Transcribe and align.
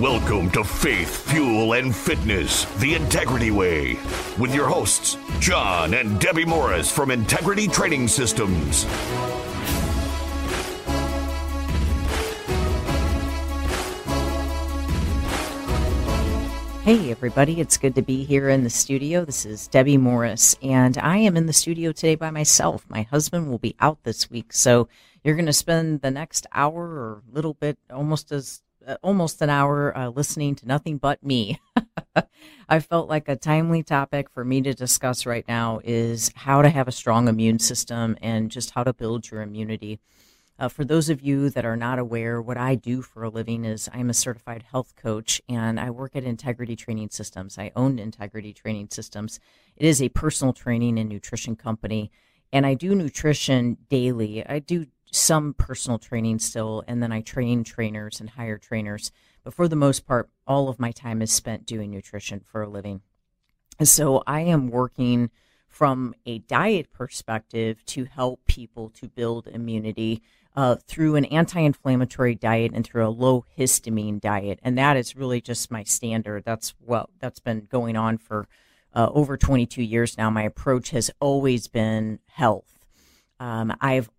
Welcome 0.00 0.48
to 0.52 0.62
Faith, 0.62 1.28
Fuel, 1.28 1.72
and 1.72 1.92
Fitness, 1.92 2.66
the 2.76 2.94
Integrity 2.94 3.50
Way, 3.50 3.98
with 4.38 4.54
your 4.54 4.68
hosts, 4.68 5.16
John 5.40 5.92
and 5.92 6.20
Debbie 6.20 6.44
Morris 6.44 6.88
from 6.88 7.10
Integrity 7.10 7.66
Training 7.66 8.06
Systems. 8.06 8.84
Hey, 16.84 17.10
everybody, 17.10 17.60
it's 17.60 17.76
good 17.76 17.96
to 17.96 18.02
be 18.02 18.22
here 18.22 18.48
in 18.48 18.62
the 18.62 18.70
studio. 18.70 19.24
This 19.24 19.44
is 19.44 19.66
Debbie 19.66 19.96
Morris, 19.96 20.54
and 20.62 20.96
I 20.98 21.16
am 21.16 21.36
in 21.36 21.46
the 21.46 21.52
studio 21.52 21.90
today 21.90 22.14
by 22.14 22.30
myself. 22.30 22.86
My 22.88 23.02
husband 23.02 23.50
will 23.50 23.58
be 23.58 23.74
out 23.80 24.04
this 24.04 24.30
week, 24.30 24.52
so 24.52 24.86
you're 25.24 25.34
going 25.34 25.46
to 25.46 25.52
spend 25.52 26.02
the 26.02 26.12
next 26.12 26.46
hour 26.52 26.84
or 26.84 27.22
a 27.28 27.34
little 27.34 27.54
bit 27.54 27.78
almost 27.90 28.30
as 28.30 28.62
almost 29.02 29.42
an 29.42 29.50
hour 29.50 29.96
uh, 29.96 30.08
listening 30.08 30.54
to 30.56 30.66
nothing 30.66 30.98
but 30.98 31.22
me. 31.22 31.60
I 32.68 32.80
felt 32.80 33.08
like 33.08 33.28
a 33.28 33.36
timely 33.36 33.82
topic 33.82 34.30
for 34.30 34.44
me 34.44 34.60
to 34.62 34.74
discuss 34.74 35.26
right 35.26 35.46
now 35.48 35.80
is 35.84 36.30
how 36.34 36.62
to 36.62 36.68
have 36.68 36.88
a 36.88 36.92
strong 36.92 37.28
immune 37.28 37.58
system 37.58 38.16
and 38.20 38.50
just 38.50 38.70
how 38.70 38.84
to 38.84 38.92
build 38.92 39.30
your 39.30 39.42
immunity. 39.42 40.00
Uh, 40.58 40.68
for 40.68 40.84
those 40.84 41.08
of 41.08 41.22
you 41.22 41.50
that 41.50 41.64
are 41.64 41.76
not 41.76 42.00
aware, 42.00 42.42
what 42.42 42.56
I 42.56 42.74
do 42.74 43.00
for 43.00 43.22
a 43.22 43.28
living 43.28 43.64
is 43.64 43.88
I'm 43.92 44.10
a 44.10 44.14
certified 44.14 44.64
health 44.64 44.94
coach 44.96 45.40
and 45.48 45.78
I 45.78 45.90
work 45.90 46.16
at 46.16 46.24
Integrity 46.24 46.74
Training 46.74 47.10
Systems. 47.10 47.58
I 47.58 47.70
own 47.76 47.98
Integrity 47.98 48.52
Training 48.52 48.88
Systems. 48.90 49.38
It 49.76 49.86
is 49.86 50.02
a 50.02 50.08
personal 50.08 50.52
training 50.52 50.98
and 50.98 51.08
nutrition 51.08 51.54
company, 51.54 52.10
and 52.52 52.66
I 52.66 52.74
do 52.74 52.96
nutrition 52.96 53.76
daily. 53.88 54.44
I 54.44 54.58
do 54.58 54.86
some 55.10 55.54
personal 55.54 55.98
training 55.98 56.38
still, 56.38 56.84
and 56.86 57.02
then 57.02 57.12
I 57.12 57.20
train 57.20 57.64
trainers 57.64 58.20
and 58.20 58.30
hire 58.30 58.58
trainers. 58.58 59.10
But 59.44 59.54
for 59.54 59.68
the 59.68 59.76
most 59.76 60.06
part, 60.06 60.28
all 60.46 60.68
of 60.68 60.78
my 60.78 60.92
time 60.92 61.22
is 61.22 61.32
spent 61.32 61.66
doing 61.66 61.90
nutrition 61.90 62.40
for 62.40 62.62
a 62.62 62.68
living. 62.68 63.00
And 63.78 63.88
so 63.88 64.22
I 64.26 64.40
am 64.40 64.68
working 64.68 65.30
from 65.68 66.14
a 66.26 66.38
diet 66.40 66.92
perspective 66.92 67.84
to 67.86 68.04
help 68.04 68.40
people 68.46 68.90
to 68.90 69.08
build 69.08 69.46
immunity 69.46 70.22
uh, 70.56 70.76
through 70.86 71.14
an 71.14 71.24
anti 71.26 71.60
inflammatory 71.60 72.34
diet 72.34 72.72
and 72.74 72.84
through 72.84 73.06
a 73.06 73.10
low 73.10 73.44
histamine 73.56 74.20
diet. 74.20 74.58
And 74.62 74.76
that 74.76 74.96
is 74.96 75.14
really 75.14 75.40
just 75.40 75.70
my 75.70 75.84
standard. 75.84 76.44
That's 76.44 76.74
what 76.84 77.10
that's 77.20 77.38
been 77.38 77.68
going 77.70 77.96
on 77.96 78.18
for 78.18 78.48
uh, 78.94 79.08
over 79.12 79.36
22 79.36 79.82
years 79.82 80.18
now. 80.18 80.30
My 80.30 80.42
approach 80.42 80.90
has 80.90 81.10
always 81.20 81.68
been 81.68 82.18
health. 82.26 82.86
Um, 83.38 83.76
I've 83.80 84.10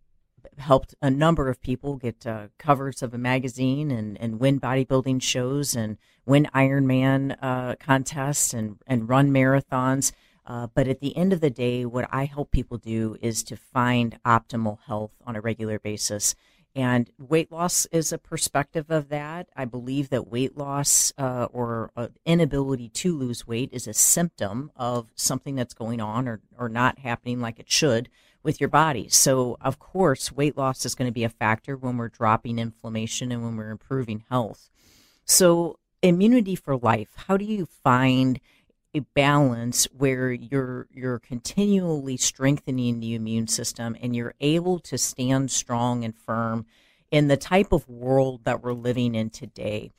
helped 0.59 0.95
a 1.01 1.09
number 1.09 1.49
of 1.49 1.61
people 1.61 1.95
get 1.95 2.25
uh, 2.25 2.47
covers 2.57 3.01
of 3.01 3.13
a 3.13 3.17
magazine 3.17 3.91
and, 3.91 4.19
and 4.19 4.39
win 4.39 4.59
bodybuilding 4.59 5.21
shows 5.21 5.75
and 5.75 5.97
win 6.25 6.47
Ironman 6.53 7.37
uh, 7.41 7.75
contests 7.79 8.53
and, 8.53 8.77
and 8.87 9.09
run 9.09 9.31
marathons. 9.31 10.11
Uh, 10.45 10.67
but 10.73 10.87
at 10.87 10.99
the 10.99 11.15
end 11.15 11.31
of 11.31 11.41
the 11.41 11.49
day, 11.49 11.85
what 11.85 12.07
I 12.11 12.25
help 12.25 12.51
people 12.51 12.77
do 12.77 13.17
is 13.21 13.43
to 13.43 13.55
find 13.55 14.19
optimal 14.25 14.79
health 14.87 15.11
on 15.25 15.35
a 15.35 15.41
regular 15.41 15.79
basis. 15.79 16.35
And 16.75 17.09
weight 17.17 17.51
loss 17.51 17.87
is 17.87 18.11
a 18.11 18.17
perspective 18.17 18.89
of 18.89 19.09
that. 19.09 19.49
I 19.55 19.65
believe 19.65 20.09
that 20.09 20.27
weight 20.27 20.57
loss 20.57 21.11
uh, 21.17 21.47
or 21.51 21.91
uh, 21.95 22.07
inability 22.25 22.89
to 22.89 23.17
lose 23.17 23.47
weight 23.47 23.69
is 23.71 23.87
a 23.87 23.93
symptom 23.93 24.71
of 24.75 25.11
something 25.15 25.55
that's 25.55 25.73
going 25.73 25.99
on 25.99 26.27
or, 26.27 26.41
or 26.57 26.69
not 26.69 26.99
happening 26.99 27.39
like 27.41 27.59
it 27.59 27.71
should 27.71 28.09
with 28.43 28.59
your 28.59 28.69
body. 28.69 29.07
So, 29.09 29.57
of 29.61 29.79
course, 29.79 30.31
weight 30.31 30.57
loss 30.57 30.85
is 30.85 30.95
going 30.95 31.07
to 31.07 31.13
be 31.13 31.23
a 31.23 31.29
factor 31.29 31.75
when 31.75 31.97
we're 31.97 32.09
dropping 32.09 32.59
inflammation 32.59 33.31
and 33.31 33.43
when 33.43 33.57
we're 33.57 33.71
improving 33.71 34.23
health. 34.29 34.69
So, 35.25 35.79
immunity 36.01 36.55
for 36.55 36.77
life, 36.77 37.09
how 37.27 37.37
do 37.37 37.45
you 37.45 37.65
find 37.65 38.39
a 38.95 39.01
balance 39.01 39.85
where 39.95 40.31
you're 40.31 40.87
you're 40.91 41.19
continually 41.19 42.17
strengthening 42.17 42.99
the 42.99 43.13
immune 43.13 43.47
system 43.47 43.95
and 44.01 44.15
you're 44.15 44.33
able 44.39 44.79
to 44.79 44.97
stand 44.97 45.51
strong 45.51 46.03
and 46.03 46.15
firm 46.15 46.65
in 47.11 47.27
the 47.27 47.37
type 47.37 47.71
of 47.71 47.87
world 47.87 48.45
that 48.45 48.63
we're 48.63 48.73
living 48.73 49.15
in 49.15 49.29
today? 49.29 49.91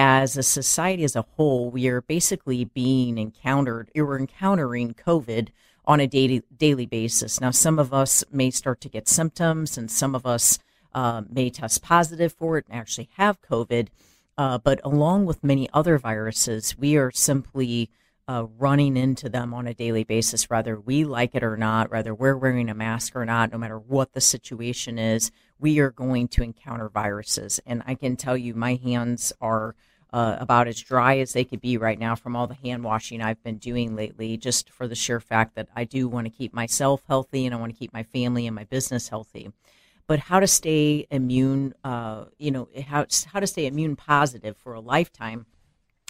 as 0.00 0.36
a 0.36 0.44
society 0.44 1.02
as 1.02 1.16
a 1.16 1.22
whole, 1.36 1.70
we 1.70 1.88
are 1.88 2.00
basically 2.00 2.64
being 2.64 3.18
encountered, 3.18 3.90
we're 3.96 4.16
encountering 4.16 4.94
COVID 4.94 5.48
on 5.88 5.98
a 5.98 6.06
daily 6.06 6.42
daily 6.56 6.86
basis. 6.86 7.40
Now, 7.40 7.50
some 7.50 7.78
of 7.78 7.92
us 7.94 8.22
may 8.30 8.50
start 8.50 8.80
to 8.82 8.90
get 8.90 9.08
symptoms, 9.08 9.78
and 9.78 9.90
some 9.90 10.14
of 10.14 10.26
us 10.26 10.58
uh, 10.94 11.22
may 11.28 11.48
test 11.48 11.82
positive 11.82 12.32
for 12.34 12.58
it 12.58 12.66
and 12.68 12.78
actually 12.78 13.08
have 13.16 13.40
COVID. 13.40 13.88
Uh, 14.36 14.58
but 14.58 14.80
along 14.84 15.26
with 15.26 15.42
many 15.42 15.68
other 15.72 15.98
viruses, 15.98 16.78
we 16.78 16.96
are 16.96 17.10
simply 17.10 17.90
uh, 18.28 18.46
running 18.58 18.96
into 18.96 19.28
them 19.30 19.54
on 19.54 19.66
a 19.66 19.74
daily 19.74 20.04
basis, 20.04 20.50
whether 20.50 20.78
we 20.78 21.04
like 21.04 21.34
it 21.34 21.42
or 21.42 21.56
not, 21.56 21.90
whether 21.90 22.14
we're 22.14 22.36
wearing 22.36 22.68
a 22.68 22.74
mask 22.74 23.16
or 23.16 23.24
not, 23.24 23.50
no 23.50 23.58
matter 23.58 23.78
what 23.78 24.12
the 24.12 24.20
situation 24.20 24.98
is, 24.98 25.32
we 25.58 25.78
are 25.78 25.90
going 25.90 26.28
to 26.28 26.42
encounter 26.42 26.88
viruses. 26.90 27.58
And 27.66 27.82
I 27.86 27.94
can 27.94 28.16
tell 28.16 28.36
you, 28.36 28.54
my 28.54 28.74
hands 28.74 29.32
are 29.40 29.74
uh, 30.12 30.36
about 30.40 30.68
as 30.68 30.80
dry 30.80 31.18
as 31.18 31.32
they 31.32 31.44
could 31.44 31.60
be 31.60 31.76
right 31.76 31.98
now 31.98 32.14
from 32.14 32.34
all 32.34 32.46
the 32.46 32.54
hand 32.54 32.82
washing 32.82 33.20
I've 33.20 33.42
been 33.42 33.58
doing 33.58 33.94
lately, 33.94 34.36
just 34.36 34.70
for 34.70 34.88
the 34.88 34.94
sheer 34.94 35.20
fact 35.20 35.54
that 35.56 35.68
I 35.76 35.84
do 35.84 36.08
want 36.08 36.26
to 36.26 36.30
keep 36.30 36.54
myself 36.54 37.02
healthy 37.06 37.44
and 37.44 37.54
I 37.54 37.58
want 37.58 37.72
to 37.72 37.78
keep 37.78 37.92
my 37.92 38.02
family 38.02 38.46
and 38.46 38.56
my 38.56 38.64
business 38.64 39.08
healthy. 39.08 39.52
But 40.06 40.20
how 40.20 40.40
to 40.40 40.46
stay 40.46 41.06
immune, 41.10 41.74
uh, 41.84 42.24
you 42.38 42.50
know, 42.50 42.68
how, 42.86 43.04
how 43.32 43.40
to 43.40 43.46
stay 43.46 43.66
immune 43.66 43.96
positive 43.96 44.56
for 44.56 44.72
a 44.72 44.80
lifetime, 44.80 45.44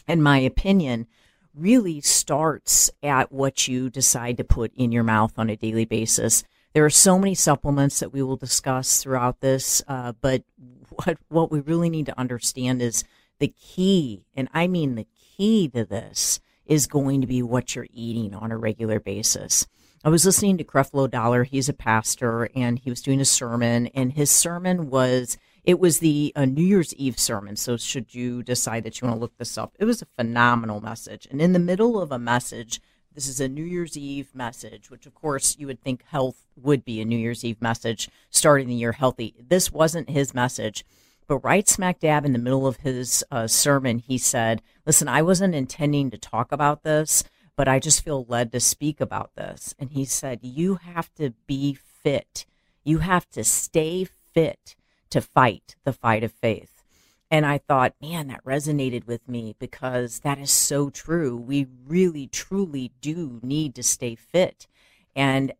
in 0.06 0.22
my 0.22 0.38
opinion, 0.38 1.08
really 1.52 2.00
starts 2.00 2.90
at 3.02 3.32
what 3.32 3.66
you 3.66 3.90
decide 3.90 4.36
to 4.36 4.44
put 4.44 4.72
in 4.76 4.92
your 4.92 5.02
mouth 5.02 5.32
on 5.36 5.50
a 5.50 5.56
daily 5.56 5.84
basis. 5.84 6.44
There 6.74 6.84
are 6.84 6.90
so 6.90 7.18
many 7.18 7.34
supplements 7.34 7.98
that 7.98 8.12
we 8.12 8.22
will 8.22 8.36
discuss 8.36 9.02
throughout 9.02 9.40
this, 9.40 9.82
uh, 9.88 10.12
but 10.20 10.44
what 10.90 11.18
what 11.28 11.50
we 11.50 11.60
really 11.60 11.90
need 11.90 12.06
to 12.06 12.18
understand 12.18 12.80
is 12.80 13.02
the 13.38 13.48
key, 13.48 14.24
and 14.34 14.48
I 14.52 14.66
mean 14.66 14.94
the 14.94 15.06
key 15.36 15.68
to 15.68 15.84
this, 15.84 16.40
is 16.66 16.86
going 16.86 17.20
to 17.20 17.26
be 17.26 17.42
what 17.42 17.74
you're 17.74 17.86
eating 17.92 18.34
on 18.34 18.52
a 18.52 18.58
regular 18.58 19.00
basis. 19.00 19.66
I 20.04 20.10
was 20.10 20.24
listening 20.24 20.58
to 20.58 20.64
Creflo 20.64 21.10
Dollar. 21.10 21.44
He's 21.44 21.68
a 21.68 21.72
pastor, 21.72 22.48
and 22.54 22.78
he 22.78 22.90
was 22.90 23.02
doing 23.02 23.20
a 23.20 23.24
sermon, 23.24 23.88
and 23.88 24.12
his 24.12 24.30
sermon 24.30 24.90
was 24.90 25.36
it 25.64 25.80
was 25.80 25.98
the 25.98 26.32
uh, 26.36 26.44
New 26.44 26.62
Year's 26.62 26.94
Eve 26.94 27.18
sermon. 27.18 27.56
So, 27.56 27.76
should 27.76 28.14
you 28.14 28.42
decide 28.42 28.84
that 28.84 29.00
you 29.00 29.06
want 29.06 29.18
to 29.18 29.20
look 29.20 29.36
this 29.36 29.58
up, 29.58 29.74
it 29.78 29.84
was 29.84 30.00
a 30.00 30.06
phenomenal 30.16 30.80
message. 30.80 31.26
And 31.30 31.42
in 31.42 31.52
the 31.52 31.58
middle 31.58 32.00
of 32.00 32.12
a 32.12 32.18
message, 32.18 32.80
this 33.14 33.26
is 33.26 33.40
a 33.40 33.48
New 33.48 33.64
Year's 33.64 33.96
Eve 33.96 34.34
message, 34.34 34.90
which 34.90 35.04
of 35.04 35.14
course 35.14 35.56
you 35.58 35.66
would 35.66 35.82
think 35.82 36.04
health 36.04 36.46
would 36.56 36.84
be 36.84 37.00
a 37.00 37.04
New 37.04 37.18
Year's 37.18 37.44
Eve 37.44 37.60
message, 37.60 38.08
starting 38.30 38.68
the 38.68 38.76
year 38.76 38.92
healthy. 38.92 39.34
This 39.46 39.72
wasn't 39.72 40.10
his 40.10 40.32
message. 40.32 40.84
But 41.28 41.44
right 41.44 41.68
smack 41.68 42.00
dab 42.00 42.24
in 42.24 42.32
the 42.32 42.38
middle 42.38 42.66
of 42.66 42.78
his 42.78 43.22
uh, 43.30 43.46
sermon, 43.46 43.98
he 43.98 44.16
said, 44.16 44.62
Listen, 44.86 45.08
I 45.08 45.20
wasn't 45.20 45.54
intending 45.54 46.10
to 46.10 46.18
talk 46.18 46.50
about 46.50 46.82
this, 46.82 47.22
but 47.54 47.68
I 47.68 47.78
just 47.78 48.02
feel 48.02 48.24
led 48.28 48.50
to 48.52 48.60
speak 48.60 48.98
about 48.98 49.34
this. 49.36 49.74
And 49.78 49.90
he 49.90 50.06
said, 50.06 50.40
You 50.42 50.76
have 50.76 51.14
to 51.16 51.34
be 51.46 51.74
fit. 51.74 52.46
You 52.82 52.98
have 52.98 53.28
to 53.30 53.44
stay 53.44 54.04
fit 54.32 54.74
to 55.10 55.20
fight 55.20 55.76
the 55.84 55.92
fight 55.92 56.24
of 56.24 56.32
faith. 56.32 56.82
And 57.30 57.44
I 57.44 57.58
thought, 57.58 57.94
man, 58.00 58.28
that 58.28 58.42
resonated 58.42 59.06
with 59.06 59.28
me 59.28 59.54
because 59.58 60.20
that 60.20 60.38
is 60.38 60.50
so 60.50 60.88
true. 60.88 61.36
We 61.36 61.66
really, 61.86 62.26
truly 62.26 62.92
do 63.02 63.38
need 63.42 63.74
to 63.74 63.82
stay 63.82 64.14
fit. 64.14 64.66
And 65.14 65.52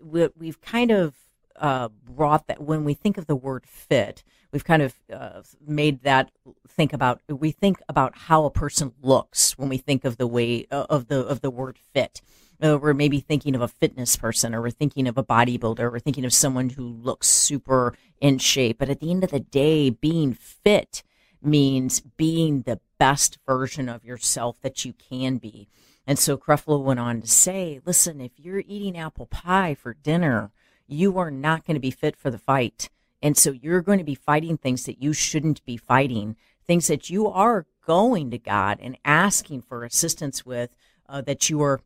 we've 0.00 0.60
kind 0.60 0.92
of 0.92 1.14
uh, 1.60 1.88
brought 1.88 2.46
that 2.46 2.60
when 2.60 2.84
we 2.84 2.94
think 2.94 3.18
of 3.18 3.26
the 3.26 3.36
word 3.36 3.66
fit, 3.66 4.24
we've 4.52 4.64
kind 4.64 4.82
of 4.82 4.94
uh, 5.12 5.42
made 5.66 6.02
that 6.02 6.30
think 6.68 6.92
about 6.92 7.20
we 7.28 7.50
think 7.50 7.80
about 7.88 8.16
how 8.16 8.44
a 8.44 8.50
person 8.50 8.92
looks 9.02 9.56
when 9.58 9.68
we 9.68 9.78
think 9.78 10.04
of 10.04 10.16
the 10.16 10.26
way 10.26 10.66
uh, 10.70 10.86
of 10.88 11.08
the 11.08 11.20
of 11.20 11.40
the 11.40 11.50
word 11.50 11.78
fit 11.92 12.22
uh, 12.62 12.78
we're 12.80 12.94
maybe 12.94 13.20
thinking 13.20 13.54
of 13.54 13.60
a 13.60 13.68
fitness 13.68 14.16
person 14.16 14.54
or 14.54 14.62
we're 14.62 14.70
thinking 14.70 15.06
of 15.06 15.18
a 15.18 15.24
bodybuilder 15.24 15.80
or 15.80 15.90
we're 15.90 15.98
thinking 15.98 16.24
of 16.24 16.32
someone 16.32 16.70
who 16.70 16.82
looks 16.82 17.26
super 17.26 17.94
in 18.20 18.38
shape 18.38 18.78
but 18.78 18.88
at 18.88 19.00
the 19.00 19.10
end 19.10 19.24
of 19.24 19.30
the 19.30 19.40
day 19.40 19.90
being 19.90 20.32
fit 20.32 21.02
means 21.42 22.00
being 22.00 22.62
the 22.62 22.80
best 22.98 23.38
version 23.46 23.88
of 23.88 24.04
yourself 24.04 24.60
that 24.62 24.84
you 24.84 24.92
can 24.92 25.38
be. 25.38 25.68
And 26.06 26.18
so 26.18 26.36
Creflo 26.36 26.82
went 26.82 27.00
on 27.00 27.20
to 27.20 27.28
say, 27.28 27.80
listen, 27.84 28.20
if 28.20 28.32
you're 28.38 28.64
eating 28.66 28.96
apple 28.96 29.26
pie 29.26 29.74
for 29.74 29.94
dinner, 29.94 30.50
you 30.88 31.18
are 31.18 31.30
not 31.30 31.66
going 31.66 31.74
to 31.74 31.80
be 31.80 31.90
fit 31.90 32.16
for 32.16 32.30
the 32.30 32.38
fight. 32.38 32.88
And 33.22 33.36
so 33.36 33.52
you're 33.52 33.82
going 33.82 33.98
to 33.98 34.04
be 34.04 34.14
fighting 34.14 34.56
things 34.56 34.84
that 34.86 35.02
you 35.02 35.12
shouldn't 35.12 35.64
be 35.64 35.76
fighting, 35.76 36.36
things 36.66 36.86
that 36.86 37.10
you 37.10 37.28
are 37.28 37.66
going 37.86 38.30
to 38.30 38.38
God 38.38 38.78
and 38.80 38.98
asking 39.04 39.62
for 39.62 39.84
assistance 39.84 40.44
with, 40.44 40.70
uh, 41.08 41.20
that 41.22 41.48
you 41.50 41.60
are 41.62 41.80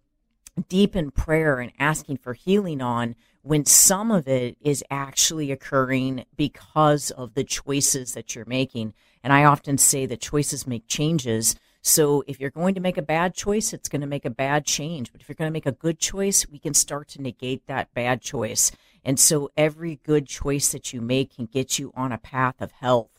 deep 0.69 0.95
in 0.95 1.11
prayer 1.11 1.61
and 1.61 1.73
asking 1.79 2.19
for 2.19 2.35
healing 2.35 2.83
on 2.83 3.15
when 3.43 3.65
some 3.65 4.11
of 4.11 4.29
it 4.29 4.57
is 4.61 4.85
actually 4.91 5.51
occurring 5.51 6.25
because 6.37 7.11
of 7.13 7.35
the 7.35 7.45
choices 7.45 8.15
that 8.15 8.35
you're 8.35 8.45
making. 8.45 8.93
And 9.25 9.33
I 9.33 9.45
often 9.45 9.79
say 9.79 10.07
that 10.07 10.21
choices 10.21 10.67
make 10.67 10.87
changes. 10.87 11.57
So 11.81 12.23
if 12.27 12.39
you're 12.39 12.51
going 12.51 12.75
to 12.75 12.81
make 12.81 12.99
a 12.99 13.03
bad 13.03 13.35
choice, 13.35 13.73
it's 13.73 13.89
going 13.89 14.03
to 14.03 14.07
make 14.07 14.25
a 14.25 14.31
bad 14.31 14.65
change. 14.65 15.11
But 15.11 15.21
if 15.21 15.29
you're 15.29 15.35
going 15.35 15.49
to 15.49 15.53
make 15.53 15.67
a 15.67 15.73
good 15.73 15.99
choice, 15.99 16.49
we 16.49 16.59
can 16.59 16.75
start 16.75 17.09
to 17.09 17.23
negate 17.23 17.67
that 17.67 17.93
bad 17.95 18.21
choice. 18.21 18.71
And 19.05 19.19
so 19.19 19.51
every 19.57 20.01
good 20.05 20.27
choice 20.27 20.73
that 20.73 20.93
you 20.93 21.01
make 21.01 21.37
can 21.37 21.47
get 21.47 21.79
you 21.79 21.93
on 21.95 22.13
a 22.13 22.19
path 22.19 22.61
of 22.61 22.73
health. 22.73 23.19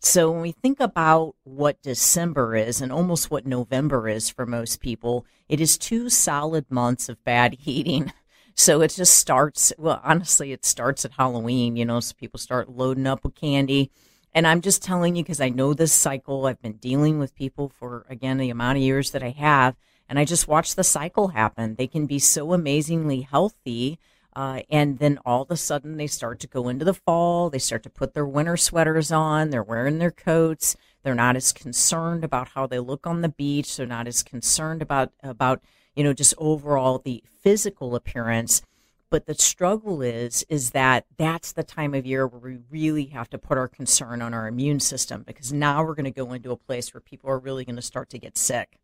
So 0.00 0.30
when 0.30 0.42
we 0.42 0.52
think 0.52 0.80
about 0.80 1.34
what 1.44 1.80
December 1.80 2.54
is 2.54 2.82
and 2.82 2.92
almost 2.92 3.30
what 3.30 3.46
November 3.46 4.06
is 4.06 4.28
for 4.28 4.44
most 4.44 4.80
people, 4.80 5.24
it 5.48 5.62
is 5.62 5.78
two 5.78 6.10
solid 6.10 6.70
months 6.70 7.08
of 7.08 7.24
bad 7.24 7.56
eating. 7.64 8.12
So 8.54 8.82
it 8.82 8.88
just 8.88 9.16
starts, 9.16 9.72
well, 9.78 10.00
honestly, 10.04 10.52
it 10.52 10.64
starts 10.64 11.04
at 11.04 11.12
Halloween, 11.12 11.76
you 11.76 11.84
know, 11.84 12.00
so 12.00 12.14
people 12.14 12.38
start 12.38 12.68
loading 12.68 13.06
up 13.06 13.24
with 13.24 13.34
candy. 13.34 13.90
And 14.34 14.46
I'm 14.46 14.60
just 14.60 14.82
telling 14.82 15.16
you 15.16 15.22
because 15.22 15.40
I 15.40 15.48
know 15.48 15.72
this 15.72 15.92
cycle. 15.92 16.46
I've 16.46 16.60
been 16.60 16.74
dealing 16.74 17.18
with 17.18 17.34
people 17.34 17.68
for, 17.68 18.04
again, 18.08 18.36
the 18.36 18.50
amount 18.50 18.76
of 18.76 18.82
years 18.82 19.12
that 19.12 19.22
I 19.22 19.30
have. 19.30 19.74
And 20.08 20.18
I 20.18 20.24
just 20.24 20.46
watch 20.46 20.74
the 20.74 20.84
cycle 20.84 21.28
happen. 21.28 21.76
They 21.76 21.86
can 21.86 22.06
be 22.06 22.18
so 22.18 22.52
amazingly 22.52 23.22
healthy. 23.22 23.98
Uh, 24.36 24.62
and 24.68 24.98
then 24.98 25.18
all 25.24 25.42
of 25.42 25.50
a 25.50 25.56
sudden 25.56 25.96
they 25.96 26.06
start 26.06 26.40
to 26.40 26.46
go 26.46 26.68
into 26.68 26.84
the 26.84 26.94
fall. 26.94 27.50
They 27.50 27.58
start 27.58 27.82
to 27.84 27.90
put 27.90 28.14
their 28.14 28.26
winter 28.26 28.56
sweaters 28.56 29.12
on. 29.12 29.50
They're 29.50 29.62
wearing 29.62 29.98
their 29.98 30.10
coats. 30.10 30.76
They're 31.02 31.14
not 31.14 31.36
as 31.36 31.52
concerned 31.52 32.24
about 32.24 32.48
how 32.48 32.66
they 32.66 32.78
look 32.78 33.06
on 33.06 33.20
the 33.20 33.28
beach. 33.28 33.76
They're 33.76 33.86
not 33.86 34.08
as 34.08 34.22
concerned 34.22 34.82
about, 34.82 35.12
about, 35.22 35.62
you 35.94 36.02
know, 36.02 36.12
just 36.12 36.34
overall 36.38 36.98
the 36.98 37.22
physical 37.42 37.94
appearance. 37.94 38.62
But 39.10 39.26
the 39.26 39.34
struggle 39.34 40.02
is, 40.02 40.44
is 40.48 40.70
that 40.70 41.04
that's 41.16 41.52
the 41.52 41.62
time 41.62 41.94
of 41.94 42.04
year 42.04 42.26
where 42.26 42.40
we 42.40 42.58
really 42.68 43.06
have 43.06 43.30
to 43.30 43.38
put 43.38 43.58
our 43.58 43.68
concern 43.68 44.20
on 44.20 44.34
our 44.34 44.48
immune 44.48 44.80
system 44.80 45.22
because 45.24 45.52
now 45.52 45.84
we're 45.84 45.94
going 45.94 46.04
to 46.04 46.10
go 46.10 46.32
into 46.32 46.50
a 46.50 46.56
place 46.56 46.92
where 46.92 47.00
people 47.00 47.30
are 47.30 47.38
really 47.38 47.64
going 47.64 47.76
to 47.76 47.82
start 47.82 48.10
to 48.10 48.18
get 48.18 48.36
sick. 48.36 48.80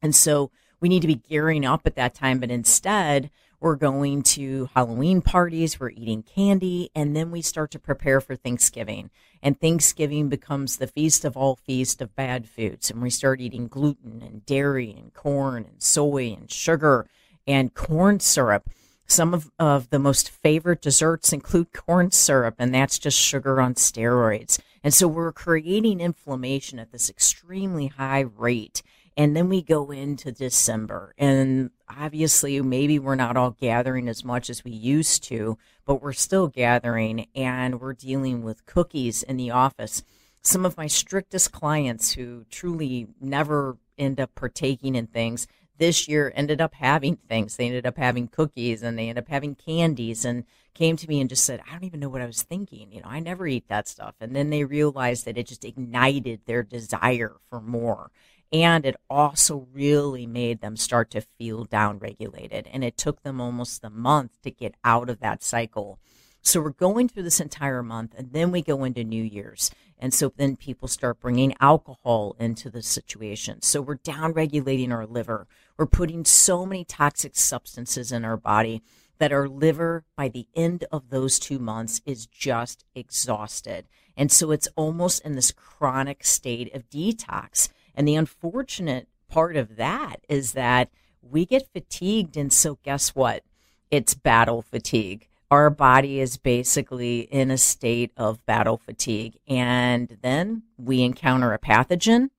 And 0.00 0.14
so 0.14 0.52
we 0.80 0.88
need 0.88 1.00
to 1.00 1.08
be 1.08 1.16
gearing 1.16 1.64
up 1.64 1.86
at 1.86 1.96
that 1.96 2.14
time. 2.14 2.38
But 2.38 2.52
instead, 2.52 3.30
we're 3.60 3.76
going 3.76 4.22
to 4.22 4.68
Halloween 4.74 5.20
parties, 5.20 5.80
we're 5.80 5.90
eating 5.90 6.22
candy, 6.22 6.90
and 6.94 7.16
then 7.16 7.30
we 7.30 7.42
start 7.42 7.70
to 7.72 7.78
prepare 7.78 8.20
for 8.20 8.36
Thanksgiving. 8.36 9.10
And 9.42 9.58
Thanksgiving 9.58 10.28
becomes 10.28 10.76
the 10.76 10.86
feast 10.86 11.24
of 11.24 11.36
all 11.36 11.56
feast 11.56 12.00
of 12.00 12.14
bad 12.14 12.48
foods. 12.48 12.90
And 12.90 13.02
we 13.02 13.10
start 13.10 13.40
eating 13.40 13.68
gluten 13.68 14.22
and 14.22 14.46
dairy 14.46 14.94
and 14.96 15.12
corn 15.12 15.64
and 15.64 15.82
soy 15.82 16.36
and 16.38 16.50
sugar 16.50 17.06
and 17.46 17.74
corn 17.74 18.20
syrup. 18.20 18.70
Some 19.06 19.32
of, 19.32 19.50
of 19.58 19.90
the 19.90 19.98
most 19.98 20.30
favorite 20.30 20.82
desserts 20.82 21.32
include 21.32 21.72
corn 21.72 22.10
syrup, 22.10 22.56
and 22.58 22.74
that's 22.74 22.98
just 22.98 23.18
sugar 23.18 23.60
on 23.60 23.74
steroids. 23.74 24.60
And 24.84 24.92
so 24.92 25.08
we're 25.08 25.32
creating 25.32 26.00
inflammation 26.00 26.78
at 26.78 26.92
this 26.92 27.08
extremely 27.08 27.88
high 27.88 28.20
rate. 28.36 28.82
And 29.18 29.36
then 29.36 29.48
we 29.48 29.62
go 29.62 29.90
into 29.90 30.30
December, 30.30 31.12
and 31.18 31.70
obviously, 31.88 32.60
maybe 32.60 33.00
we're 33.00 33.16
not 33.16 33.36
all 33.36 33.50
gathering 33.50 34.08
as 34.08 34.24
much 34.24 34.48
as 34.48 34.62
we 34.62 34.70
used 34.70 35.24
to, 35.24 35.58
but 35.84 36.00
we're 36.00 36.12
still 36.12 36.46
gathering 36.46 37.26
and 37.34 37.80
we're 37.80 37.94
dealing 37.94 38.44
with 38.44 38.64
cookies 38.64 39.24
in 39.24 39.36
the 39.36 39.50
office. 39.50 40.04
Some 40.40 40.64
of 40.64 40.76
my 40.76 40.86
strictest 40.86 41.50
clients 41.50 42.12
who 42.12 42.44
truly 42.48 43.08
never 43.20 43.78
end 43.98 44.20
up 44.20 44.36
partaking 44.36 44.94
in 44.94 45.08
things 45.08 45.48
this 45.78 46.06
year 46.06 46.32
ended 46.34 46.60
up 46.60 46.74
having 46.74 47.16
things. 47.16 47.56
They 47.56 47.66
ended 47.66 47.86
up 47.86 47.96
having 47.96 48.28
cookies 48.28 48.82
and 48.82 48.98
they 48.98 49.08
ended 49.08 49.24
up 49.24 49.28
having 49.28 49.54
candies 49.54 50.24
and 50.24 50.44
came 50.74 50.96
to 50.96 51.08
me 51.08 51.20
and 51.20 51.30
just 51.30 51.44
said, 51.44 51.60
I 51.66 51.72
don't 51.72 51.84
even 51.84 52.00
know 52.00 52.08
what 52.08 52.20
I 52.20 52.26
was 52.26 52.42
thinking. 52.42 52.92
You 52.92 53.00
know, 53.00 53.08
I 53.08 53.20
never 53.20 53.46
eat 53.46 53.68
that 53.68 53.88
stuff. 53.88 54.14
And 54.20 54.34
then 54.34 54.50
they 54.50 54.64
realized 54.64 55.24
that 55.24 55.38
it 55.38 55.46
just 55.46 55.64
ignited 55.64 56.42
their 56.46 56.62
desire 56.62 57.36
for 57.48 57.60
more. 57.60 58.10
And 58.52 58.86
it 58.86 58.96
also 59.10 59.68
really 59.72 60.26
made 60.26 60.60
them 60.60 60.76
start 60.76 61.10
to 61.10 61.20
feel 61.20 61.66
downregulated. 61.66 62.66
And 62.72 62.82
it 62.82 62.96
took 62.96 63.22
them 63.22 63.40
almost 63.40 63.84
a 63.84 63.90
month 63.90 64.40
to 64.42 64.50
get 64.50 64.74
out 64.84 65.10
of 65.10 65.20
that 65.20 65.42
cycle. 65.42 65.98
So 66.40 66.60
we're 66.60 66.70
going 66.70 67.08
through 67.08 67.24
this 67.24 67.40
entire 67.40 67.82
month, 67.82 68.14
and 68.16 68.32
then 68.32 68.50
we 68.50 68.62
go 68.62 68.84
into 68.84 69.04
New 69.04 69.22
Year's. 69.22 69.70
And 69.98 70.14
so 70.14 70.32
then 70.36 70.56
people 70.56 70.88
start 70.88 71.20
bringing 71.20 71.54
alcohol 71.60 72.36
into 72.38 72.70
the 72.70 72.82
situation. 72.82 73.60
So 73.60 73.82
we're 73.82 73.96
downregulating 73.96 74.92
our 74.92 75.04
liver. 75.04 75.46
We're 75.76 75.86
putting 75.86 76.24
so 76.24 76.64
many 76.64 76.84
toxic 76.84 77.36
substances 77.36 78.12
in 78.12 78.24
our 78.24 78.36
body 78.36 78.82
that 79.18 79.32
our 79.32 79.48
liver, 79.48 80.04
by 80.16 80.28
the 80.28 80.46
end 80.54 80.84
of 80.92 81.10
those 81.10 81.38
two 81.38 81.58
months, 81.58 82.00
is 82.06 82.26
just 82.26 82.84
exhausted. 82.94 83.86
And 84.16 84.30
so 84.30 84.52
it's 84.52 84.68
almost 84.76 85.24
in 85.24 85.34
this 85.34 85.52
chronic 85.52 86.24
state 86.24 86.74
of 86.74 86.88
detox. 86.88 87.68
And 87.98 88.06
the 88.06 88.14
unfortunate 88.14 89.08
part 89.28 89.56
of 89.56 89.74
that 89.74 90.20
is 90.28 90.52
that 90.52 90.88
we 91.20 91.44
get 91.44 91.72
fatigued. 91.72 92.36
And 92.36 92.52
so, 92.52 92.78
guess 92.84 93.12
what? 93.12 93.42
It's 93.90 94.14
battle 94.14 94.62
fatigue. 94.62 95.26
Our 95.50 95.68
body 95.68 96.20
is 96.20 96.36
basically 96.36 97.22
in 97.22 97.50
a 97.50 97.58
state 97.58 98.12
of 98.16 98.46
battle 98.46 98.78
fatigue. 98.78 99.40
And 99.48 100.16
then 100.22 100.62
we 100.76 101.02
encounter 101.02 101.52
a 101.52 101.58
pathogen, 101.58 102.30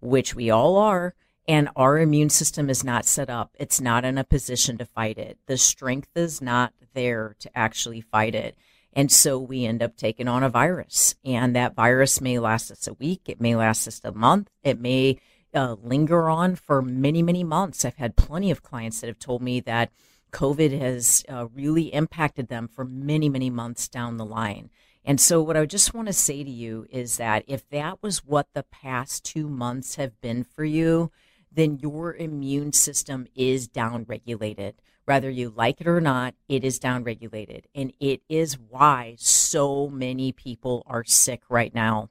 which 0.00 0.36
we 0.36 0.50
all 0.50 0.76
are, 0.76 1.14
and 1.48 1.68
our 1.74 1.98
immune 1.98 2.30
system 2.30 2.70
is 2.70 2.84
not 2.84 3.04
set 3.04 3.28
up. 3.28 3.56
It's 3.58 3.80
not 3.80 4.04
in 4.04 4.18
a 4.18 4.24
position 4.24 4.78
to 4.78 4.84
fight 4.84 5.18
it. 5.18 5.38
The 5.46 5.56
strength 5.56 6.10
is 6.14 6.40
not 6.40 6.74
there 6.94 7.34
to 7.40 7.58
actually 7.58 8.02
fight 8.02 8.36
it. 8.36 8.54
And 8.98 9.12
so 9.12 9.38
we 9.38 9.64
end 9.64 9.80
up 9.80 9.96
taking 9.96 10.26
on 10.26 10.42
a 10.42 10.48
virus. 10.48 11.14
And 11.24 11.54
that 11.54 11.76
virus 11.76 12.20
may 12.20 12.40
last 12.40 12.68
us 12.72 12.88
a 12.88 12.94
week, 12.94 13.20
it 13.26 13.40
may 13.40 13.54
last 13.54 13.86
us 13.86 14.00
a 14.02 14.10
month, 14.10 14.50
it 14.64 14.80
may 14.80 15.20
uh, 15.54 15.76
linger 15.80 16.28
on 16.28 16.56
for 16.56 16.82
many, 16.82 17.22
many 17.22 17.44
months. 17.44 17.84
I've 17.84 17.94
had 17.94 18.16
plenty 18.16 18.50
of 18.50 18.64
clients 18.64 19.00
that 19.00 19.06
have 19.06 19.20
told 19.20 19.40
me 19.40 19.60
that 19.60 19.92
COVID 20.32 20.76
has 20.80 21.24
uh, 21.28 21.46
really 21.54 21.94
impacted 21.94 22.48
them 22.48 22.66
for 22.66 22.84
many, 22.84 23.28
many 23.28 23.50
months 23.50 23.86
down 23.86 24.16
the 24.16 24.24
line. 24.24 24.68
And 25.04 25.20
so, 25.20 25.40
what 25.42 25.56
I 25.56 25.64
just 25.64 25.94
want 25.94 26.08
to 26.08 26.12
say 26.12 26.42
to 26.42 26.50
you 26.50 26.84
is 26.90 27.18
that 27.18 27.44
if 27.46 27.68
that 27.68 28.02
was 28.02 28.24
what 28.24 28.48
the 28.52 28.64
past 28.64 29.24
two 29.24 29.48
months 29.48 29.94
have 29.94 30.20
been 30.20 30.42
for 30.42 30.64
you, 30.64 31.12
then 31.52 31.78
your 31.80 32.16
immune 32.16 32.72
system 32.72 33.28
is 33.36 33.68
downregulated. 33.68 34.72
Whether 35.08 35.30
you 35.30 35.54
like 35.56 35.80
it 35.80 35.88
or 35.88 36.02
not, 36.02 36.34
it 36.50 36.64
is 36.64 36.78
downregulated. 36.78 37.62
And 37.74 37.94
it 37.98 38.20
is 38.28 38.58
why 38.58 39.14
so 39.18 39.88
many 39.88 40.32
people 40.32 40.82
are 40.86 41.02
sick 41.02 41.40
right 41.48 41.74
now. 41.74 42.10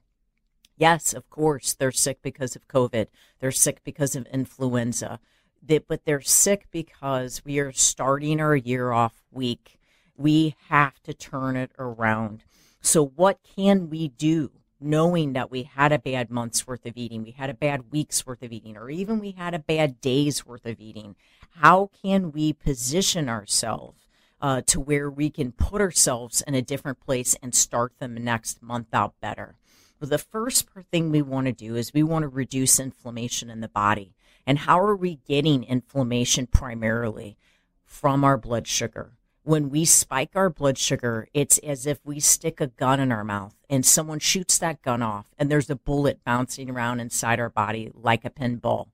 Yes, 0.76 1.14
of 1.14 1.30
course, 1.30 1.74
they're 1.74 1.92
sick 1.92 2.18
because 2.22 2.56
of 2.56 2.66
COVID, 2.66 3.06
they're 3.38 3.52
sick 3.52 3.84
because 3.84 4.16
of 4.16 4.26
influenza, 4.26 5.20
but 5.64 6.06
they're 6.06 6.20
sick 6.20 6.66
because 6.72 7.44
we 7.44 7.60
are 7.60 7.70
starting 7.70 8.40
our 8.40 8.56
year 8.56 8.90
off 8.90 9.22
weak. 9.30 9.78
We 10.16 10.56
have 10.68 11.00
to 11.04 11.14
turn 11.14 11.54
it 11.54 11.70
around. 11.78 12.42
So, 12.80 13.06
what 13.06 13.38
can 13.44 13.90
we 13.90 14.08
do 14.08 14.50
knowing 14.80 15.34
that 15.34 15.52
we 15.52 15.62
had 15.62 15.92
a 15.92 16.00
bad 16.00 16.32
month's 16.32 16.66
worth 16.66 16.84
of 16.84 16.96
eating, 16.96 17.22
we 17.22 17.30
had 17.30 17.48
a 17.48 17.54
bad 17.54 17.92
week's 17.92 18.26
worth 18.26 18.42
of 18.42 18.50
eating, 18.50 18.76
or 18.76 18.90
even 18.90 19.20
we 19.20 19.30
had 19.30 19.54
a 19.54 19.60
bad 19.60 20.00
day's 20.00 20.44
worth 20.44 20.66
of 20.66 20.80
eating? 20.80 21.14
How 21.60 21.90
can 22.02 22.30
we 22.30 22.52
position 22.52 23.28
ourselves 23.28 24.06
uh, 24.40 24.62
to 24.66 24.78
where 24.78 25.10
we 25.10 25.28
can 25.28 25.50
put 25.50 25.80
ourselves 25.80 26.40
in 26.46 26.54
a 26.54 26.62
different 26.62 27.00
place 27.00 27.34
and 27.42 27.52
start 27.52 27.94
the 27.98 28.06
next 28.06 28.62
month 28.62 28.86
out 28.92 29.14
better? 29.20 29.56
Well, 30.00 30.08
the 30.08 30.18
first 30.18 30.68
thing 30.92 31.10
we 31.10 31.20
want 31.20 31.48
to 31.48 31.52
do 31.52 31.74
is 31.74 31.92
we 31.92 32.04
want 32.04 32.22
to 32.22 32.28
reduce 32.28 32.78
inflammation 32.78 33.50
in 33.50 33.60
the 33.60 33.68
body. 33.68 34.14
And 34.46 34.60
how 34.60 34.78
are 34.78 34.94
we 34.94 35.16
getting 35.26 35.64
inflammation 35.64 36.46
primarily? 36.46 37.36
From 37.84 38.22
our 38.22 38.36
blood 38.36 38.68
sugar 38.68 39.18
when 39.42 39.70
we 39.70 39.82
spike 39.86 40.32
our 40.34 40.50
blood 40.50 40.76
sugar, 40.76 41.26
it's 41.32 41.56
as 41.58 41.86
if 41.86 41.98
we 42.04 42.20
stick 42.20 42.60
a 42.60 42.66
gun 42.66 43.00
in 43.00 43.10
our 43.10 43.24
mouth 43.24 43.54
and 43.70 43.84
someone 43.84 44.18
shoots 44.18 44.58
that 44.58 44.82
gun 44.82 45.00
off 45.00 45.32
and 45.38 45.50
there's 45.50 45.70
a 45.70 45.74
bullet 45.74 46.22
bouncing 46.22 46.68
around 46.68 47.00
inside 47.00 47.40
our 47.40 47.48
body 47.48 47.90
like 47.94 48.26
a 48.26 48.30
pinball. 48.30 48.88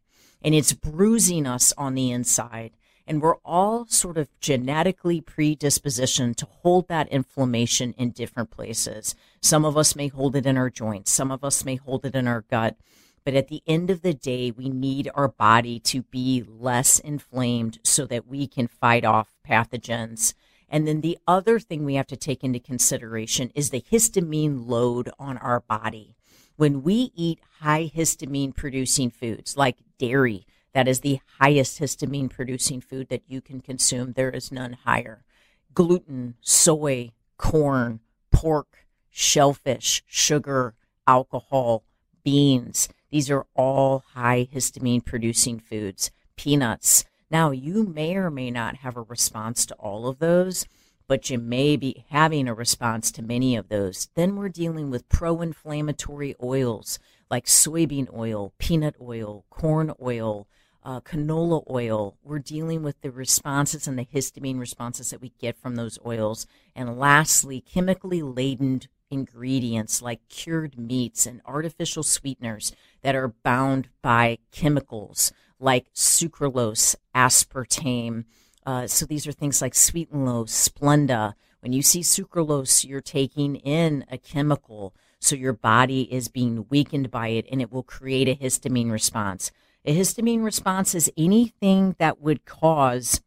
And 0.45 0.55
it's 0.55 0.75
bruising 0.75 1.47
us 1.47 1.73
on 1.77 1.95
the 1.95 2.13
inside. 2.13 2.73
And 3.07 3.21
we're 3.21 3.37
all 3.45 3.87
sort 3.87 4.17
of 4.17 4.29
genetically 4.41 5.21
predispositioned 5.21 6.37
to 6.37 6.47
hold 6.47 6.89
that 6.89 7.09
inflammation 7.09 7.95
in 7.99 8.11
different 8.11 8.51
places. 8.51 9.15
Some 9.43 9.65
of 9.65 9.77
us 9.77 9.97
may 9.97 10.09
hold 10.09 10.37
it 10.37 10.47
in 10.47 10.57
our 10.57 10.71
joints, 10.71 11.11
some 11.11 11.31
of 11.31 11.43
us 11.43 11.65
may 11.65 11.77
hold 11.77 12.05
it 12.05 12.15
in 12.15 12.29
our 12.29 12.43
gut. 12.43 12.77
But 13.25 13.35
at 13.35 13.49
the 13.49 13.63
end 13.67 13.91
of 13.91 14.03
the 14.03 14.13
day, 14.13 14.51
we 14.51 14.69
need 14.69 15.11
our 15.15 15.29
body 15.29 15.81
to 15.81 16.03
be 16.03 16.45
less 16.47 16.99
inflamed 16.99 17.79
so 17.83 18.05
that 18.07 18.27
we 18.27 18.47
can 18.47 18.69
fight 18.69 19.05
off 19.05 19.33
pathogens. 19.49 20.35
And 20.69 20.87
then 20.87 21.01
the 21.01 21.19
other 21.27 21.59
thing 21.59 21.85
we 21.85 21.95
have 21.95 22.07
to 22.09 22.17
take 22.17 22.45
into 22.45 22.59
consideration 22.59 23.51
is 23.55 23.71
the 23.71 23.85
histamine 23.91 24.69
load 24.69 25.11
on 25.19 25.39
our 25.39 25.61
body. 25.61 26.14
When 26.57 26.83
we 26.85 27.11
eat 27.17 27.41
high 27.61 27.91
histamine 27.95 28.55
producing 28.55 29.11
foods 29.11 29.57
like 29.57 29.79
dairy, 29.99 30.47
that 30.73 30.87
is 30.87 31.01
the 31.01 31.21
highest 31.41 31.81
histamine 31.81 32.31
producing 32.31 32.81
food 32.81 33.09
that 33.09 33.23
you 33.27 33.41
can 33.41 33.61
consume. 33.61 34.13
There 34.13 34.31
is 34.31 34.53
none 34.53 34.75
higher. 34.85 35.25
Gluten, 35.73 36.35
soy, 36.41 37.11
corn, 37.39 38.01
pork, 38.31 38.87
shellfish, 39.11 40.05
sugar, 40.07 40.75
alcohol, 41.07 41.83
beans. 42.23 42.89
These 43.11 43.31
are 43.31 43.47
all 43.55 44.05
high 44.15 44.49
histamine 44.53 45.05
producing 45.05 45.59
foods. 45.59 46.13
Peanuts. 46.37 47.05
Now, 47.31 47.51
you 47.51 47.85
may 47.85 48.15
or 48.15 48.31
may 48.31 48.53
not 48.53 48.77
have 48.77 48.97
a 48.97 49.03
response 49.03 49.67
to 49.67 49.75
all 49.75 50.07
of 50.07 50.21
those, 50.21 50.67
but 51.07 51.31
you 51.31 51.39
may 51.39 51.77
be 51.77 52.05
having 52.09 52.49
a 52.49 52.55
response 52.55 53.11
to 53.13 53.23
many 53.23 53.57
of 53.57 53.69
those. 53.69 54.09
Then 54.15 54.37
we're 54.37 54.49
dealing 54.49 54.91
with 54.91 55.09
pro 55.09 55.41
inflammatory 55.41 56.35
oils 56.43 56.99
like 57.31 57.47
soybean 57.47 58.09
oil, 58.17 58.53
peanut 58.59 58.95
oil, 59.01 59.45
corn 59.51 59.93
oil, 60.01 60.47
uh, 60.83 61.01
canola 61.01 61.65
oil. 61.71 62.17
We're 62.23 62.39
dealing 62.39 62.83
with 62.83 63.01
the 63.01 63.11
responses 63.11 63.89
and 63.89 63.99
the 63.99 64.05
histamine 64.05 64.59
responses 64.59 65.11
that 65.11 65.21
we 65.21 65.33
get 65.41 65.57
from 65.57 65.77
those 65.77 65.99
oils. 66.05 66.47
And 66.75 66.99
lastly, 66.99 67.61
chemically 67.61 68.23
laden 68.23 68.83
ingredients 69.11 70.03
like 70.03 70.29
cured 70.29 70.79
meats 70.79 71.27
and 71.27 71.41
artificial 71.47 72.03
sweeteners 72.03 72.73
that 73.03 73.15
are 73.15 73.29
bound 73.29 73.89
by 74.03 74.39
chemicals 74.51 75.33
like 75.59 75.93
sucralose, 75.95 76.97
aspartame. 77.15 78.25
Uh, 78.67 78.87
so 78.87 79.05
these 79.05 79.27
are 79.27 79.33
things 79.33 79.61
like 79.61 79.75
Sweet'N 79.75 80.25
Low, 80.25 80.45
Splenda. 80.45 81.35
When 81.61 81.73
you 81.73 81.83
see 81.83 82.01
sucralose, 82.01 82.87
you're 82.87 83.01
taking 83.01 83.57
in 83.57 84.05
a 84.11 84.19
chemical. 84.19 84.95
So 85.19 85.37
your 85.37 85.53
body 85.53 86.03
is 86.13 86.29
being 86.29 86.67
weakened 86.69 87.11
by 87.11 87.29
it 87.29 87.47
and 87.51 87.61
it 87.61 87.73
will 87.73 87.83
create 87.83 88.29
a 88.29 88.35
histamine 88.35 88.91
response. 88.91 89.51
A 89.85 89.97
histamine 89.97 90.45
response 90.45 90.95
is 90.95 91.11
anything 91.17 91.97
that 91.99 92.21
would 92.21 92.45
cause 92.45 93.21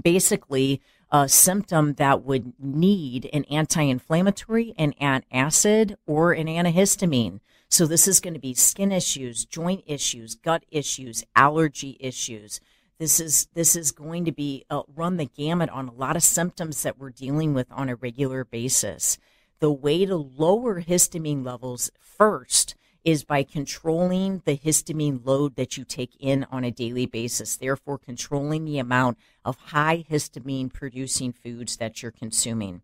basically 0.00 0.80
a 1.10 1.28
symptom 1.28 1.94
that 1.94 2.22
would 2.22 2.52
need 2.58 3.30
an 3.32 3.44
anti 3.44 3.82
inflammatory, 3.82 4.74
an 4.76 4.94
antacid, 5.00 5.96
or 6.06 6.32
an 6.32 6.46
antihistamine. 6.46 7.40
So 7.70 7.86
this 7.86 8.08
is 8.08 8.20
going 8.20 8.34
to 8.34 8.40
be 8.40 8.54
skin 8.54 8.92
issues, 8.92 9.44
joint 9.44 9.84
issues, 9.86 10.34
gut 10.34 10.64
issues, 10.70 11.24
allergy 11.36 11.96
issues. 12.00 12.60
This 12.98 13.20
is 13.20 13.46
this 13.54 13.76
is 13.76 13.92
going 13.92 14.24
to 14.24 14.32
be 14.32 14.64
uh, 14.68 14.82
run 14.96 15.18
the 15.18 15.26
gamut 15.26 15.70
on 15.70 15.88
a 15.88 15.92
lot 15.92 16.16
of 16.16 16.22
symptoms 16.24 16.82
that 16.82 16.98
we're 16.98 17.10
dealing 17.10 17.54
with 17.54 17.68
on 17.70 17.88
a 17.88 17.94
regular 17.94 18.44
basis. 18.44 19.18
The 19.60 19.70
way 19.70 20.04
to 20.04 20.16
lower 20.16 20.82
histamine 20.82 21.44
levels 21.44 21.92
first 22.00 22.74
is 23.04 23.22
by 23.22 23.44
controlling 23.44 24.42
the 24.44 24.56
histamine 24.56 25.24
load 25.24 25.54
that 25.54 25.76
you 25.76 25.84
take 25.84 26.16
in 26.18 26.44
on 26.50 26.64
a 26.64 26.72
daily 26.72 27.06
basis, 27.06 27.56
therefore, 27.56 27.98
controlling 27.98 28.64
the 28.64 28.78
amount 28.78 29.16
of 29.44 29.56
high 29.56 30.04
histamine 30.10 30.72
producing 30.72 31.32
foods 31.32 31.76
that 31.76 32.02
you're 32.02 32.10
consuming. 32.10 32.82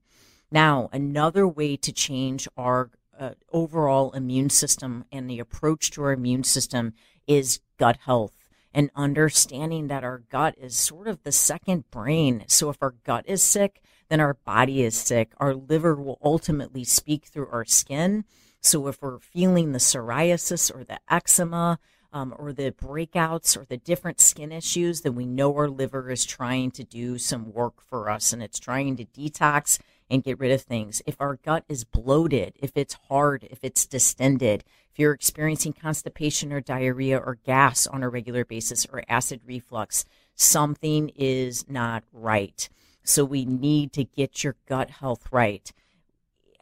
Now, 0.51 0.89
another 0.93 1.47
way 1.49 1.77
to 1.79 1.93
change 1.93 2.47
our 2.57 2.91
uh, 3.19 3.31
overall 3.53 4.13
immune 4.13 4.51
system 4.51 5.05
and 5.11 5.29
the 5.29 5.41
approach 5.41 5.91
to 5.93 6.05
our 6.05 6.13
immune 6.13 6.45
system 6.45 6.95
is 7.27 7.59
gut 7.79 7.99
health 8.05 8.44
and 8.75 8.91
understanding 8.95 9.87
that 9.87 10.05
our 10.05 10.19
gut 10.31 10.57
is 10.59 10.77
sort 10.77 11.09
of 11.09 11.23
the 11.23 11.33
second 11.33 11.91
brain. 11.91 12.45
So 12.49 12.69
if 12.69 12.83
our 12.83 12.95
gut 13.05 13.25
is 13.27 13.43
sick, 13.43 13.81
then 14.11 14.21
our 14.21 14.35
body 14.35 14.83
is 14.83 14.97
sick. 14.97 15.33
Our 15.39 15.55
liver 15.55 15.95
will 15.95 16.19
ultimately 16.23 16.85
speak 16.85 17.27
through 17.27 17.49
our 17.49 17.65
skin 17.65 18.25
so 18.65 18.87
if 18.87 19.03
we're 19.03 19.19
feeling 19.19 19.73
the 19.73 19.79
psoriasis 19.79 20.75
or 20.75 20.85
the 20.85 20.99
eczema 21.11 21.79
um, 22.15 22.35
or 22.39 22.51
the 22.51 22.73
breakouts 22.73 23.59
or 23.59 23.67
the 23.67 23.77
different 23.77 24.21
skin 24.21 24.53
issues, 24.53 25.03
then 25.03 25.15
we 25.15 25.27
know 25.27 25.55
our 25.55 25.69
liver 25.69 26.11
is 26.11 26.25
trying 26.25 26.71
to 26.73 26.83
do 26.83 27.19
some 27.19 27.53
work 27.53 27.83
for 27.83 28.09
us 28.09 28.33
and 28.33 28.43
it's 28.43 28.59
trying 28.59 28.97
to 28.97 29.05
detox 29.05 29.79
and 30.09 30.25
get 30.25 30.39
rid 30.39 30.51
of 30.51 30.63
things. 30.63 31.03
If 31.05 31.21
our 31.21 31.37
gut 31.37 31.65
is 31.69 31.85
bloated, 31.85 32.55
if 32.59 32.75
it's 32.75 32.95
hard, 33.09 33.47
if 33.51 33.59
it's 33.63 33.85
distended, 33.85 34.65
if 34.95 34.99
you're 35.01 35.13
experiencing 35.13 35.73
constipation 35.73 36.53
or 36.53 36.61
diarrhea 36.61 37.19
or 37.19 37.39
gas 37.45 37.87
on 37.87 38.05
a 38.05 38.09
regular 38.09 38.45
basis 38.45 38.87
or 38.87 39.03
acid 39.09 39.41
reflux, 39.45 40.05
something 40.37 41.11
is 41.17 41.69
not 41.69 42.05
right. 42.13 42.69
So 43.03 43.25
we 43.25 43.45
need 43.45 43.93
to 43.95 44.05
get 44.05 44.45
your 44.45 44.57
gut 44.67 44.91
health 44.91 45.27
right 45.31 45.71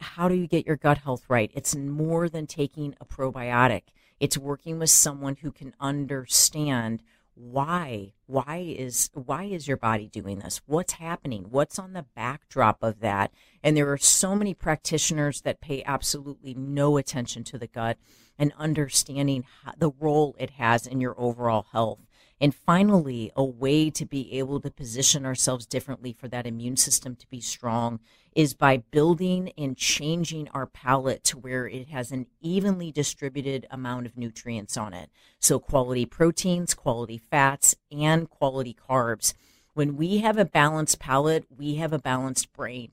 how 0.03 0.27
do 0.27 0.35
you 0.35 0.47
get 0.47 0.67
your 0.67 0.75
gut 0.75 0.99
health 0.99 1.23
right? 1.29 1.51
It's 1.55 1.75
more 1.75 2.29
than 2.29 2.45
taking 2.45 2.95
a 3.01 3.05
probiotic. 3.05 3.83
It's 4.19 4.37
working 4.37 4.79
with 4.79 4.89
someone 4.89 5.37
who 5.37 5.51
can 5.51 5.73
understand 5.79 7.01
why 7.35 8.13
why 8.27 8.57
is 8.57 9.09
why 9.15 9.45
is 9.45 9.67
your 9.67 9.75
body 9.75 10.07
doing 10.07 10.37
this 10.37 10.61
what's 10.67 10.93
happening 10.93 11.47
what's 11.49 11.79
on 11.79 11.93
the 11.93 12.05
backdrop 12.15 12.83
of 12.83 12.99
that 12.99 13.31
and 13.63 13.75
there 13.75 13.91
are 13.91 13.97
so 13.97 14.35
many 14.35 14.53
practitioners 14.53 15.41
that 15.41 15.59
pay 15.59 15.81
absolutely 15.83 16.53
no 16.53 16.95
attention 16.95 17.43
to 17.43 17.57
the 17.57 17.65
gut 17.65 17.97
and 18.37 18.53
understanding 18.57 19.45
how, 19.63 19.73
the 19.77 19.91
role 19.99 20.35
it 20.39 20.51
has 20.51 20.87
in 20.87 21.01
your 21.01 21.15
overall 21.17 21.67
health 21.71 21.99
and 22.43 22.53
finally, 22.53 23.31
a 23.37 23.43
way 23.45 23.89
to 23.91 24.05
be 24.05 24.33
able 24.33 24.59
to 24.59 24.69
position 24.69 25.25
ourselves 25.25 25.65
differently 25.65 26.11
for 26.11 26.27
that 26.27 26.45
immune 26.45 26.75
system 26.75 27.15
to 27.15 27.27
be 27.27 27.39
strong 27.39 28.01
is 28.35 28.53
by 28.53 28.83
building 28.91 29.53
and 29.57 29.77
changing 29.77 30.49
our 30.49 30.65
palate 30.65 31.23
to 31.23 31.37
where 31.37 31.67
it 31.67 31.87
has 31.87 32.11
an 32.11 32.27
evenly 32.41 32.91
distributed 32.91 33.65
amount 33.71 34.07
of 34.07 34.17
nutrients 34.17 34.75
on 34.75 34.93
it. 34.93 35.09
So, 35.39 35.57
quality 35.57 36.05
proteins, 36.05 36.73
quality 36.73 37.17
fats, 37.17 37.77
and 37.89 38.29
quality 38.29 38.75
carbs. 38.89 39.33
When 39.73 39.95
we 39.95 40.17
have 40.17 40.37
a 40.37 40.43
balanced 40.43 40.99
palate, 40.99 41.45
we 41.49 41.75
have 41.75 41.93
a 41.93 41.97
balanced 41.97 42.51
brain. 42.51 42.91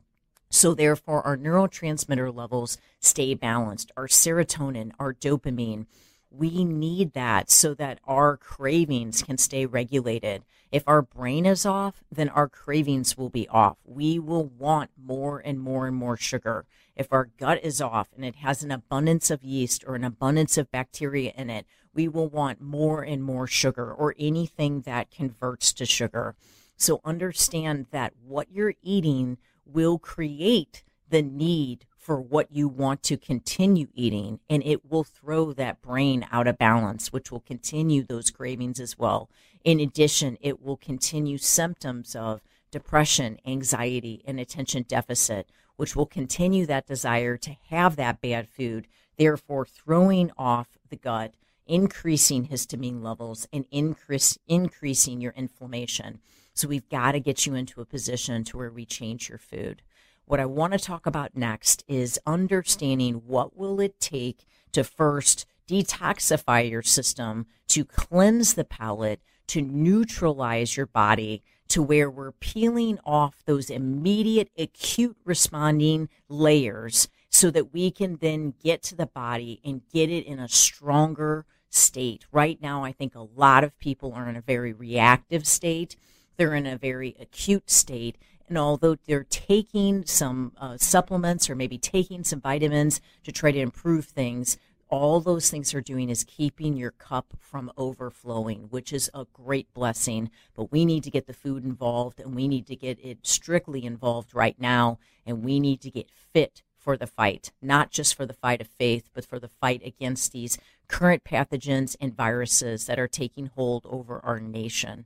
So, 0.50 0.74
therefore, 0.74 1.24
our 1.26 1.36
neurotransmitter 1.36 2.34
levels 2.34 2.76
stay 2.98 3.34
balanced. 3.34 3.92
Our 3.96 4.08
serotonin, 4.08 4.90
our 4.98 5.14
dopamine, 5.14 5.86
we 6.30 6.64
need 6.64 7.12
that 7.12 7.50
so 7.50 7.74
that 7.74 8.00
our 8.04 8.36
cravings 8.36 9.22
can 9.22 9.38
stay 9.38 9.66
regulated. 9.66 10.44
If 10.70 10.84
our 10.86 11.02
brain 11.02 11.46
is 11.46 11.66
off, 11.66 12.04
then 12.10 12.28
our 12.28 12.48
cravings 12.48 13.18
will 13.18 13.30
be 13.30 13.48
off. 13.48 13.78
We 13.84 14.18
will 14.18 14.46
want 14.46 14.90
more 14.96 15.40
and 15.44 15.60
more 15.60 15.88
and 15.88 15.96
more 15.96 16.16
sugar. 16.16 16.66
If 16.94 17.12
our 17.12 17.30
gut 17.38 17.64
is 17.64 17.80
off 17.80 18.08
and 18.14 18.24
it 18.24 18.36
has 18.36 18.62
an 18.62 18.70
abundance 18.70 19.30
of 19.30 19.42
yeast 19.42 19.84
or 19.86 19.96
an 19.96 20.04
abundance 20.04 20.56
of 20.56 20.70
bacteria 20.70 21.32
in 21.36 21.50
it, 21.50 21.66
we 21.92 22.06
will 22.06 22.28
want 22.28 22.60
more 22.60 23.02
and 23.02 23.22
more 23.22 23.48
sugar 23.48 23.92
or 23.92 24.14
anything 24.18 24.82
that 24.82 25.10
converts 25.10 25.72
to 25.72 25.86
sugar. 25.86 26.36
So 26.76 27.00
understand 27.04 27.86
that 27.90 28.14
what 28.24 28.52
you're 28.52 28.74
eating 28.82 29.38
will 29.72 29.98
create 29.98 30.82
the 31.08 31.22
need 31.22 31.86
for 31.96 32.20
what 32.20 32.50
you 32.50 32.66
want 32.66 33.02
to 33.02 33.16
continue 33.16 33.86
eating, 33.94 34.40
and 34.48 34.62
it 34.64 34.90
will 34.90 35.04
throw 35.04 35.52
that 35.52 35.82
brain 35.82 36.26
out 36.32 36.46
of 36.46 36.56
balance, 36.56 37.12
which 37.12 37.30
will 37.30 37.40
continue 37.40 38.02
those 38.02 38.30
cravings 38.30 38.80
as 38.80 38.98
well. 38.98 39.28
In 39.64 39.78
addition, 39.80 40.38
it 40.40 40.62
will 40.62 40.78
continue 40.78 41.36
symptoms 41.36 42.16
of 42.16 42.40
depression, 42.70 43.38
anxiety, 43.46 44.22
and 44.26 44.40
attention 44.40 44.84
deficit, 44.88 45.50
which 45.76 45.94
will 45.94 46.06
continue 46.06 46.66
that 46.66 46.86
desire 46.86 47.36
to 47.36 47.56
have 47.68 47.96
that 47.96 48.20
bad 48.20 48.48
food, 48.48 48.86
therefore 49.18 49.66
throwing 49.66 50.30
off 50.38 50.78
the 50.88 50.96
gut, 50.96 51.34
increasing 51.66 52.48
histamine 52.48 53.02
levels, 53.02 53.46
and 53.52 53.66
increase, 53.70 54.38
increasing 54.48 55.20
your 55.20 55.32
inflammation. 55.32 56.20
So 56.54 56.68
we've 56.68 56.88
got 56.88 57.12
to 57.12 57.20
get 57.20 57.46
you 57.46 57.54
into 57.54 57.80
a 57.80 57.86
position 57.86 58.44
to 58.44 58.56
where 58.56 58.70
we 58.70 58.84
change 58.84 59.28
your 59.28 59.38
food. 59.38 59.82
What 60.24 60.40
I 60.40 60.46
want 60.46 60.72
to 60.72 60.78
talk 60.78 61.06
about 61.06 61.36
next 61.36 61.84
is 61.88 62.20
understanding 62.26 63.22
what 63.26 63.56
will 63.56 63.80
it 63.80 63.98
take 63.98 64.46
to 64.72 64.84
first 64.84 65.46
detoxify 65.68 66.68
your 66.68 66.82
system, 66.82 67.46
to 67.68 67.84
cleanse 67.84 68.54
the 68.54 68.64
palate, 68.64 69.20
to 69.48 69.62
neutralize 69.62 70.76
your 70.76 70.86
body 70.86 71.42
to 71.70 71.82
where 71.82 72.10
we're 72.10 72.32
peeling 72.32 72.98
off 73.04 73.44
those 73.46 73.70
immediate 73.70 74.50
acute 74.58 75.16
responding 75.24 76.08
layers 76.28 77.08
so 77.30 77.48
that 77.50 77.72
we 77.72 77.92
can 77.92 78.16
then 78.16 78.54
get 78.62 78.82
to 78.82 78.96
the 78.96 79.06
body 79.06 79.60
and 79.64 79.82
get 79.92 80.10
it 80.10 80.26
in 80.26 80.40
a 80.40 80.48
stronger 80.48 81.46
state. 81.70 82.26
Right 82.32 82.60
now, 82.60 82.84
I 82.84 82.90
think 82.90 83.14
a 83.14 83.26
lot 83.36 83.62
of 83.62 83.78
people 83.78 84.12
are 84.14 84.28
in 84.28 84.36
a 84.36 84.40
very 84.40 84.72
reactive 84.72 85.46
state 85.46 85.94
they're 86.40 86.54
in 86.54 86.66
a 86.66 86.78
very 86.78 87.14
acute 87.20 87.68
state. 87.68 88.16
And 88.48 88.56
although 88.56 88.96
they're 89.06 89.26
taking 89.28 90.06
some 90.06 90.52
uh, 90.56 90.78
supplements 90.78 91.50
or 91.50 91.54
maybe 91.54 91.76
taking 91.76 92.24
some 92.24 92.40
vitamins 92.40 93.02
to 93.24 93.30
try 93.30 93.52
to 93.52 93.58
improve 93.58 94.06
things, 94.06 94.56
all 94.88 95.20
those 95.20 95.50
things 95.50 95.74
are 95.74 95.82
doing 95.82 96.08
is 96.08 96.24
keeping 96.24 96.78
your 96.78 96.92
cup 96.92 97.34
from 97.38 97.70
overflowing, 97.76 98.68
which 98.70 98.90
is 98.90 99.10
a 99.12 99.26
great 99.34 99.72
blessing. 99.74 100.30
But 100.54 100.72
we 100.72 100.86
need 100.86 101.04
to 101.04 101.10
get 101.10 101.26
the 101.26 101.34
food 101.34 101.62
involved 101.62 102.18
and 102.18 102.34
we 102.34 102.48
need 102.48 102.66
to 102.68 102.74
get 102.74 102.98
it 103.04 103.18
strictly 103.22 103.84
involved 103.84 104.34
right 104.34 104.58
now. 104.58 104.98
And 105.26 105.44
we 105.44 105.60
need 105.60 105.82
to 105.82 105.90
get 105.90 106.08
fit 106.32 106.62
for 106.74 106.96
the 106.96 107.06
fight, 107.06 107.52
not 107.60 107.90
just 107.90 108.14
for 108.14 108.24
the 108.24 108.32
fight 108.32 108.62
of 108.62 108.66
faith, 108.66 109.10
but 109.12 109.26
for 109.26 109.38
the 109.38 109.48
fight 109.48 109.82
against 109.84 110.32
these 110.32 110.56
current 110.88 111.22
pathogens 111.22 111.96
and 112.00 112.16
viruses 112.16 112.86
that 112.86 112.98
are 112.98 113.06
taking 113.06 113.50
hold 113.54 113.84
over 113.84 114.24
our 114.24 114.40
nation. 114.40 115.04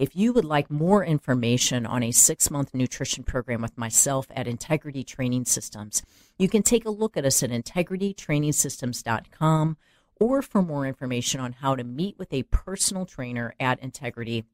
If 0.00 0.16
you 0.16 0.32
would 0.32 0.46
like 0.46 0.70
more 0.70 1.04
information 1.04 1.84
on 1.84 2.02
a 2.02 2.10
six 2.10 2.50
month 2.50 2.72
nutrition 2.72 3.22
program 3.22 3.60
with 3.60 3.76
myself 3.76 4.28
at 4.34 4.48
Integrity 4.48 5.04
Training 5.04 5.44
Systems, 5.44 6.02
you 6.38 6.48
can 6.48 6.62
take 6.62 6.86
a 6.86 6.90
look 6.90 7.18
at 7.18 7.26
us 7.26 7.42
at 7.42 7.50
integritytrainingsystems.com 7.50 9.76
or 10.18 10.40
for 10.40 10.62
more 10.62 10.86
information 10.86 11.38
on 11.38 11.52
how 11.52 11.76
to 11.76 11.84
meet 11.84 12.18
with 12.18 12.32
a 12.32 12.44
personal 12.44 13.04
trainer 13.04 13.54
at 13.60 13.78
Integrity 13.80 14.46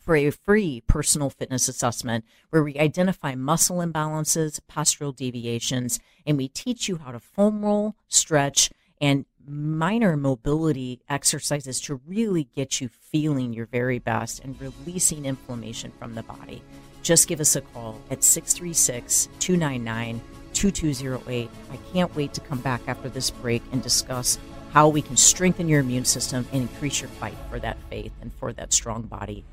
for 0.00 0.16
a 0.16 0.30
free 0.30 0.82
personal 0.86 1.28
fitness 1.28 1.68
assessment 1.68 2.24
where 2.48 2.64
we 2.64 2.78
identify 2.78 3.34
muscle 3.34 3.80
imbalances, 3.80 4.58
postural 4.70 5.14
deviations, 5.14 6.00
and 6.26 6.38
we 6.38 6.48
teach 6.48 6.88
you 6.88 6.96
how 6.96 7.12
to 7.12 7.20
foam 7.20 7.62
roll, 7.62 7.94
stretch, 8.08 8.70
and 9.02 9.26
minor 9.48 10.16
mobility 10.16 11.00
exercises 11.08 11.80
to 11.82 12.00
really 12.06 12.44
get 12.54 12.80
you 12.80 12.88
feeling 12.88 13.52
your 13.52 13.66
very 13.66 13.98
best 13.98 14.44
and 14.44 14.60
releasing 14.60 15.24
inflammation 15.24 15.92
from 15.98 16.14
the 16.14 16.22
body. 16.22 16.62
Just 17.02 17.28
give 17.28 17.40
us 17.40 17.56
a 17.56 17.60
call 17.60 17.98
at 18.10 18.22
636 18.22 19.28
299 19.38 20.20
2208. 20.52 21.50
I 21.70 21.76
can't 21.92 22.14
wait 22.14 22.34
to 22.34 22.40
come 22.40 22.60
back 22.60 22.82
after 22.86 23.08
this 23.08 23.30
break 23.30 23.62
and 23.72 23.82
discuss 23.82 24.38
how 24.72 24.88
we 24.88 25.00
can 25.00 25.16
strengthen 25.16 25.68
your 25.68 25.80
immune 25.80 26.04
system 26.04 26.46
and 26.52 26.62
increase 26.62 27.00
your 27.00 27.10
fight 27.10 27.36
for 27.48 27.58
that 27.60 27.78
faith 27.88 28.12
and 28.20 28.32
for 28.34 28.52
that 28.52 28.72
strong 28.72 29.02
body. 29.02 29.44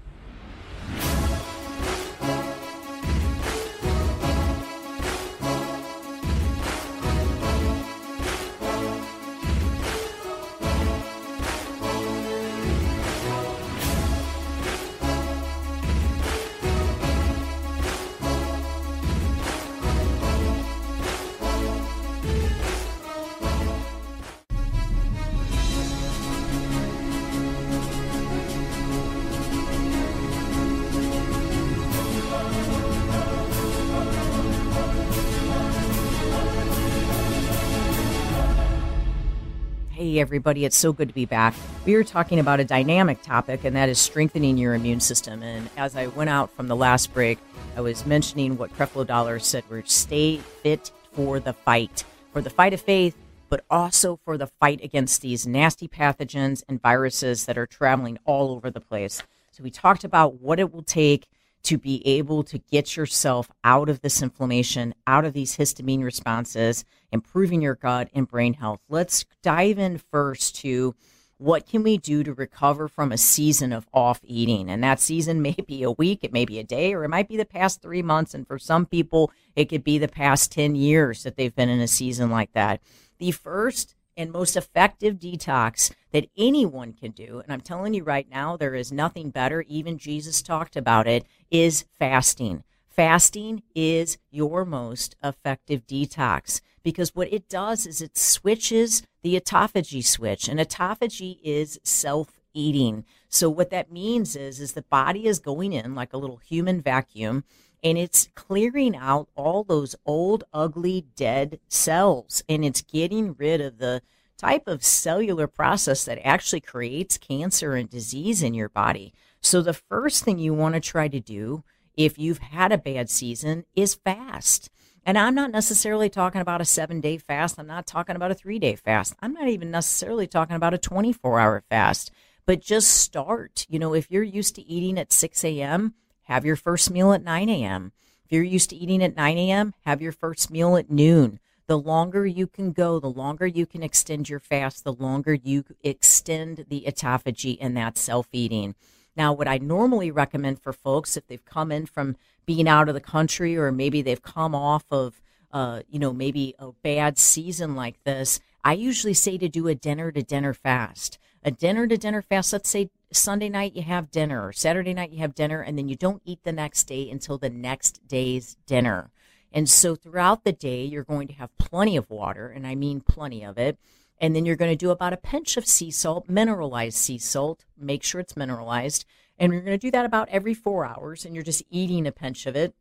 Everybody, 40.19 40.63
it's 40.63 40.77
so 40.77 40.93
good 40.93 41.09
to 41.09 41.13
be 41.13 41.25
back. 41.25 41.53
We 41.85 41.95
are 41.95 42.03
talking 42.03 42.39
about 42.39 42.61
a 42.61 42.63
dynamic 42.63 43.21
topic, 43.21 43.65
and 43.65 43.75
that 43.75 43.89
is 43.89 43.99
strengthening 43.99 44.57
your 44.57 44.73
immune 44.73 45.01
system. 45.01 45.43
And 45.43 45.69
as 45.75 45.97
I 45.97 46.07
went 46.07 46.29
out 46.29 46.51
from 46.51 46.69
the 46.69 46.75
last 46.75 47.13
break, 47.13 47.37
I 47.75 47.81
was 47.81 48.05
mentioning 48.05 48.57
what 48.57 48.73
Creflo 48.77 49.05
Dollar 49.05 49.39
said 49.39 49.65
we're 49.69 49.83
stay 49.83 50.37
fit 50.37 50.91
for 51.11 51.41
the 51.41 51.51
fight, 51.51 52.05
for 52.31 52.41
the 52.41 52.49
fight 52.49 52.73
of 52.73 52.79
faith, 52.79 53.17
but 53.49 53.65
also 53.69 54.17
for 54.23 54.37
the 54.37 54.47
fight 54.47 54.81
against 54.81 55.21
these 55.21 55.45
nasty 55.45 55.87
pathogens 55.87 56.63
and 56.69 56.81
viruses 56.81 57.45
that 57.45 57.57
are 57.57 57.67
traveling 57.67 58.17
all 58.23 58.51
over 58.51 58.71
the 58.71 58.79
place. 58.79 59.21
So 59.51 59.63
we 59.63 59.69
talked 59.69 60.05
about 60.05 60.41
what 60.41 60.59
it 60.59 60.73
will 60.73 60.83
take 60.83 61.25
to 61.65 61.77
be 61.77 62.05
able 62.07 62.43
to 62.43 62.57
get 62.57 62.95
yourself 62.95 63.49
out 63.63 63.89
of 63.89 64.01
this 64.01 64.21
inflammation, 64.21 64.93
out 65.07 65.25
of 65.25 65.33
these 65.33 65.57
histamine 65.57 66.03
responses, 66.03 66.85
improving 67.11 67.61
your 67.61 67.75
gut 67.75 68.09
and 68.13 68.27
brain 68.27 68.53
health. 68.53 68.79
Let's 68.87 69.25
dive 69.41 69.77
in 69.79 69.97
first 69.97 70.55
to 70.57 70.95
what 71.37 71.67
can 71.67 71.83
we 71.83 71.97
do 71.97 72.23
to 72.23 72.33
recover 72.33 72.87
from 72.87 73.11
a 73.11 73.17
season 73.17 73.73
of 73.73 73.87
off 73.93 74.21
eating? 74.23 74.69
And 74.69 74.83
that 74.83 74.99
season 74.99 75.41
may 75.41 75.55
be 75.67 75.83
a 75.83 75.91
week, 75.91 76.19
it 76.23 76.33
may 76.33 76.45
be 76.45 76.59
a 76.59 76.63
day, 76.63 76.93
or 76.93 77.03
it 77.03 77.09
might 77.09 77.27
be 77.27 77.37
the 77.37 77.45
past 77.45 77.81
three 77.81 78.01
months. 78.01 78.33
And 78.33 78.47
for 78.47 78.59
some 78.59 78.85
people, 78.85 79.31
it 79.55 79.65
could 79.65 79.83
be 79.83 79.97
the 79.97 80.07
past 80.07 80.51
10 80.51 80.75
years 80.75 81.23
that 81.23 81.35
they've 81.35 81.55
been 81.55 81.69
in 81.69 81.81
a 81.81 81.87
season 81.87 82.29
like 82.29 82.53
that. 82.53 82.81
The 83.17 83.31
first 83.31 83.94
and 84.17 84.31
most 84.31 84.55
effective 84.55 85.15
detox 85.15 85.91
that 86.11 86.29
anyone 86.37 86.93
can 86.93 87.11
do, 87.11 87.39
and 87.39 87.51
I'm 87.51 87.61
telling 87.61 87.93
you 87.93 88.03
right 88.03 88.29
now, 88.29 88.57
there 88.57 88.75
is 88.75 88.91
nothing 88.91 89.29
better, 89.29 89.63
even 89.67 89.97
Jesus 89.97 90.41
talked 90.41 90.75
about 90.75 91.07
it, 91.07 91.25
is 91.51 91.85
fasting. 91.97 92.63
Fasting 92.87 93.61
is 93.75 94.17
your 94.31 94.63
most 94.63 95.15
effective 95.21 95.85
detox 95.85 96.61
because 96.81 97.13
what 97.13 97.33
it 97.33 97.49
does 97.49 97.85
is 97.85 98.01
it 98.01 98.17
switches 98.17 99.03
the 99.23 99.37
autophagy 99.37 100.05
switch, 100.05 100.47
and 100.47 100.59
autophagy 100.59 101.39
is 101.43 101.79
self 101.83 102.39
eating. 102.53 103.03
So 103.27 103.49
what 103.49 103.69
that 103.71 103.91
means 103.91 104.35
is 104.35 104.61
is 104.61 104.73
the 104.73 104.83
body 104.83 105.25
is 105.25 105.39
going 105.39 105.73
in 105.73 105.93
like 105.93 106.13
a 106.13 106.17
little 106.17 106.37
human 106.37 106.81
vacuum 106.81 107.43
and 107.85 107.99
it's 107.99 108.29
clearing 108.33 108.95
out 108.95 109.29
all 109.35 109.63
those 109.63 109.95
old, 110.07 110.43
ugly, 110.51 111.05
dead 111.15 111.59
cells, 111.67 112.43
and 112.49 112.65
it's 112.65 112.81
getting 112.81 113.35
rid 113.37 113.61
of 113.61 113.77
the 113.77 114.01
type 114.39 114.67
of 114.67 114.83
cellular 114.83 115.45
process 115.45 116.03
that 116.03 116.25
actually 116.25 116.61
creates 116.61 117.19
cancer 117.19 117.75
and 117.75 117.87
disease 117.87 118.41
in 118.41 118.55
your 118.55 118.69
body. 118.69 119.13
So, 119.39 119.61
the 119.61 119.73
first 119.73 120.23
thing 120.23 120.39
you 120.39 120.51
want 120.51 120.73
to 120.73 120.81
try 120.81 121.07
to 121.07 121.19
do 121.19 121.63
if 121.95 122.17
you've 122.17 122.39
had 122.39 122.71
a 122.71 122.77
bad 122.79 123.11
season 123.11 123.65
is 123.75 123.93
fast. 123.93 124.71
And 125.05 125.19
I'm 125.19 125.35
not 125.35 125.51
necessarily 125.51 126.09
talking 126.09 126.41
about 126.41 126.61
a 126.61 126.65
seven 126.65 126.99
day 126.99 127.19
fast. 127.19 127.59
I'm 127.59 127.67
not 127.67 127.85
talking 127.85 128.15
about 128.15 128.31
a 128.31 128.35
three 128.35 128.57
day 128.57 128.75
fast. 128.75 129.13
I'm 129.19 129.33
not 129.33 129.47
even 129.47 129.69
necessarily 129.69 130.25
talking 130.25 130.55
about 130.55 130.73
a 130.73 130.79
24 130.79 131.39
hour 131.39 131.63
fast, 131.69 132.09
but 132.47 132.61
just 132.61 132.89
start. 132.89 133.67
You 133.69 133.77
know, 133.77 133.93
if 133.93 134.09
you're 134.09 134.23
used 134.23 134.55
to 134.55 134.63
eating 134.63 134.97
at 134.97 135.13
6 135.13 135.43
a.m., 135.43 135.93
have 136.25 136.45
your 136.45 136.55
first 136.55 136.91
meal 136.91 137.13
at 137.13 137.23
9 137.23 137.49
a.m. 137.49 137.91
If 138.23 138.31
you're 138.31 138.43
used 138.43 138.69
to 138.71 138.75
eating 138.75 139.03
at 139.03 139.15
9 139.15 139.37
a.m., 139.37 139.73
have 139.85 140.01
your 140.01 140.11
first 140.11 140.51
meal 140.51 140.75
at 140.75 140.91
noon. 140.91 141.39
The 141.67 141.77
longer 141.77 142.25
you 142.25 142.45
can 142.45 142.71
go, 142.71 142.99
the 142.99 143.09
longer 143.09 143.47
you 143.47 143.65
can 143.65 143.81
extend 143.81 144.29
your 144.29 144.39
fast, 144.39 144.83
the 144.83 144.93
longer 144.93 145.33
you 145.33 145.63
extend 145.83 146.65
the 146.69 146.85
autophagy 146.87 147.57
and 147.59 147.75
that 147.77 147.97
self 147.97 148.27
eating. 148.31 148.75
Now, 149.15 149.33
what 149.33 149.47
I 149.47 149.57
normally 149.57 150.11
recommend 150.11 150.61
for 150.61 150.73
folks, 150.73 151.15
if 151.15 151.25
they've 151.27 151.45
come 151.45 151.71
in 151.71 151.85
from 151.85 152.17
being 152.45 152.67
out 152.67 152.89
of 152.89 152.95
the 152.95 153.01
country 153.01 153.57
or 153.57 153.71
maybe 153.71 154.01
they've 154.01 154.21
come 154.21 154.53
off 154.53 154.85
of, 154.91 155.21
uh, 155.51 155.81
you 155.89 155.99
know, 155.99 156.13
maybe 156.13 156.53
a 156.59 156.71
bad 156.83 157.17
season 157.17 157.75
like 157.75 158.03
this, 158.03 158.39
I 158.63 158.73
usually 158.73 159.13
say 159.13 159.37
to 159.37 159.47
do 159.47 159.67
a 159.67 159.75
dinner 159.75 160.11
to 160.11 160.21
dinner 160.21 160.53
fast. 160.53 161.17
A 161.43 161.51
dinner 161.51 161.87
to 161.87 161.97
dinner 161.97 162.21
fast, 162.21 162.51
let's 162.51 162.69
say 162.69 162.89
Sunday 163.15 163.49
night 163.49 163.75
you 163.75 163.83
have 163.83 164.11
dinner, 164.11 164.45
or 164.45 164.53
Saturday 164.53 164.93
night 164.93 165.11
you 165.11 165.19
have 165.19 165.35
dinner, 165.35 165.61
and 165.61 165.77
then 165.77 165.87
you 165.87 165.95
don't 165.95 166.21
eat 166.25 166.43
the 166.43 166.51
next 166.51 166.83
day 166.83 167.09
until 167.09 167.37
the 167.37 167.49
next 167.49 168.07
day's 168.07 168.57
dinner. 168.65 169.11
And 169.51 169.69
so 169.69 169.95
throughout 169.95 170.43
the 170.43 170.51
day, 170.51 170.83
you're 170.83 171.03
going 171.03 171.27
to 171.29 171.33
have 171.35 171.57
plenty 171.57 171.95
of 171.95 172.09
water, 172.09 172.47
and 172.47 172.67
I 172.67 172.75
mean 172.75 172.99
plenty 173.01 173.43
of 173.43 173.57
it. 173.57 173.77
And 174.19 174.35
then 174.35 174.45
you're 174.45 174.55
going 174.55 174.71
to 174.71 174.75
do 174.75 174.91
about 174.91 175.13
a 175.13 175.17
pinch 175.17 175.57
of 175.57 175.65
sea 175.65 175.91
salt, 175.91 176.29
mineralized 176.29 176.97
sea 176.97 177.17
salt. 177.17 177.65
Make 177.77 178.03
sure 178.03 178.21
it's 178.21 178.37
mineralized. 178.37 179.05
And 179.37 179.51
you're 179.51 179.61
going 179.61 179.77
to 179.77 179.87
do 179.87 179.91
that 179.91 180.05
about 180.05 180.29
every 180.29 180.53
four 180.53 180.85
hours, 180.85 181.25
and 181.25 181.33
you're 181.33 181.43
just 181.43 181.63
eating 181.69 182.07
a 182.07 182.11
pinch 182.11 182.45
of 182.45 182.55
it. 182.55 182.73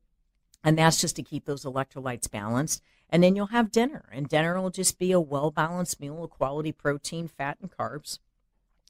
And 0.62 0.78
that's 0.78 1.00
just 1.00 1.16
to 1.16 1.22
keep 1.22 1.44
those 1.44 1.64
electrolytes 1.64 2.30
balanced. 2.30 2.82
And 3.10 3.22
then 3.22 3.36
you'll 3.36 3.46
have 3.48 3.70
dinner, 3.70 4.08
and 4.12 4.28
dinner 4.28 4.60
will 4.60 4.70
just 4.70 4.98
be 4.98 5.12
a 5.12 5.20
well 5.20 5.50
balanced 5.50 6.00
meal 6.00 6.24
of 6.24 6.30
quality 6.30 6.72
protein, 6.72 7.28
fat, 7.28 7.58
and 7.60 7.70
carbs 7.70 8.18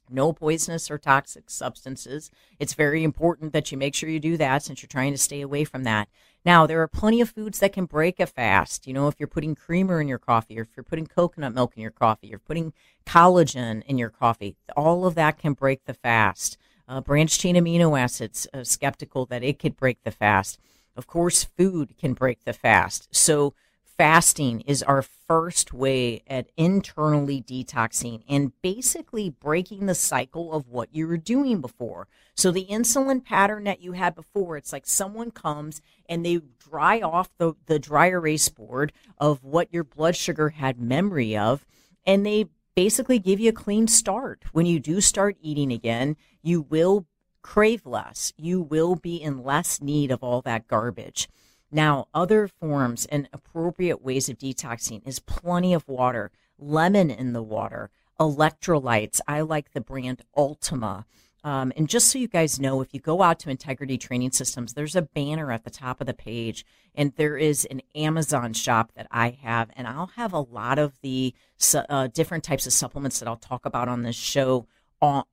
no 0.09 0.33
poisonous 0.33 0.89
or 0.91 0.97
toxic 0.97 1.49
substances. 1.49 2.31
It's 2.59 2.73
very 2.73 3.03
important 3.03 3.53
that 3.53 3.71
you 3.71 3.77
make 3.77 3.95
sure 3.95 4.09
you 4.09 4.19
do 4.19 4.37
that 4.37 4.63
since 4.63 4.81
you're 4.81 4.87
trying 4.87 5.11
to 5.11 5.17
stay 5.17 5.41
away 5.41 5.63
from 5.63 5.83
that. 5.83 6.07
Now, 6.45 6.67
there 6.67 6.81
are 6.81 6.87
plenty 6.87 7.21
of 7.21 7.31
foods 7.31 7.59
that 7.59 7.73
can 7.73 7.85
break 7.85 8.19
a 8.19 8.27
fast. 8.27 8.85
You 8.85 8.93
know, 8.93 9.07
if 9.07 9.15
you're 9.17 9.27
putting 9.27 9.55
creamer 9.55 9.99
in 9.99 10.07
your 10.07 10.19
coffee, 10.19 10.59
or 10.59 10.61
if 10.61 10.69
you're 10.75 10.83
putting 10.83 11.07
coconut 11.07 11.53
milk 11.53 11.73
in 11.75 11.81
your 11.81 11.91
coffee, 11.91 12.27
you're 12.27 12.39
putting 12.39 12.73
collagen 13.05 13.83
in 13.85 13.97
your 13.97 14.09
coffee, 14.09 14.55
all 14.77 15.05
of 15.05 15.15
that 15.15 15.39
can 15.39 15.53
break 15.53 15.85
the 15.85 15.93
fast. 15.93 16.57
Uh, 16.87 17.01
branched 17.01 17.41
chain 17.41 17.55
amino 17.55 17.99
acids, 17.99 18.47
uh, 18.53 18.63
skeptical 18.63 19.25
that 19.25 19.43
it 19.43 19.57
could 19.57 19.75
break 19.75 20.03
the 20.03 20.11
fast. 20.11 20.59
Of 20.95 21.07
course, 21.07 21.43
food 21.43 21.97
can 21.97 22.13
break 22.13 22.43
the 22.43 22.53
fast. 22.53 23.07
So, 23.11 23.55
fasting 23.97 24.61
is 24.61 24.83
our 24.83 25.01
first 25.01 25.73
way 25.73 26.21
at 26.27 26.49
internally 26.57 27.41
detoxing 27.41 28.23
and 28.27 28.51
basically 28.61 29.29
breaking 29.29 29.85
the 29.85 29.95
cycle 29.95 30.53
of 30.53 30.67
what 30.67 30.93
you 30.93 31.07
were 31.07 31.17
doing 31.17 31.61
before. 31.61 32.07
So 32.35 32.51
the 32.51 32.67
insulin 32.69 33.23
pattern 33.23 33.63
that 33.63 33.81
you 33.81 33.93
had 33.93 34.15
before, 34.15 34.57
it's 34.57 34.73
like 34.73 34.85
someone 34.85 35.31
comes 35.31 35.81
and 36.09 36.25
they 36.25 36.41
dry 36.59 37.01
off 37.01 37.29
the, 37.37 37.53
the 37.67 37.79
dry 37.79 38.07
erase 38.07 38.49
board 38.49 38.91
of 39.17 39.43
what 39.43 39.73
your 39.73 39.83
blood 39.83 40.15
sugar 40.15 40.49
had 40.49 40.79
memory 40.79 41.37
of, 41.37 41.65
and 42.05 42.25
they 42.25 42.47
basically 42.75 43.19
give 43.19 43.39
you 43.39 43.49
a 43.49 43.53
clean 43.53 43.87
start. 43.87 44.43
When 44.51 44.65
you 44.65 44.79
do 44.79 44.99
start 44.99 45.37
eating 45.41 45.71
again, 45.71 46.17
you 46.41 46.61
will 46.61 47.05
crave 47.41 47.85
less. 47.85 48.33
You 48.37 48.61
will 48.61 48.95
be 48.95 49.15
in 49.15 49.43
less 49.43 49.79
need 49.81 50.11
of 50.11 50.23
all 50.23 50.41
that 50.41 50.67
garbage. 50.67 51.29
Now, 51.71 52.07
other 52.13 52.47
forms 52.47 53.05
and 53.05 53.27
appropriate 53.33 54.01
ways 54.01 54.29
of 54.29 54.37
detoxing 54.37 55.05
is 55.07 55.19
plenty 55.19 55.73
of 55.73 55.87
water, 55.87 56.31
lemon 56.57 57.11
in 57.11 57.33
the 57.33 57.43
water, 57.43 57.89
electrolytes. 58.19 59.19
I 59.27 59.41
like 59.41 59.71
the 59.71 59.81
brand 59.81 60.21
Ultima. 60.37 61.05
Um, 61.43 61.71
and 61.77 61.87
just 61.87 62.09
so 62.09 62.17
you 62.17 62.27
guys 62.27 62.59
know, 62.59 62.81
if 62.81 62.93
you 62.93 62.99
go 62.99 63.21
out 63.21 63.39
to 63.41 63.51
Integrity 63.51 63.99
Training 63.99 64.31
Systems, 64.31 64.73
there's 64.73 64.95
a 64.95 65.03
banner 65.03 65.51
at 65.51 65.63
the 65.63 65.69
top 65.69 66.01
of 66.01 66.07
the 66.07 66.13
page, 66.13 66.65
and 66.95 67.13
there 67.17 67.37
is 67.37 67.65
an 67.65 67.83
Amazon 67.93 68.53
shop 68.53 68.93
that 68.95 69.07
I 69.11 69.37
have, 69.43 69.69
and 69.75 69.87
I'll 69.87 70.11
have 70.15 70.33
a 70.33 70.39
lot 70.39 70.79
of 70.79 70.93
the 71.01 71.35
uh, 71.73 72.07
different 72.07 72.43
types 72.43 72.65
of 72.65 72.73
supplements 72.73 73.19
that 73.19 73.27
I'll 73.27 73.35
talk 73.35 73.65
about 73.65 73.87
on 73.87 74.01
this 74.01 74.15
show 74.15 74.65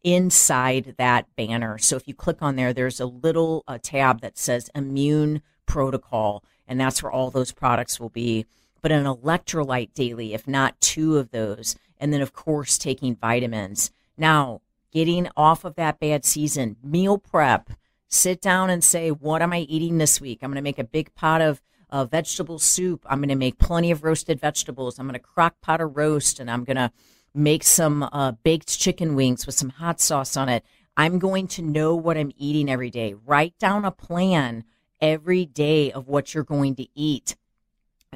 inside 0.03 0.97
that 0.99 1.35
banner. 1.37 1.79
So 1.79 1.97
if 1.97 2.07
you 2.07 2.15
click 2.15 2.43
on 2.43 2.57
there, 2.57 2.75
there's 2.75 3.01
a 3.01 3.07
little 3.07 3.65
uh, 3.67 3.79
tab 3.83 4.21
that 4.21 4.37
says 4.37 4.69
Immune 4.75 5.41
Protocol, 5.73 6.45
and 6.69 6.79
that's 6.79 7.03
where 7.03 7.13
all 7.13 7.31
those 7.31 7.53
products 7.53 7.99
will 7.99 8.11
be. 8.11 8.45
But 8.83 8.93
an 8.93 9.05
electrolyte 9.05 9.95
daily, 9.95 10.35
if 10.35 10.47
not 10.47 10.81
two 10.81 11.17
of 11.17 11.31
those, 11.31 11.77
and 11.99 12.13
then 12.13 12.21
of 12.21 12.33
course 12.33 12.77
taking 12.77 13.17
vitamins. 13.17 13.91
Now, 14.19 14.61
getting 14.93 15.29
off 15.37 15.65
of 15.65 15.77
that 15.77 15.99
bad 15.99 16.25
season, 16.25 16.77
meal 16.83 17.17
prep, 17.17 17.71
sit 18.09 18.43
down 18.43 18.69
and 18.69 18.85
say, 18.85 19.11
what 19.11 19.41
am 19.41 19.53
I 19.53 19.61
eating 19.61 19.99
this 19.99 20.21
week? 20.21 20.41
I'm 20.43 20.51
going 20.51 20.57
to 20.57 20.63
make 20.63 20.79
a 20.79 20.85
big 20.85 21.15
pot 21.15 21.41
of 21.41 21.63
vegetable 22.11 22.59
soup. 22.59 23.07
I'm 23.09 23.21
going 23.21 23.29
to 23.29 23.35
make 23.35 23.59
plenty 23.59 23.91
of 23.91 24.05
roasted 24.05 24.41
vegetables. 24.41 24.99
I'm 24.99 25.07
going 25.07 25.15
to 25.15 25.19
crock 25.21 25.61
pot 25.63 25.81
a 25.81 25.87
roast 25.87 26.41
and 26.41 26.51
I'm 26.51 26.65
going 26.65 26.77
to 26.77 26.91
make 27.35 27.63
some 27.63 28.03
uh, 28.03 28.33
baked 28.33 28.79
chicken 28.79 29.15
wings 29.15 29.47
with 29.47 29.55
some 29.55 29.71
hot 29.71 30.01
sauce 30.01 30.37
on 30.37 30.49
it. 30.49 30.65
I'm 30.97 31.19
going 31.19 31.47
to 31.49 31.63
know 31.63 31.95
what 31.95 32.19
I'm 32.19 32.33
eating 32.37 32.71
every 32.71 32.91
day. 32.91 33.15
Write 33.15 33.59
down 33.59 33.87
a 33.87 33.91
plan 33.91 34.65
every 35.03 35.45
day 35.45 35.93
of 35.93 36.09
what 36.09 36.33
you're 36.33 36.45
going 36.45 36.77
to 36.77 36.87
eat. 36.95 37.37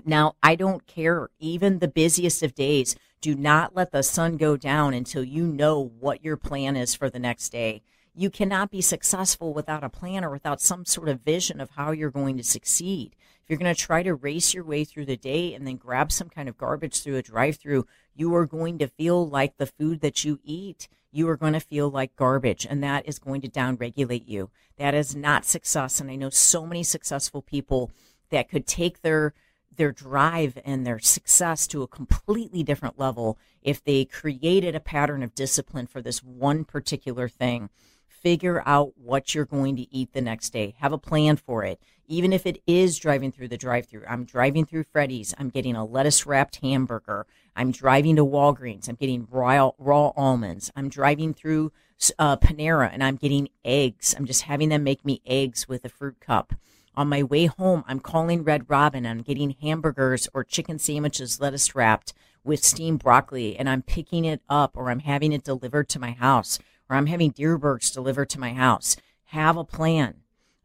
Now, 0.05 0.37
I 0.43 0.55
don't 0.55 0.87
care, 0.87 1.29
even 1.41 1.81
the 1.81 1.89
busiest 1.89 2.43
of 2.43 2.55
days 2.55 2.97
do 3.21 3.35
not 3.35 3.75
let 3.75 3.91
the 3.91 4.03
sun 4.03 4.37
go 4.37 4.57
down 4.57 4.95
until 4.95 5.25
you 5.25 5.47
know 5.47 5.91
what 5.99 6.25
your 6.25 6.37
plan 6.37 6.77
is 6.77 6.95
for 6.95 7.11
the 7.11 7.19
next 7.19 7.49
day. 7.49 7.83
You 8.15 8.31
cannot 8.31 8.71
be 8.71 8.81
successful 8.81 9.53
without 9.53 9.85
a 9.85 9.91
plan 9.91 10.25
or 10.25 10.31
without 10.31 10.61
some 10.61 10.85
sort 10.85 11.09
of 11.09 11.23
vision 11.23 11.61
of 11.61 11.71
how 11.71 11.91
you're 11.91 12.11
going 12.11 12.37
to 12.37 12.45
succeed. 12.45 13.17
If 13.43 13.51
you're 13.51 13.59
going 13.59 13.75
to 13.75 13.81
try 13.81 14.03
to 14.03 14.15
race 14.15 14.55
your 14.55 14.65
way 14.65 14.85
through 14.85 15.07
the 15.07 15.17
day 15.17 15.55
and 15.55 15.67
then 15.67 15.77
grab 15.77 16.13
some 16.13 16.29
kind 16.29 16.49
of 16.49 16.57
garbage 16.57 17.03
through 17.03 17.17
a 17.17 17.23
drive 17.23 17.57
through, 17.57 17.87
you 18.15 18.35
are 18.35 18.47
going 18.47 18.79
to 18.79 18.89
feel 18.89 19.29
like 19.29 19.57
the 19.57 19.67
food 19.67 20.01
that 20.01 20.25
you 20.25 20.41
eat, 20.45 20.89
you 21.17 21.29
are 21.29 21.37
going 21.37 21.55
to 21.55 21.61
feel 21.61 21.89
like 21.89 22.15
garbage, 22.17 22.67
and 22.69 22.83
that 22.83 23.09
is 23.09 23.19
going 23.19 23.41
to 23.41 23.49
downregulate 23.49 24.29
you. 24.29 24.51
That 24.77 24.95
is 24.95 25.17
not 25.17 25.45
success. 25.45 26.01
And 26.01 26.11
I 26.11 26.17
know 26.17 26.31
so 26.31 26.67
many 26.67 26.83
successful 26.83 27.41
people 27.41 27.91
that 28.31 28.49
could 28.49 28.67
take 28.67 29.03
their 29.03 29.35
their 29.77 29.93
drive 29.93 30.59
and 30.65 30.87
their 30.87 30.99
success 30.99 31.67
to 31.67 31.83
a 31.83 31.89
completely 31.89 32.63
different 32.63 32.99
level 32.99 33.39
if 33.63 33.85
they 33.85 34.05
created 34.07 34.75
a 34.75 34.81
pattern 34.81 35.23
of 35.23 35.35
discipline 35.35 35.87
for 35.87 36.01
this 36.01 36.23
one 36.23 36.65
particular 36.65 37.29
thing. 37.29 37.69
Figure 38.09 38.63
out 38.65 38.95
what 38.97 39.35
you're 39.35 39.45
going 39.45 39.77
to 39.77 39.95
eat 39.95 40.13
the 40.13 40.23
next 40.23 40.51
day. 40.51 40.75
Have 40.79 40.93
a 40.93 40.99
plan 40.99 41.37
for 41.37 41.63
it. 41.63 41.81
Even 42.09 42.33
if 42.33 42.47
it 42.47 42.63
is 42.67 42.99
driving 42.99 43.31
through 43.31 43.49
the 43.49 43.59
drive 43.59 43.87
through, 43.87 44.05
I'm 44.09 44.25
driving 44.25 44.65
through 44.65 44.85
Freddy's, 44.85 45.35
I'm 45.39 45.51
getting 45.51 45.77
a 45.77 45.85
lettuce 45.85 46.25
wrapped 46.25 46.57
hamburger. 46.57 47.27
I'm 47.57 47.73
driving 47.73 48.17
to 48.17 48.25
Walgreens, 48.25 48.89
I'm 48.89 48.97
getting 48.97 49.27
raw, 49.31 49.71
raw 49.79 50.13
almonds. 50.15 50.71
I'm 50.77 50.91
driving 50.91 51.33
through 51.33 51.73
uh, 52.19 52.37
Panera 52.37 52.91
and 52.93 53.03
I'm 53.03 53.17
getting 53.17 53.49
eggs. 53.65 54.15
I'm 54.17 54.27
just 54.27 54.43
having 54.43 54.69
them 54.69 54.85
make 54.85 55.05
me 55.05 55.23
eggs 55.27 55.67
with 55.67 55.85
a 55.85 55.89
fruit 55.89 56.21
cup. 56.21 56.55
On 56.95 57.09
my 57.09 57.23
way 57.23 57.47
home, 57.47 57.83
I'm 57.89 58.01
calling 58.01 58.45
Red 58.45 58.69
Robin. 58.69 59.07
I'm 59.07 59.23
getting 59.23 59.57
hamburgers 59.61 60.29
or 60.35 60.45
chicken 60.45 60.79
sandwiches, 60.79 61.41
lettuce 61.41 61.75
wrapped 61.75 62.13
with 62.45 62.63
steamed 62.63 63.01
broccoli, 63.01 63.57
and 63.57 63.69
I'm 63.69 63.83
picking 63.83 64.25
it 64.25 64.41
up 64.49 64.77
or 64.77 64.91
I'm 64.91 65.01
having 65.01 65.33
it 65.33 65.43
delivered 65.43 65.89
to 65.91 65.99
my 65.99 66.13
house 66.13 66.59
or 66.89 66.97
I'm 66.97 67.07
having 67.07 67.33
Dierbergs 67.33 67.93
delivered 67.93 68.29
to 68.31 68.41
my 68.41 68.53
house. 68.53 68.97
Have 69.31 69.57
a 69.57 69.65
plan. 69.65 70.17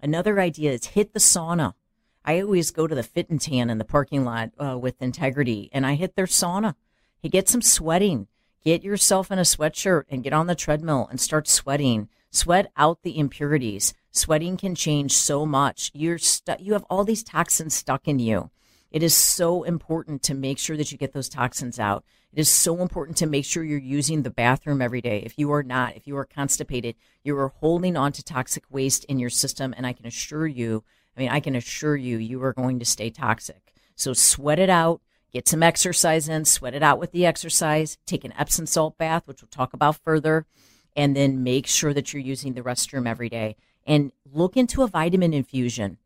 Another 0.02 0.40
idea 0.40 0.72
is 0.72 0.88
hit 0.88 1.14
the 1.14 1.20
sauna. 1.20 1.74
I 2.24 2.42
always 2.42 2.72
go 2.72 2.88
to 2.88 2.96
the 2.96 3.04
fit 3.04 3.30
and 3.30 3.42
tan 3.42 3.70
in 3.70 3.78
the 3.78 3.86
parking 3.86 4.24
lot 4.24 4.52
uh, 4.60 4.78
with 4.78 5.02
integrity 5.02 5.70
and 5.72 5.86
I 5.86 5.96
hit 5.96 6.16
their 6.16 6.26
sauna. 6.26 6.76
You 7.22 7.30
get 7.30 7.50
some 7.50 7.62
sweating. 7.62 8.28
Get 8.64 8.84
yourself 8.84 9.32
in 9.32 9.40
a 9.40 9.44
sweatshirt 9.44 10.04
and 10.10 10.24
get 10.24 10.34
on 10.34 10.48
the 10.48 10.56
treadmill 10.56 11.08
and 11.10 11.20
start 11.20 11.48
sweating. 11.48 12.10
Sweat 12.30 12.72
out 12.78 13.02
the 13.02 13.18
impurities. 13.18 13.94
Sweating 14.12 14.56
can 14.56 14.76
change 14.76 15.14
so 15.14 15.46
much. 15.46 15.90
You're 15.94 16.20
stu- 16.20 16.56
you 16.60 16.74
have 16.74 16.86
all 16.90 17.04
these 17.04 17.24
toxins 17.24 17.74
stuck 17.74 18.08
in 18.08 18.20
you. 18.20 18.52
It 18.92 19.04
is 19.04 19.16
so 19.16 19.64
important 19.64 20.22
to 20.24 20.34
make 20.34 20.60
sure 20.60 20.78
that 20.78 20.92
you 20.92 20.98
get 20.98 21.14
those 21.14 21.30
toxins 21.30 21.80
out. 21.80 22.04
It 22.34 22.40
is 22.40 22.50
so 22.50 22.82
important 22.82 23.18
to 23.18 23.26
make 23.26 23.46
sure 23.46 23.64
you're 23.64 23.80
using 23.80 24.22
the 24.22 24.30
bathroom 24.30 24.82
every 24.82 25.02
day. 25.02 25.24
If 25.26 25.40
you 25.40 25.52
are 25.54 25.64
not, 25.64 25.96
if 25.96 26.08
you 26.08 26.18
are 26.18 26.26
constipated, 26.26 26.96
you 27.24 27.38
are 27.38 27.50
holding 27.50 27.98
on 27.98 28.12
to 28.14 28.24
toxic 28.24 28.64
waste 28.70 29.06
in 29.06 29.18
your 29.18 29.30
system. 29.30 29.74
And 29.76 29.88
I 29.88 29.94
can 29.94 30.06
assure 30.06 30.48
you, 30.48 30.84
I 31.16 31.20
mean, 31.20 31.30
I 31.30 31.40
can 31.40 31.56
assure 31.56 31.96
you, 31.96 32.18
you 32.18 32.42
are 32.44 32.54
going 32.54 32.80
to 32.80 32.86
stay 32.86 33.10
toxic. 33.10 33.74
So 33.96 34.14
sweat 34.14 34.60
it 34.60 34.70
out, 34.70 35.02
get 35.32 35.48
some 35.48 35.64
exercise 35.64 36.30
in, 36.30 36.46
sweat 36.46 36.74
it 36.74 36.84
out 36.84 37.00
with 37.00 37.12
the 37.12 37.26
exercise, 37.26 37.98
take 38.06 38.24
an 38.24 38.34
Epsom 38.38 38.66
salt 38.66 38.98
bath, 38.98 39.28
which 39.28 39.42
we'll 39.42 39.50
talk 39.50 39.74
about 39.74 39.98
further, 39.98 40.46
and 40.96 41.16
then 41.16 41.44
make 41.44 41.68
sure 41.68 41.94
that 41.94 42.14
you're 42.14 42.22
using 42.22 42.54
the 42.54 42.62
restroom 42.62 43.08
every 43.08 43.30
day 43.30 43.56
and 43.86 44.12
look 44.32 44.56
into 44.56 44.84
a 44.84 44.88
vitamin 44.88 45.34
infusion. 45.34 45.98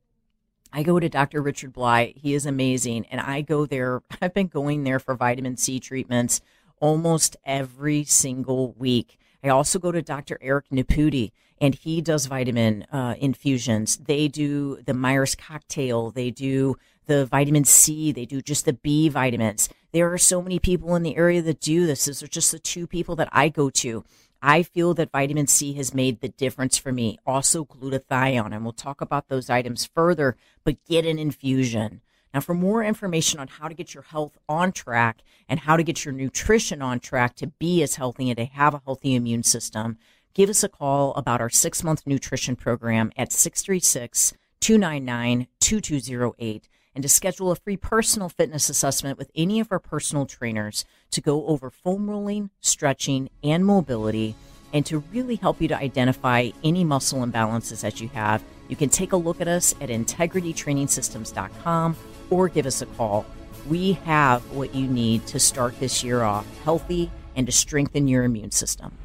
I 0.71 0.83
go 0.83 0.99
to 0.99 1.07
Dr. 1.07 1.41
Richard 1.41 1.71
Bly. 1.71 2.13
He 2.17 2.33
is 2.33 2.45
amazing. 2.45 3.05
And 3.09 3.21
I 3.21 3.41
go 3.41 3.65
there. 3.65 4.01
I've 4.21 4.33
been 4.33 4.47
going 4.47 4.83
there 4.83 4.99
for 4.99 5.15
vitamin 5.15 5.55
C 5.55 5.79
treatments 5.79 6.41
almost 6.79 7.37
every 7.45 8.03
single 8.03 8.73
week. 8.73 9.17
I 9.43 9.49
also 9.49 9.79
go 9.79 9.91
to 9.91 10.01
Dr. 10.01 10.37
Eric 10.41 10.65
Naputi, 10.71 11.31
and 11.59 11.75
he 11.75 12.01
does 12.01 12.25
vitamin 12.25 12.83
uh, 12.91 13.15
infusions. 13.17 13.97
They 13.97 14.27
do 14.27 14.79
the 14.85 14.93
Myers 14.93 15.35
cocktail. 15.35 16.11
They 16.11 16.31
do 16.31 16.77
the 17.07 17.25
vitamin 17.25 17.65
C. 17.65 18.11
They 18.11 18.25
do 18.25 18.41
just 18.41 18.65
the 18.65 18.73
B 18.73 19.09
vitamins. 19.09 19.69
There 19.91 20.11
are 20.11 20.17
so 20.17 20.41
many 20.41 20.59
people 20.59 20.95
in 20.95 21.03
the 21.03 21.15
area 21.15 21.41
that 21.41 21.61
do 21.61 21.85
this. 21.85 22.05
These 22.05 22.23
are 22.23 22.27
just 22.27 22.51
the 22.51 22.59
two 22.59 22.87
people 22.87 23.15
that 23.15 23.29
I 23.31 23.49
go 23.49 23.69
to. 23.69 24.03
I 24.41 24.63
feel 24.63 24.93
that 24.95 25.11
vitamin 25.11 25.47
C 25.47 25.73
has 25.73 25.93
made 25.93 26.21
the 26.21 26.29
difference 26.29 26.77
for 26.77 26.91
me. 26.91 27.17
Also, 27.25 27.65
glutathione, 27.65 28.53
and 28.53 28.63
we'll 28.63 28.73
talk 28.73 29.01
about 29.01 29.27
those 29.27 29.49
items 29.49 29.85
further, 29.85 30.35
but 30.63 30.83
get 30.85 31.05
an 31.05 31.17
infusion. 31.17 32.01
Now, 32.33 32.41
for 32.41 32.53
more 32.53 32.83
information 32.83 33.39
on 33.39 33.47
how 33.47 33.69
to 33.69 33.73
get 33.73 33.93
your 33.93 34.03
health 34.03 34.37
on 34.49 34.73
track 34.73 35.23
and 35.47 35.61
how 35.61 35.77
to 35.77 35.83
get 35.83 36.03
your 36.03 36.13
nutrition 36.13 36.81
on 36.81 36.99
track 36.99 37.35
to 37.37 37.47
be 37.47 37.81
as 37.81 37.95
healthy 37.95 38.29
and 38.29 38.37
to 38.37 38.45
have 38.45 38.73
a 38.73 38.81
healthy 38.85 39.15
immune 39.15 39.43
system, 39.43 39.97
give 40.35 40.49
us 40.49 40.63
a 40.63 40.69
call 40.69 41.15
about 41.15 41.41
our 41.41 41.49
six 41.49 41.83
month 41.83 42.03
nutrition 42.05 42.55
program 42.55 43.11
at 43.17 43.33
636 43.33 44.35
299 44.59 45.47
2208 45.59 46.69
and 46.93 47.01
to 47.01 47.09
schedule 47.09 47.49
a 47.51 47.55
free 47.55 47.77
personal 47.77 48.29
fitness 48.29 48.69
assessment 48.69 49.17
with 49.17 49.31
any 49.35 49.59
of 49.59 49.71
our 49.71 49.79
personal 49.79 50.27
trainers 50.27 50.85
to 51.11 51.21
go 51.21 51.45
over 51.47 51.71
foam 51.71 52.09
rolling, 52.09 52.49
stretching, 52.61 53.29
and 53.43 53.65
mobility, 53.65 54.35
and 54.73 54.85
to 54.85 54.99
really 55.11 55.35
help 55.35 55.61
you 55.61 55.67
to 55.67 55.77
identify 55.77 56.49
any 56.63 56.83
muscle 56.83 57.25
imbalances 57.25 57.81
that 57.81 57.99
you 57.99 58.07
have. 58.09 58.43
You 58.67 58.75
can 58.75 58.89
take 58.89 59.13
a 59.13 59.17
look 59.17 59.41
at 59.41 59.47
us 59.47 59.73
at 59.81 59.89
integritytrainingsystems.com 59.89 61.95
or 62.29 62.49
give 62.49 62.65
us 62.65 62.81
a 62.81 62.85
call. 62.85 63.25
We 63.67 63.93
have 63.93 64.41
what 64.51 64.75
you 64.75 64.87
need 64.87 65.25
to 65.27 65.39
start 65.39 65.79
this 65.79 66.03
year 66.03 66.23
off 66.23 66.45
healthy 66.63 67.11
and 67.35 67.45
to 67.45 67.51
strengthen 67.51 68.07
your 68.07 68.23
immune 68.23 68.49
system. 68.51 68.97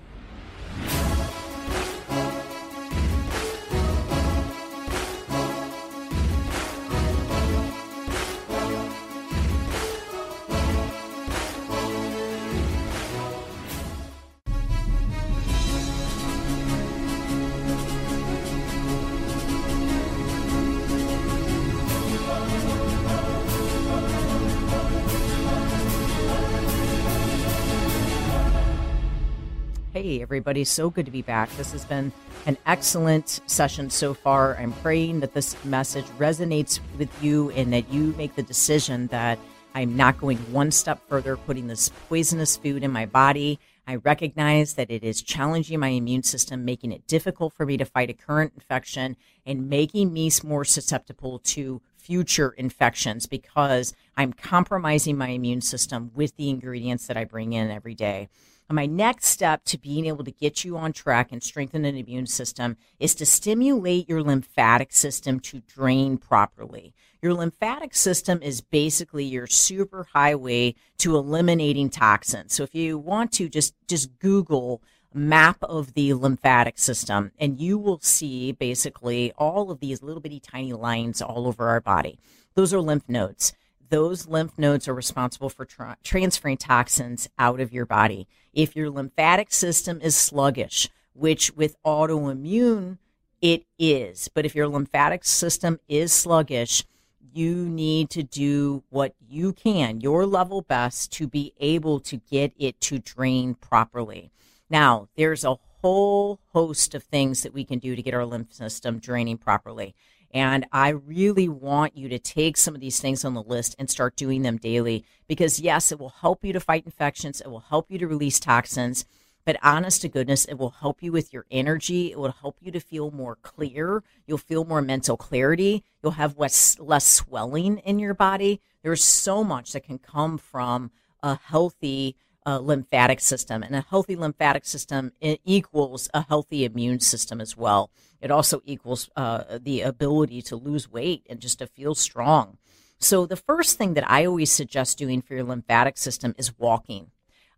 Hey, 30.02 30.22
everybody. 30.22 30.64
So 30.64 30.88
good 30.88 31.04
to 31.04 31.12
be 31.12 31.20
back. 31.20 31.54
This 31.58 31.72
has 31.72 31.84
been 31.84 32.10
an 32.46 32.56
excellent 32.64 33.42
session 33.44 33.90
so 33.90 34.14
far. 34.14 34.56
I'm 34.56 34.72
praying 34.72 35.20
that 35.20 35.34
this 35.34 35.62
message 35.62 36.06
resonates 36.16 36.80
with 36.96 37.10
you 37.22 37.50
and 37.50 37.70
that 37.74 37.92
you 37.92 38.14
make 38.16 38.34
the 38.34 38.42
decision 38.42 39.08
that 39.08 39.38
I'm 39.74 39.98
not 39.98 40.18
going 40.18 40.38
one 40.50 40.70
step 40.70 41.06
further, 41.06 41.36
putting 41.36 41.66
this 41.66 41.90
poisonous 42.08 42.56
food 42.56 42.82
in 42.82 42.90
my 42.90 43.04
body. 43.04 43.60
I 43.86 43.96
recognize 43.96 44.72
that 44.72 44.90
it 44.90 45.04
is 45.04 45.20
challenging 45.20 45.78
my 45.78 45.88
immune 45.88 46.22
system, 46.22 46.64
making 46.64 46.92
it 46.92 47.06
difficult 47.06 47.52
for 47.52 47.66
me 47.66 47.76
to 47.76 47.84
fight 47.84 48.08
a 48.08 48.14
current 48.14 48.54
infection 48.54 49.18
and 49.44 49.68
making 49.68 50.14
me 50.14 50.30
more 50.42 50.64
susceptible 50.64 51.40
to 51.40 51.82
future 51.98 52.54
infections 52.56 53.26
because 53.26 53.92
I'm 54.16 54.32
compromising 54.32 55.18
my 55.18 55.28
immune 55.28 55.60
system 55.60 56.10
with 56.14 56.34
the 56.36 56.48
ingredients 56.48 57.06
that 57.08 57.18
I 57.18 57.24
bring 57.24 57.52
in 57.52 57.70
every 57.70 57.94
day. 57.94 58.30
My 58.72 58.86
next 58.86 59.26
step 59.26 59.64
to 59.64 59.78
being 59.78 60.06
able 60.06 60.22
to 60.22 60.30
get 60.30 60.64
you 60.64 60.76
on 60.76 60.92
track 60.92 61.32
and 61.32 61.42
strengthen 61.42 61.84
an 61.84 61.96
immune 61.96 62.28
system 62.28 62.76
is 63.00 63.16
to 63.16 63.26
stimulate 63.26 64.08
your 64.08 64.22
lymphatic 64.22 64.92
system 64.92 65.40
to 65.40 65.60
drain 65.66 66.18
properly. 66.18 66.94
Your 67.20 67.34
lymphatic 67.34 67.96
system 67.96 68.40
is 68.42 68.60
basically 68.60 69.24
your 69.24 69.48
super 69.48 70.06
highway 70.12 70.76
to 70.98 71.16
eliminating 71.16 71.90
toxins. 71.90 72.54
So 72.54 72.62
if 72.62 72.72
you 72.72 72.96
want 72.96 73.32
to 73.32 73.48
just 73.48 73.74
just 73.88 74.16
Google 74.20 74.80
map 75.12 75.56
of 75.64 75.94
the 75.94 76.14
lymphatic 76.14 76.78
system 76.78 77.32
and 77.40 77.58
you 77.58 77.76
will 77.76 77.98
see 77.98 78.52
basically 78.52 79.32
all 79.36 79.72
of 79.72 79.80
these 79.80 80.00
little 80.00 80.20
bitty 80.20 80.38
tiny 80.38 80.72
lines 80.72 81.20
all 81.20 81.48
over 81.48 81.68
our 81.68 81.80
body. 81.80 82.20
Those 82.54 82.72
are 82.72 82.80
lymph 82.80 83.08
nodes 83.08 83.52
those 83.90 84.28
lymph 84.28 84.56
nodes 84.56 84.88
are 84.88 84.94
responsible 84.94 85.50
for 85.50 85.64
tra- 85.64 85.96
transferring 86.02 86.56
toxins 86.56 87.28
out 87.38 87.60
of 87.60 87.72
your 87.72 87.84
body. 87.84 88.26
If 88.52 88.74
your 88.76 88.90
lymphatic 88.90 89.52
system 89.52 90.00
is 90.02 90.16
sluggish, 90.16 90.88
which 91.12 91.52
with 91.54 91.76
autoimmune 91.84 92.98
it 93.40 93.64
is, 93.78 94.28
but 94.28 94.44
if 94.44 94.54
your 94.54 94.68
lymphatic 94.68 95.24
system 95.24 95.78
is 95.88 96.12
sluggish, 96.12 96.84
you 97.32 97.54
need 97.68 98.10
to 98.10 98.22
do 98.22 98.82
what 98.90 99.14
you 99.28 99.52
can, 99.52 100.00
your 100.00 100.26
level 100.26 100.62
best, 100.62 101.12
to 101.12 101.26
be 101.26 101.54
able 101.60 102.00
to 102.00 102.16
get 102.16 102.52
it 102.58 102.80
to 102.82 102.98
drain 102.98 103.54
properly. 103.54 104.30
Now, 104.68 105.08
there's 105.16 105.44
a 105.44 105.56
whole 105.80 106.40
host 106.52 106.94
of 106.94 107.02
things 107.04 107.42
that 107.42 107.54
we 107.54 107.64
can 107.64 107.78
do 107.78 107.96
to 107.96 108.02
get 108.02 108.14
our 108.14 108.26
lymph 108.26 108.52
system 108.52 108.98
draining 108.98 109.38
properly. 109.38 109.94
And 110.32 110.66
I 110.72 110.90
really 110.90 111.48
want 111.48 111.96
you 111.96 112.08
to 112.08 112.18
take 112.18 112.56
some 112.56 112.74
of 112.74 112.80
these 112.80 113.00
things 113.00 113.24
on 113.24 113.34
the 113.34 113.42
list 113.42 113.74
and 113.78 113.90
start 113.90 114.16
doing 114.16 114.42
them 114.42 114.58
daily 114.58 115.04
because, 115.26 115.58
yes, 115.58 115.90
it 115.90 115.98
will 115.98 116.10
help 116.10 116.44
you 116.44 116.52
to 116.52 116.60
fight 116.60 116.84
infections, 116.84 117.40
it 117.40 117.48
will 117.48 117.60
help 117.60 117.90
you 117.90 117.98
to 117.98 118.06
release 118.06 118.38
toxins. 118.38 119.04
But 119.44 119.58
honest 119.62 120.02
to 120.02 120.08
goodness, 120.08 120.44
it 120.44 120.58
will 120.58 120.70
help 120.70 121.02
you 121.02 121.12
with 121.12 121.32
your 121.32 121.46
energy. 121.50 122.12
It 122.12 122.18
will 122.18 122.30
help 122.30 122.58
you 122.60 122.70
to 122.72 122.78
feel 122.78 123.10
more 123.10 123.36
clear. 123.36 124.04
You'll 124.26 124.38
feel 124.38 124.64
more 124.64 124.82
mental 124.82 125.16
clarity. 125.16 125.82
You'll 126.02 126.12
have 126.12 126.38
less, 126.38 126.78
less 126.78 127.06
swelling 127.06 127.78
in 127.78 127.98
your 127.98 128.14
body. 128.14 128.60
There's 128.82 129.02
so 129.02 129.42
much 129.42 129.72
that 129.72 129.84
can 129.84 129.98
come 129.98 130.36
from 130.38 130.90
a 131.22 131.36
healthy 131.36 132.16
uh, 132.46 132.58
lymphatic 132.58 133.20
system. 133.20 133.62
And 133.62 133.74
a 133.74 133.86
healthy 133.88 134.16
lymphatic 134.16 134.64
system 134.64 135.12
equals 135.20 136.08
a 136.14 136.22
healthy 136.22 136.64
immune 136.64 137.00
system 137.00 137.40
as 137.40 137.56
well. 137.56 137.90
It 138.20 138.30
also 138.30 138.62
equals 138.64 139.08
uh, 139.16 139.58
the 139.60 139.82
ability 139.82 140.42
to 140.42 140.56
lose 140.56 140.90
weight 140.90 141.26
and 141.28 141.40
just 141.40 141.58
to 141.58 141.66
feel 141.66 141.94
strong. 141.94 142.58
So, 142.98 143.24
the 143.24 143.36
first 143.36 143.78
thing 143.78 143.94
that 143.94 144.08
I 144.10 144.26
always 144.26 144.52
suggest 144.52 144.98
doing 144.98 145.22
for 145.22 145.34
your 145.34 145.44
lymphatic 145.44 145.96
system 145.96 146.34
is 146.36 146.58
walking. 146.58 147.10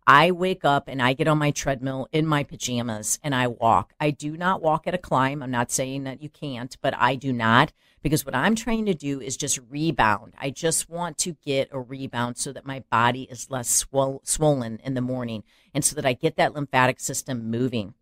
I 0.05 0.31
wake 0.31 0.65
up 0.65 0.87
and 0.87 1.01
I 1.01 1.13
get 1.13 1.27
on 1.27 1.37
my 1.37 1.51
treadmill 1.51 2.07
in 2.11 2.25
my 2.25 2.43
pajamas 2.43 3.19
and 3.23 3.33
I 3.33 3.47
walk. 3.47 3.93
I 3.99 4.11
do 4.11 4.35
not 4.35 4.61
walk 4.61 4.85
at 4.85 4.93
a 4.93 4.97
climb. 4.97 5.41
I'm 5.41 5.51
not 5.51 5.71
saying 5.71 6.03
that 6.03 6.21
you 6.21 6.29
can't, 6.29 6.75
but 6.81 6.93
I 6.97 7.15
do 7.15 7.31
not 7.31 7.71
because 8.01 8.25
what 8.25 8.35
I'm 8.35 8.55
trying 8.55 8.85
to 8.85 8.93
do 8.93 9.21
is 9.21 9.37
just 9.37 9.59
rebound. 9.69 10.33
I 10.37 10.49
just 10.49 10.89
want 10.89 11.17
to 11.19 11.37
get 11.45 11.69
a 11.71 11.79
rebound 11.79 12.37
so 12.37 12.51
that 12.51 12.65
my 12.65 12.83
body 12.91 13.23
is 13.23 13.49
less 13.49 13.85
swollen 14.23 14.79
in 14.83 14.93
the 14.93 15.01
morning 15.01 15.43
and 15.73 15.85
so 15.85 15.95
that 15.95 16.05
I 16.05 16.13
get 16.13 16.35
that 16.35 16.53
lymphatic 16.53 16.99
system 16.99 17.49
moving. 17.49 17.93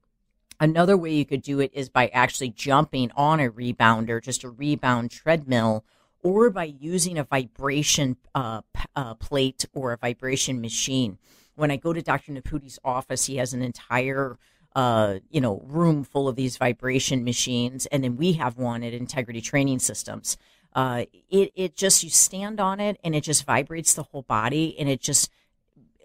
Another 0.59 0.97
way 0.97 1.13
you 1.13 1.25
could 1.25 1.41
do 1.43 1.59
it 1.59 1.71
is 1.73 1.89
by 1.89 2.07
actually 2.07 2.49
jumping 2.49 3.11
on 3.15 3.39
a 3.39 3.49
rebounder, 3.49 4.21
just 4.21 4.43
a 4.43 4.49
rebound 4.49 5.11
treadmill, 5.11 5.83
or 6.23 6.49
by 6.49 6.65
using 6.65 7.17
a 7.17 7.23
vibration 7.23 8.17
uh, 8.35 8.61
uh, 8.95 9.13
plate 9.15 9.65
or 9.73 9.91
a 9.93 9.97
vibration 9.97 10.61
machine 10.61 11.17
when 11.55 11.71
I 11.71 11.77
go 11.77 11.93
to 11.93 12.01
Dr. 12.01 12.31
Naputi's 12.31 12.79
office, 12.83 13.25
he 13.25 13.37
has 13.37 13.53
an 13.53 13.61
entire 13.61 14.37
uh, 14.75 15.19
you 15.29 15.41
know, 15.41 15.61
room 15.65 16.03
full 16.03 16.27
of 16.27 16.35
these 16.35 16.57
vibration 16.57 17.23
machines, 17.23 17.85
and 17.87 18.03
then 18.03 18.15
we 18.15 18.33
have 18.33 18.57
one 18.57 18.83
at 18.83 18.93
Integrity 18.93 19.41
Training 19.41 19.79
Systems. 19.79 20.37
Uh, 20.73 21.05
it 21.29 21.51
it 21.55 21.75
just 21.75 22.03
you 22.03 22.09
stand 22.09 22.61
on 22.61 22.79
it 22.79 22.97
and 23.03 23.13
it 23.13 23.25
just 23.25 23.45
vibrates 23.45 23.93
the 23.93 24.03
whole 24.03 24.21
body, 24.21 24.75
and 24.79 24.87
it 24.87 25.01
just 25.01 25.29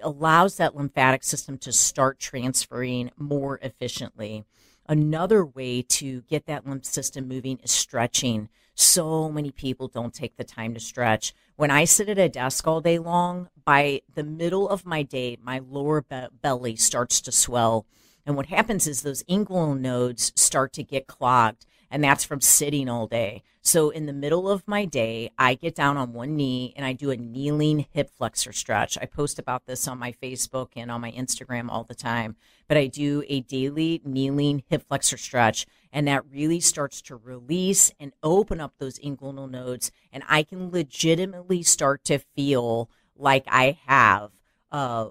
allows 0.03 0.57
that 0.57 0.75
lymphatic 0.75 1.23
system 1.23 1.57
to 1.59 1.73
start 1.73 2.19
transferring 2.19 3.11
more 3.17 3.59
efficiently. 3.63 4.45
Another 4.89 5.45
way 5.45 5.83
to 5.83 6.23
get 6.23 6.47
that 6.47 6.67
lymph 6.67 6.85
system 6.85 7.29
moving 7.29 7.59
is 7.63 7.71
stretching. 7.71 8.49
So 8.79 9.31
many 9.31 9.51
people 9.51 9.89
don't 9.89 10.13
take 10.13 10.37
the 10.37 10.45
time 10.45 10.75
to 10.75 10.81
stretch. 10.81 11.35
When 11.57 11.71
I 11.71 11.85
sit 11.85 12.11
at 12.11 12.19
a 12.19 12.29
desk 12.29 12.67
all 12.67 12.83
day 12.83 12.99
long, 12.99 13.49
by 13.65 14.03
the 14.15 14.23
middle 14.23 14.69
of 14.69 14.85
my 14.85 15.03
day, 15.03 15.39
my 15.43 15.59
lower 15.59 16.03
be- 16.03 16.27
belly 16.43 16.77
starts 16.77 17.23
to 17.23 17.33
swell. 17.33 17.87
And 18.27 18.37
what 18.37 18.47
happens 18.47 18.87
is 18.87 19.01
those 19.01 19.25
inguinal 19.25 19.81
nodes 19.81 20.31
start 20.37 20.75
to 20.75 20.83
get 20.83 21.07
clogged 21.07 21.65
and 21.91 22.03
that's 22.03 22.25
from 22.25 22.41
sitting 22.41 22.89
all 22.89 23.07
day. 23.07 23.43
So 23.63 23.91
in 23.91 24.07
the 24.07 24.13
middle 24.13 24.49
of 24.49 24.69
my 24.69 24.85
day, 24.85 25.31
I 25.39 25.55
get 25.55 25.75
down 25.75 25.97
on 25.97 26.13
one 26.13 26.37
knee 26.37 26.73
and 26.77 26.87
I 26.87 26.93
do 26.93 27.11
a 27.11 27.17
kneeling 27.17 27.87
hip 27.91 28.11
flexor 28.17 28.53
stretch. 28.53 28.97
I 29.01 29.07
post 29.07 29.39
about 29.39 29.67
this 29.67 29.89
on 29.89 29.99
my 29.99 30.13
Facebook 30.13 30.69
and 30.77 30.91
on 30.91 31.01
my 31.01 31.11
Instagram 31.13 31.69
all 31.69 31.85
the 31.85 31.95
time, 31.95 32.37
but 32.69 32.77
I 32.77 32.87
do 32.87 33.23
a 33.29 33.41
daily 33.41 34.01
kneeling 34.05 34.63
hip 34.69 34.85
flexor 34.89 35.17
stretch 35.17 35.67
and 35.93 36.07
that 36.09 36.25
really 36.31 36.61
starts 36.61 37.01
to 37.03 37.17
release 37.17 37.93
and 37.99 38.13
open 38.23 38.61
up 38.61 38.75
those 38.79 38.99
inguinal 38.99 39.51
nodes 39.51 39.91
and 40.13 40.23
I 40.29 40.43
can 40.43 40.71
legitimately 40.71 41.63
start 41.63 42.05
to 42.05 42.19
feel 42.19 42.91
like 43.17 43.45
I 43.49 43.79
have 43.87 44.33
uh, 44.73 45.09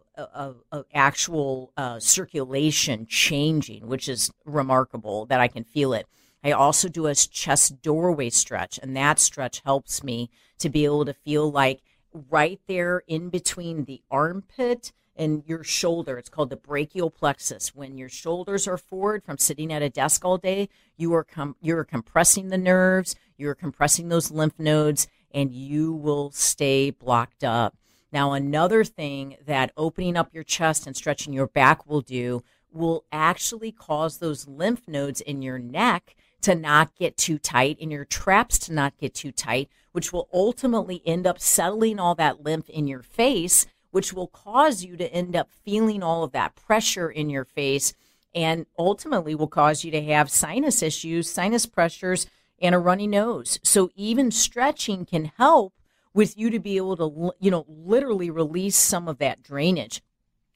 actual 0.93 1.71
circulation 1.99 3.05
changing, 3.07 3.87
which 3.87 4.07
is 4.07 4.31
remarkable 4.45 5.25
that 5.27 5.39
I 5.39 5.47
can 5.47 5.63
feel 5.63 5.93
it. 5.93 6.07
I 6.43 6.51
also 6.51 6.87
do 6.87 7.07
a 7.07 7.15
chest 7.15 7.81
doorway 7.81 8.29
stretch, 8.29 8.77
and 8.83 8.95
that 8.95 9.17
stretch 9.17 9.61
helps 9.65 10.03
me 10.03 10.29
to 10.59 10.69
be 10.69 10.85
able 10.85 11.03
to 11.05 11.13
feel 11.13 11.51
like 11.51 11.81
right 12.29 12.59
there 12.67 13.01
in 13.07 13.29
between 13.29 13.85
the 13.85 14.03
armpit 14.11 14.93
and 15.15 15.43
your 15.45 15.63
shoulder. 15.63 16.17
It's 16.17 16.30
called 16.30 16.49
the 16.49 16.58
brachial 16.58 17.10
plexus. 17.10 17.73
When 17.73 17.97
your 17.97 18.10
shoulders 18.10 18.67
are 18.67 18.78
forward 18.78 19.23
from 19.23 19.38
sitting 19.38 19.71
at 19.71 19.82
a 19.82 19.89
desk 19.89 20.25
all 20.25 20.38
day, 20.38 20.69
you 20.97 21.13
are 21.13 21.23
com- 21.23 21.56
you're 21.62 21.84
compressing 21.84 22.49
the 22.49 22.58
nerves, 22.58 23.15
you're 23.38 23.56
compressing 23.56 24.10
those 24.10 24.32
lymph 24.32 24.60
nodes, 24.60 25.08
and 25.32 25.54
you 25.54 25.93
will 25.93 26.32
stay 26.32 26.89
blocked 26.89 27.43
up. 27.43 27.75
Now, 28.12 28.34
another 28.34 28.84
thing 28.84 29.38
that 29.45 29.73
opening 29.75 30.15
up 30.15 30.34
your 30.34 30.43
chest 30.43 30.88
and 30.88 30.95
stretching 30.95 31.34
your 31.34 31.47
back 31.47 31.86
will 31.86 32.01
do 32.01 32.43
will 32.71 33.06
actually 33.12 33.71
cause 33.71 34.17
those 34.17 34.47
lymph 34.47 34.88
nodes 34.88 35.21
in 35.21 35.41
your 35.41 35.58
neck 35.58 36.15
to 36.41 36.54
not 36.56 36.95
get 36.95 37.17
too 37.17 37.39
tight 37.39 37.78
and 37.82 37.91
your 37.91 38.06
traps 38.06 38.60
to 38.60 38.73
not 38.73 38.97
get 38.97 39.13
too 39.15 39.32
tight, 39.32 39.69
which 39.93 40.13
will 40.13 40.30
ultimately 40.34 41.01
end 41.06 41.25
up 41.25 41.39
settling 41.39 41.99
all 41.99 42.15
that 42.15 42.43
lymph 42.43 42.69
in 42.69 42.88
your 42.88 43.01
face, 43.01 43.65
which 43.95 44.12
will 44.12 44.27
cause 44.27 44.84
you 44.84 44.97
to 44.97 45.10
end 45.13 45.38
up 45.38 45.49
feeling 45.63 46.03
all 46.03 46.25
of 46.25 46.34
that 46.34 46.53
pressure 46.53 47.10
in 47.10 47.29
your 47.29 47.45
face 47.45 47.93
and 48.36 48.65
ultimately 48.77 49.34
will 49.34 49.47
cause 49.47 49.86
you 49.86 49.91
to 49.91 50.03
have 50.03 50.29
sinus 50.29 50.84
issues, 50.84 51.29
sinus 51.29 51.65
pressures, 51.65 52.27
and 52.60 52.75
a 52.75 52.77
runny 52.77 53.08
nose. 53.08 53.58
So 53.63 53.89
even 53.95 54.31
stretching 54.31 55.05
can 55.05 55.31
help 55.38 55.75
with 56.13 56.38
you 56.38 56.49
to 56.49 56.60
be 56.60 56.75
able 56.75 56.97
to, 56.97 57.31
you 57.39 57.49
know, 57.49 57.65
literally 57.69 58.29
release 58.29 58.75
some 58.75 59.08
of 59.08 59.17
that 59.19 59.41
drainage 59.41 60.01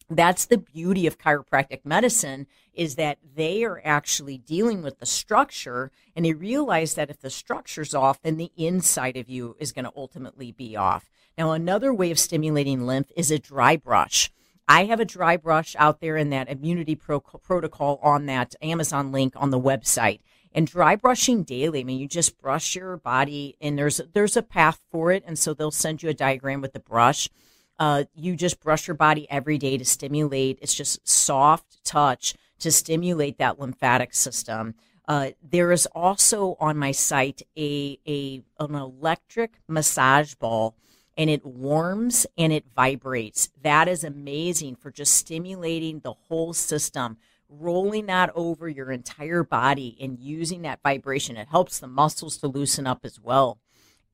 that's 0.09 0.45
the 0.45 0.57
beauty 0.57 1.05
of 1.05 1.17
chiropractic 1.17 1.81
medicine 1.85 2.47
is 2.79 2.95
that 2.95 3.17
they 3.35 3.65
are 3.65 3.81
actually 3.83 4.37
dealing 4.37 4.81
with 4.81 4.99
the 4.99 5.05
structure 5.05 5.91
and 6.15 6.23
they 6.23 6.31
realize 6.31 6.93
that 6.93 7.09
if 7.09 7.19
the 7.19 7.29
structure's 7.29 7.93
off 7.93 8.21
then 8.21 8.37
the 8.37 8.53
inside 8.55 9.17
of 9.17 9.29
you 9.29 9.53
is 9.59 9.73
going 9.73 9.83
to 9.83 9.91
ultimately 9.97 10.53
be 10.53 10.77
off. 10.77 11.09
Now 11.37 11.51
another 11.51 11.93
way 11.93 12.09
of 12.09 12.17
stimulating 12.17 12.87
lymph 12.87 13.11
is 13.17 13.31
a 13.31 13.37
dry 13.37 13.75
brush. 13.75 14.31
I 14.65 14.85
have 14.85 15.01
a 15.01 15.05
dry 15.05 15.35
brush 15.35 15.75
out 15.77 15.99
there 15.99 16.15
in 16.15 16.29
that 16.29 16.49
immunity 16.49 16.95
pro- 16.95 17.19
protocol 17.19 17.99
on 18.01 18.27
that 18.27 18.55
amazon 18.61 19.11
link 19.11 19.33
on 19.35 19.49
the 19.49 19.59
website. 19.59 20.21
And 20.53 20.65
dry 20.65 20.95
brushing 20.95 21.43
daily 21.43 21.81
i 21.81 21.83
mean 21.83 21.99
you 21.99 22.07
just 22.07 22.39
brush 22.39 22.75
your 22.75 22.95
body 22.95 23.57
and 23.59 23.77
there's 23.77 23.99
there's 24.13 24.37
a 24.37 24.41
path 24.41 24.79
for 24.89 25.11
it 25.11 25.25
and 25.27 25.37
so 25.37 25.53
they'll 25.53 25.69
send 25.69 26.01
you 26.01 26.07
a 26.07 26.13
diagram 26.13 26.61
with 26.61 26.71
the 26.71 26.79
brush. 26.79 27.27
Uh, 27.77 28.03
you 28.13 28.35
just 28.37 28.61
brush 28.61 28.87
your 28.87 28.95
body 28.95 29.29
every 29.29 29.57
day 29.57 29.77
to 29.77 29.85
stimulate. 29.85 30.59
It's 30.61 30.73
just 30.73 31.05
soft 31.07 31.83
touch 31.83 32.35
to 32.59 32.71
stimulate 32.71 33.37
that 33.37 33.59
lymphatic 33.59 34.13
system. 34.13 34.75
Uh, 35.07 35.31
there 35.41 35.71
is 35.71 35.87
also 35.87 36.55
on 36.59 36.77
my 36.77 36.91
site 36.91 37.41
a, 37.57 37.99
a 38.07 38.43
an 38.59 38.75
electric 38.75 39.53
massage 39.67 40.35
ball 40.35 40.75
and 41.19 41.29
it 41.29 41.45
warms 41.45 42.25
and 42.37 42.53
it 42.53 42.63
vibrates. 42.73 43.49
That 43.61 43.89
is 43.89 44.05
amazing 44.05 44.75
for 44.75 44.89
just 44.89 45.13
stimulating 45.13 45.99
the 45.99 46.13
whole 46.13 46.53
system, 46.53 47.17
rolling 47.49 48.05
that 48.05 48.31
over 48.35 48.69
your 48.69 48.89
entire 48.89 49.43
body 49.43 49.97
and 49.99 50.17
using 50.17 50.61
that 50.61 50.79
vibration. 50.81 51.35
It 51.35 51.49
helps 51.49 51.79
the 51.79 51.87
muscles 51.87 52.37
to 52.37 52.47
loosen 52.47 52.87
up 52.87 52.99
as 53.03 53.19
well. 53.19 53.57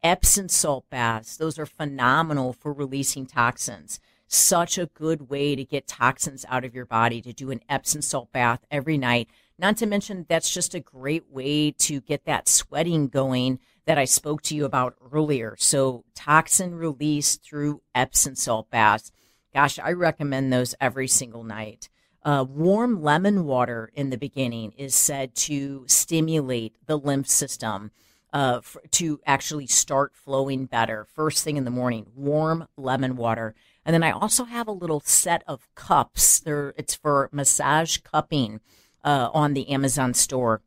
Epsom 0.01 0.49
salt 0.49 0.85
baths, 0.89 1.37
those 1.37 1.59
are 1.59 1.67
phenomenal 1.67 2.53
for 2.53 2.73
releasing 2.73 3.27
toxins. 3.27 3.99
Such 4.27 4.77
a 4.77 4.87
good 4.87 5.29
way 5.29 5.55
to 5.55 5.63
get 5.63 5.87
toxins 5.87 6.45
out 6.49 6.65
of 6.65 6.73
your 6.73 6.85
body 6.85 7.21
to 7.21 7.33
do 7.33 7.51
an 7.51 7.61
Epsom 7.69 8.01
salt 8.01 8.31
bath 8.31 8.65
every 8.71 8.97
night 8.97 9.29
not 9.57 9.77
to 9.77 9.85
mention, 9.85 10.25
that's 10.27 10.53
just 10.53 10.75
a 10.75 10.81
great 10.81 11.29
way 11.31 11.71
to 11.71 12.01
get 12.01 12.25
that 12.25 12.49
sweating 12.49 13.07
going 13.07 13.59
that 13.85 13.97
I 13.97 14.05
spoke 14.05 14.41
to 14.43 14.55
you 14.55 14.65
about 14.65 14.95
earlier. 15.13 15.55
So, 15.57 16.03
toxin 16.13 16.75
release 16.75 17.37
through 17.37 17.81
Epsom 17.93 18.35
salt 18.35 18.69
baths. 18.69 19.11
Gosh, 19.53 19.79
I 19.79 19.93
recommend 19.93 20.51
those 20.51 20.75
every 20.81 21.07
single 21.07 21.43
night. 21.43 21.89
Uh, 22.23 22.43
warm 22.47 23.01
lemon 23.01 23.45
water 23.45 23.91
in 23.93 24.09
the 24.09 24.17
beginning 24.17 24.71
is 24.71 24.95
said 24.95 25.35
to 25.35 25.85
stimulate 25.87 26.75
the 26.85 26.97
lymph 26.97 27.27
system 27.27 27.91
uh, 28.33 28.57
f- 28.57 28.75
to 28.91 29.21
actually 29.25 29.67
start 29.67 30.13
flowing 30.15 30.65
better 30.65 31.05
first 31.13 31.43
thing 31.43 31.55
in 31.55 31.63
the 31.63 31.71
morning. 31.71 32.07
Warm 32.15 32.67
lemon 32.75 33.15
water. 33.15 33.55
And 33.85 33.93
then 33.93 34.03
I 34.03 34.11
also 34.11 34.45
have 34.45 34.67
a 34.67 34.71
little 34.71 35.01
set 35.01 35.43
of 35.47 35.67
cups. 35.75 36.39
There, 36.39 36.73
it's 36.77 36.95
for 36.95 37.29
massage 37.31 37.97
cupping 37.97 38.59
uh, 39.03 39.29
on 39.33 39.53
the 39.53 39.69
Amazon 39.69 40.13
store. 40.13 40.61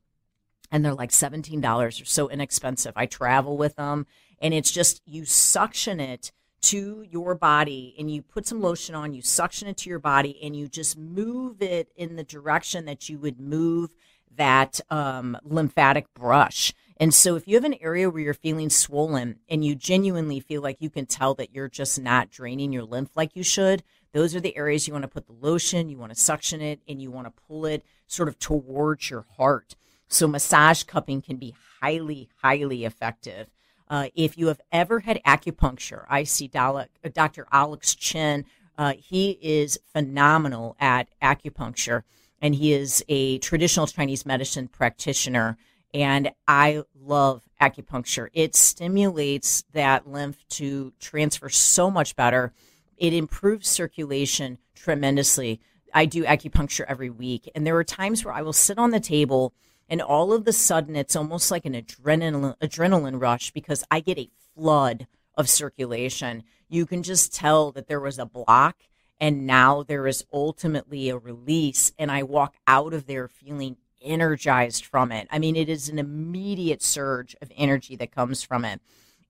And 0.70 0.84
they're 0.84 0.94
like 0.94 1.10
$17. 1.10 1.60
They're 1.60 1.90
so 1.90 2.28
inexpensive. 2.28 2.92
I 2.94 3.06
travel 3.06 3.56
with 3.56 3.76
them 3.76 4.06
and 4.40 4.54
it's 4.54 4.70
just 4.70 5.02
you 5.04 5.24
suction 5.24 6.00
it 6.00 6.32
to 6.60 7.04
your 7.08 7.34
body 7.34 7.94
and 7.98 8.10
you 8.10 8.22
put 8.22 8.46
some 8.46 8.60
lotion 8.60 8.94
on, 8.94 9.14
you 9.14 9.22
suction 9.22 9.68
it 9.68 9.76
to 9.78 9.90
your 9.90 9.98
body 9.98 10.38
and 10.42 10.56
you 10.56 10.68
just 10.68 10.98
move 10.98 11.62
it 11.62 11.88
in 11.96 12.16
the 12.16 12.24
direction 12.24 12.84
that 12.84 13.08
you 13.08 13.18
would 13.18 13.40
move 13.40 13.90
that 14.36 14.80
um, 14.90 15.36
lymphatic 15.44 16.12
brush. 16.14 16.72
And 17.00 17.14
so 17.14 17.36
if 17.36 17.46
you 17.46 17.54
have 17.54 17.64
an 17.64 17.76
area 17.80 18.10
where 18.10 18.22
you're 18.22 18.34
feeling 18.34 18.70
swollen 18.70 19.38
and 19.48 19.64
you 19.64 19.76
genuinely 19.76 20.40
feel 20.40 20.62
like 20.62 20.80
you 20.80 20.90
can 20.90 21.06
tell 21.06 21.34
that 21.34 21.54
you're 21.54 21.68
just 21.68 22.00
not 22.00 22.30
draining 22.30 22.72
your 22.72 22.82
lymph 22.82 23.10
like 23.14 23.36
you 23.36 23.44
should, 23.44 23.84
those 24.12 24.34
are 24.34 24.40
the 24.40 24.56
areas 24.56 24.86
you 24.86 24.94
want 24.94 25.04
to 25.04 25.08
put 25.08 25.26
the 25.26 25.32
lotion, 25.32 25.88
you 25.88 25.98
want 25.98 26.12
to 26.12 26.18
suction 26.18 26.60
it, 26.60 26.80
and 26.88 27.00
you 27.00 27.10
want 27.10 27.26
to 27.26 27.42
pull 27.46 27.66
it 27.66 27.84
sort 28.06 28.28
of 28.28 28.38
towards 28.38 29.10
your 29.10 29.26
heart. 29.36 29.76
So 30.08 30.26
massage 30.26 30.82
cupping 30.82 31.22
can 31.22 31.36
be 31.36 31.54
highly, 31.80 32.30
highly 32.42 32.84
effective. 32.84 33.48
Uh, 33.88 34.08
if 34.14 34.36
you 34.36 34.48
have 34.48 34.60
ever 34.72 35.00
had 35.00 35.22
acupuncture, 35.24 36.04
I 36.08 36.24
see 36.24 36.48
Dr. 36.48 36.88
Uh, 37.12 37.46
Alex 37.52 37.94
Chen. 37.94 38.44
Uh, 38.76 38.94
he 38.98 39.38
is 39.40 39.78
phenomenal 39.92 40.76
at 40.80 41.08
acupuncture, 41.22 42.02
and 42.40 42.54
he 42.54 42.72
is 42.72 43.04
a 43.08 43.38
traditional 43.38 43.86
Chinese 43.86 44.26
medicine 44.26 44.68
practitioner. 44.68 45.58
And 45.94 46.30
I 46.46 46.82
love 47.00 47.48
acupuncture. 47.60 48.28
It 48.32 48.54
stimulates 48.54 49.64
that 49.72 50.08
lymph 50.08 50.46
to 50.50 50.92
transfer 51.00 51.48
so 51.48 51.90
much 51.90 52.14
better 52.14 52.52
it 52.98 53.14
improves 53.14 53.68
circulation 53.68 54.58
tremendously. 54.74 55.60
I 55.94 56.04
do 56.04 56.24
acupuncture 56.24 56.84
every 56.86 57.10
week, 57.10 57.50
and 57.54 57.66
there 57.66 57.76
are 57.76 57.84
times 57.84 58.24
where 58.24 58.34
I 58.34 58.42
will 58.42 58.52
sit 58.52 58.78
on 58.78 58.90
the 58.90 59.00
table 59.00 59.54
and 59.88 60.02
all 60.02 60.34
of 60.34 60.44
the 60.44 60.52
sudden 60.52 60.96
it's 60.96 61.16
almost 61.16 61.50
like 61.50 61.64
an 61.64 61.72
adrenaline 61.72 62.58
adrenaline 62.58 63.20
rush 63.20 63.52
because 63.52 63.84
I 63.90 64.00
get 64.00 64.18
a 64.18 64.28
flood 64.54 65.06
of 65.34 65.48
circulation. 65.48 66.42
You 66.68 66.84
can 66.84 67.02
just 67.02 67.32
tell 67.32 67.72
that 67.72 67.88
there 67.88 68.00
was 68.00 68.18
a 68.18 68.26
block 68.26 68.76
and 69.18 69.46
now 69.46 69.82
there 69.82 70.06
is 70.06 70.26
ultimately 70.30 71.08
a 71.08 71.16
release 71.16 71.92
and 71.98 72.10
I 72.10 72.22
walk 72.22 72.56
out 72.66 72.92
of 72.92 73.06
there 73.06 73.28
feeling 73.28 73.78
energized 74.02 74.84
from 74.84 75.12
it. 75.12 75.28
I 75.30 75.38
mean, 75.38 75.56
it 75.56 75.68
is 75.68 75.88
an 75.88 75.98
immediate 75.98 76.82
surge 76.82 77.36
of 77.42 77.52
energy 77.56 77.96
that 77.96 78.14
comes 78.14 78.42
from 78.42 78.64
it. 78.64 78.80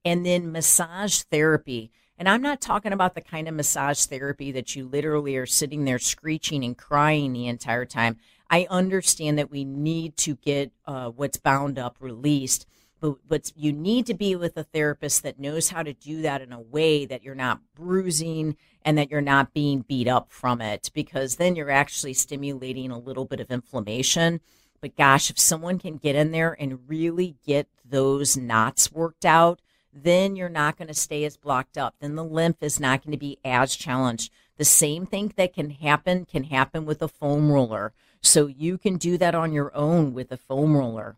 And 0.05 0.25
then 0.25 0.53
massage 0.53 1.23
therapy 1.23 1.91
and 2.19 2.29
I'm 2.29 2.43
not 2.43 2.61
talking 2.61 2.93
about 2.93 3.15
the 3.15 3.21
kind 3.21 3.47
of 3.47 3.55
massage 3.55 4.05
therapy 4.05 4.51
that 4.53 4.75
you 4.75 4.89
literally 4.89 5.37
are 5.37 5.47
sitting 5.47 5.85
there 5.85 6.01
screeching 6.01 6.65
and 6.65 6.77
crying 6.77 7.33
the 7.33 7.47
entire 7.47 7.85
time. 7.85 8.17
I 8.51 8.67
understand 8.69 9.39
that 9.39 9.53
we 9.53 9.65
need 9.65 10.17
to 10.19 10.35
get 10.35 10.73
uh, 10.85 11.11
what's 11.11 11.39
bound 11.39 11.79
up 11.79 11.97
released, 12.01 12.67
but, 13.01 13.17
but 13.27 13.53
you 13.57 13.73
need 13.73 14.07
to 14.07 14.15
be 14.15 14.35
with 14.35 14.57
a 14.57 14.65
therapist 14.65 15.23
that 15.23 15.39
knows 15.39 15.71
how 15.71 15.83
to 15.83 15.93
do 15.93 16.23
that 16.23 16.43
in 16.43 16.53
a 16.53 16.61
way 16.61 17.07
that 17.07 17.23
you're 17.23 17.35
not 17.35 17.61
bruising 17.75 18.57
and 18.85 18.99
that 18.99 19.11
you're 19.11 19.21
not 19.21 19.53
being 19.53 19.83
beat 19.83 20.09
up 20.09 20.31
from 20.31 20.61
it, 20.61 20.91
because 20.95 21.37
then 21.37 21.57
you're 21.57 21.71
actually 21.71 22.15
stimulating 22.15 22.91
a 22.91 22.99
little 22.99 23.25
bit 23.25 23.41
of 23.41 23.51
inflammation. 23.51 24.41
But 24.81 24.97
gosh, 24.97 25.31
if 25.31 25.39
someone 25.39 25.79
can 25.79 25.97
get 25.97 26.15
in 26.15 26.31
there 26.31 26.57
and 26.59 26.89
really 26.89 27.37
get 27.45 27.69
those 27.85 28.37
knots 28.37 28.93
worked 28.93 29.25
out, 29.25 29.61
then 29.93 30.37
you're 30.37 30.49
not 30.49 30.77
going 30.77 30.89
to 30.89 30.95
stay 30.95 31.25
as 31.25 31.37
blocked 31.37 31.77
up. 31.77 31.97
Then 32.01 32.15
the 32.15 32.25
lymph 32.25 32.63
is 32.63 32.79
not 32.79 33.03
going 33.03 33.13
to 33.13 33.19
be 33.19 33.39
as 33.45 33.75
challenged. 33.75 34.33
The 34.57 34.65
same 34.65 35.07
thing 35.07 35.33
that 35.37 35.55
can 35.55 35.71
happen 35.71 36.25
can 36.25 36.45
happen 36.45 36.85
with 36.85 37.03
a 37.03 37.09
foam 37.09 37.51
roller. 37.51 37.93
So 38.21 38.47
you 38.47 38.79
can 38.79 38.97
do 38.97 39.19
that 39.19 39.35
on 39.35 39.53
your 39.53 39.75
own 39.75 40.15
with 40.15 40.31
a 40.31 40.37
foam 40.37 40.77
roller. 40.77 41.17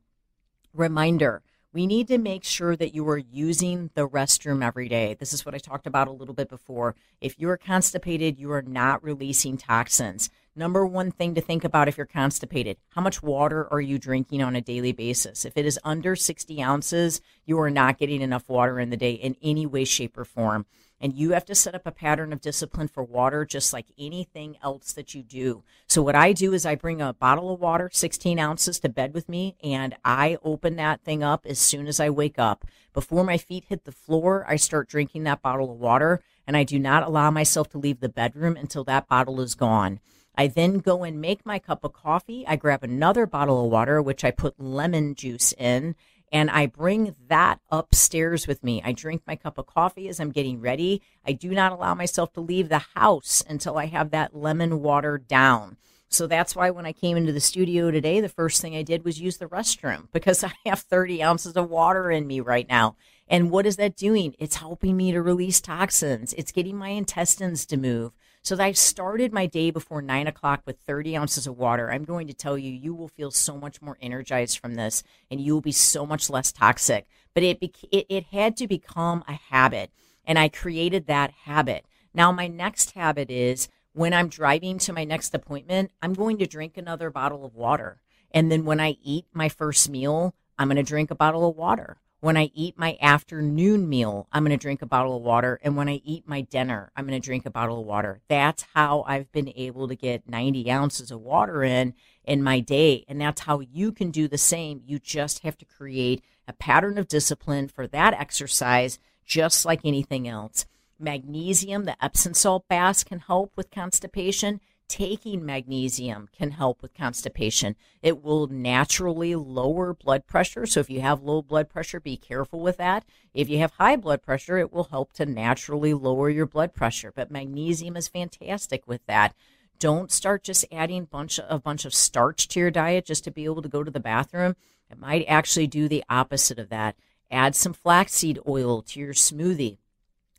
Reminder 0.73 1.43
we 1.73 1.87
need 1.87 2.09
to 2.09 2.19
make 2.19 2.43
sure 2.43 2.75
that 2.75 2.95
you 2.95 3.09
are 3.09 3.19
using 3.19 3.91
the 3.95 4.09
restroom 4.09 4.65
every 4.65 4.89
day. 4.89 5.15
This 5.15 5.33
is 5.33 5.47
what 5.47 5.55
I 5.55 5.59
talked 5.59 5.87
about 5.87 6.09
a 6.09 6.13
little 6.13 6.35
bit 6.35 6.49
before. 6.49 6.97
If 7.21 7.39
you 7.39 7.49
are 7.51 7.57
constipated, 7.57 8.39
you 8.39 8.51
are 8.53 8.63
not 8.63 9.05
releasing 9.05 9.57
toxins. 9.57 10.31
Number 10.57 10.85
one 10.85 11.13
thing 11.13 11.35
to 11.37 11.41
think 11.41 11.63
about 11.63 11.87
if 11.87 11.97
you're 11.97 12.07
constipated 12.07 12.77
how 12.91 13.03
much 13.03 13.23
water 13.23 13.73
are 13.73 13.81
you 13.81 13.99
drinking 13.99 14.43
on 14.43 14.57
a 14.57 14.61
daily 14.61 14.91
basis? 14.91 15.45
If 15.45 15.57
it 15.57 15.65
is 15.65 15.79
under 15.85 16.17
60 16.17 16.61
ounces, 16.61 17.21
you 17.47 17.59
are 17.61 17.71
not 17.71 17.99
getting 17.99 18.21
enough 18.21 18.49
water 18.49 18.81
in 18.81 18.91
the 18.91 18.97
day 18.97 19.13
in 19.13 19.37
any 19.41 19.65
way, 19.65 19.85
shape, 19.85 20.19
or 20.19 20.25
form. 20.25 20.67
And 21.01 21.15
you 21.15 21.33
have 21.33 21.47
to 21.47 21.55
set 21.55 21.75
up 21.75 21.87
a 21.87 21.93
pattern 21.93 22.33
of 22.33 22.43
discipline 22.43 22.89
for 22.89 23.03
water, 23.03 23.47
just 23.47 23.73
like 23.73 23.87
anything 23.99 24.59
else 24.63 24.93
that 24.93 25.15
you 25.15 25.23
do. 25.23 25.63
So, 25.87 26.03
what 26.03 26.15
I 26.15 26.33
do 26.33 26.53
is 26.53 26.67
I 26.67 26.75
bring 26.75 27.01
a 27.01 27.15
bottle 27.15 27.53
of 27.53 27.61
water, 27.61 27.89
16 27.93 28.39
ounces, 28.39 28.79
to 28.81 28.89
bed 28.91 29.15
with 29.15 29.29
me, 29.29 29.57
and 29.65 29.97
I 30.05 30.37
open 30.45 30.77
that 30.77 31.03
thing 31.03 31.23
up 31.23 31.47
as 31.47 31.59
soon 31.59 31.87
as 31.87 32.01
I 32.01 32.11
wake 32.11 32.39
up. 32.39 32.67
Before 32.93 33.25
my 33.25 33.39
feet 33.39 33.65
hit 33.69 33.85
the 33.85 33.93
floor, 33.93 34.45
I 34.47 34.57
start 34.57 34.89
drinking 34.89 35.25
that 35.25 35.41
bottle 35.41 35.73
of 35.73 35.81
water, 35.81 36.21
and 36.47 36.57
I 36.57 36.65
do 36.65 36.79
not 36.79 37.03
allow 37.03 37.31
myself 37.31 37.71
to 37.71 37.79
leave 37.79 38.01
the 38.01 38.09
bedroom 38.09 38.57
until 38.57 38.85
that 38.85 39.09
bottle 39.09 39.41
is 39.41 39.55
gone. 39.55 40.01
I 40.37 40.47
then 40.47 40.79
go 40.79 41.05
and 41.05 41.21
make 41.21 41.45
my 41.45 41.59
cup 41.59 41.85
of 41.85 41.93
coffee. 41.93 42.47
I 42.47 42.57
grab 42.57 42.83
another 42.83 43.27
bottle 43.27 43.65
of 43.65 43.71
water, 43.71 44.01
which 44.01 44.25
I 44.25 44.31
put 44.31 44.61
lemon 44.61 45.15
juice 45.15 45.53
in, 45.53 45.97
and 46.33 46.51
I 46.51 46.67
bring 46.67 47.15
that 47.29 47.61
upstairs 47.71 48.47
with 48.47 48.63
me. 48.63 48.81
I 48.85 48.93
drink 48.93 49.23
my 49.27 49.37
cup 49.37 49.59
of 49.59 49.67
coffee 49.67 50.09
as 50.09 50.21
I'm 50.21 50.31
getting 50.31 50.61
ready. 50.61 51.03
I 51.27 51.33
do 51.33 51.51
not 51.51 51.73
allow 51.73 51.95
myself 51.95 52.33
to 52.35 52.41
leave 52.41 52.69
the 52.69 52.85
house 52.95 53.43
until 53.49 53.79
I 53.79 53.87
have 53.87 54.11
that 54.11 54.35
lemon 54.35 54.81
water 54.81 55.19
down. 55.19 55.77
So 56.09 56.27
that's 56.27 56.57
why 56.57 56.71
when 56.71 56.87
I 56.87 56.93
came 56.93 57.17
into 57.17 57.33
the 57.33 57.41
studio 57.41 57.91
today, 57.91 58.21
the 58.21 58.29
first 58.29 58.61
thing 58.61 58.75
I 58.75 58.83
did 58.83 59.05
was 59.05 59.21
use 59.21 59.37
the 59.37 59.47
restroom 59.47 60.09
because 60.13 60.43
I 60.45 60.53
have 60.67 60.81
30 60.81 61.23
ounces 61.23 61.57
of 61.57 61.71
water 61.71 62.11
in 62.11 62.27
me 62.27 62.41
right 62.41 62.69
now. 62.69 62.97
And 63.29 63.51
what 63.51 63.65
is 63.65 63.77
that 63.77 63.97
doing? 63.97 64.35
It's 64.39 64.57
helping 64.57 64.97
me 64.97 65.13
to 65.13 65.23
release 65.23 65.61
toxins. 65.61 66.33
It's 66.33 66.51
getting 66.51 66.77
my 66.77 66.89
intestines 66.89 67.65
to 67.67 67.77
move. 67.77 68.13
So 68.43 68.57
I 68.59 68.73
started 68.73 69.35
my 69.35 69.45
day 69.47 69.71
before 69.71 70.01
nine 70.01 70.27
o'clock 70.27 70.63
with 70.65 70.81
30 70.81 71.17
ounces 71.17 71.47
of 71.47 71.59
water. 71.59 71.91
I'm 71.91 72.05
going 72.05 72.27
to 72.27 72.35
tell 72.35 72.57
you, 72.57 72.73
you 72.73 72.95
will 72.95 73.09
feel 73.09 73.31
so 73.31 73.59
much 73.59 73.83
more 73.83 73.99
energized 74.01 74.59
from 74.59 74.75
this 74.75 75.03
and 75.31 75.41
you 75.41 75.53
will 75.53 75.61
be 75.61 75.73
so 75.73 76.07
much 76.07 76.31
less 76.31 76.51
toxic. 76.51 77.07
But 77.35 77.43
it, 77.43 77.59
it, 77.63 78.07
it 78.09 78.25
had 78.33 78.57
to 78.57 78.67
become 78.67 79.23
a 79.29 79.35
habit. 79.35 79.91
And 80.25 80.39
I 80.39 80.49
created 80.49 81.07
that 81.07 81.33
habit. 81.45 81.85
Now, 82.15 82.33
my 82.33 82.47
next 82.47 82.93
habit 82.93 83.31
is 83.31 83.69
when 83.93 84.15
I'm 84.15 84.29
driving 84.29 84.79
to 84.81 84.93
my 84.93 85.05
next 85.05 85.35
appointment, 85.35 85.91
I'm 86.01 86.15
going 86.15 86.39
to 86.39 86.47
drink 86.47 86.77
another 86.77 87.11
bottle 87.11 87.45
of 87.45 87.55
water. 87.55 88.01
And 88.31 88.51
then 88.51 88.65
when 88.65 88.81
I 88.81 88.97
eat 89.03 89.27
my 89.35 89.49
first 89.49 89.91
meal, 89.91 90.35
I'm 90.59 90.69
going 90.69 90.77
to 90.77 90.83
drink 90.83 91.11
a 91.11 91.15
bottle 91.15 91.49
of 91.49 91.57
water. 91.57 91.99
When 92.21 92.37
I 92.37 92.51
eat 92.55 92.79
my 92.79 92.99
afternoon 93.01 93.89
meal, 93.89 94.29
I'm 94.31 94.45
going 94.45 94.51
to 94.51 94.63
drink 94.63 94.83
a 94.83 94.87
bottle 94.87 95.17
of 95.17 95.23
water. 95.23 95.59
And 95.63 95.75
when 95.75 95.89
I 95.89 96.03
eat 96.05 96.29
my 96.29 96.43
dinner, 96.43 96.93
I'm 96.95 97.07
going 97.07 97.19
to 97.19 97.25
drink 97.25 97.47
a 97.47 97.51
bottle 97.51 97.81
of 97.81 97.87
water. 97.87 98.21
That's 98.29 98.67
how 98.75 99.05
I've 99.07 99.33
been 99.33 99.51
able 99.57 99.89
to 99.89 99.95
get 99.95 100.29
90 100.29 100.71
ounces 100.71 101.11
of 101.11 101.23
water 101.23 101.65
in 101.65 101.95
in 102.23 102.43
my 102.43 102.61
day. 102.61 103.07
And 103.09 103.19
that's 103.19 103.41
how 103.41 103.61
you 103.61 103.91
can 103.91 104.11
do 104.11 104.29
the 104.29 104.37
same. 104.37 104.83
You 104.85 104.99
just 104.99 105.39
have 105.45 105.57
to 105.59 105.65
create 105.65 106.23
a 106.47 106.53
pattern 106.53 106.99
of 106.99 107.09
discipline 107.09 107.69
for 107.69 107.87
that 107.87 108.13
exercise, 108.13 108.99
just 109.25 109.65
like 109.65 109.81
anything 109.83 110.29
else. 110.29 110.67
Magnesium, 110.99 111.85
the 111.85 112.05
Epsom 112.05 112.35
salt 112.35 112.69
baths 112.69 113.03
can 113.03 113.21
help 113.21 113.57
with 113.57 113.71
constipation. 113.71 114.61
Taking 114.91 115.47
magnesium 115.47 116.29
can 116.37 116.51
help 116.51 116.83
with 116.83 116.93
constipation. 116.93 117.77
It 118.03 118.25
will 118.25 118.49
naturally 118.49 119.37
lower 119.37 119.95
blood 119.95 120.27
pressure. 120.27 120.67
So 120.67 120.81
if 120.81 120.91
you 120.91 121.01
have 121.01 121.23
low 121.23 121.43
blood 121.43 121.71
pressure, 121.71 122.01
be 122.01 122.17
careful 122.17 122.61
with 122.61 122.77
that. 122.79 123.05
If 123.33 123.49
you 123.49 123.59
have 123.59 123.71
high 123.75 123.95
blood 123.95 124.21
pressure, 124.21 124.59
it 124.59 124.73
will 124.73 124.89
help 124.91 125.13
to 125.15 125.25
naturally 125.25 125.95
lower 125.95 126.29
your 126.29 126.45
blood 126.45 126.75
pressure. 126.75 127.13
But 127.15 127.31
magnesium 127.31 127.97
is 127.97 128.09
fantastic 128.09 128.83
with 128.89 129.07
that. 129.07 129.33
Don't 129.79 130.11
start 130.11 130.43
just 130.43 130.67
adding 130.73 131.05
bunch 131.05 131.39
a 131.49 131.61
bunch 131.61 131.85
of 131.85 131.95
starch 131.95 132.49
to 132.49 132.61
your 132.61 132.73
diet 132.73 133.07
just 133.07 133.23
to 133.25 133.31
be 133.31 133.45
able 133.45 133.63
to 133.63 133.69
go 133.69 133.85
to 133.85 133.93
the 133.93 134.01
bathroom. 134.01 134.57
It 134.91 134.99
might 134.99 135.25
actually 135.29 135.69
do 135.69 135.87
the 135.87 136.05
opposite 136.11 136.59
of 136.59 136.69
that. 136.71 136.97
Add 137.31 137.55
some 137.55 137.73
flaxseed 137.73 138.41
oil 138.47 138.83
to 138.83 138.99
your 138.99 139.15
smoothie. 139.15 139.79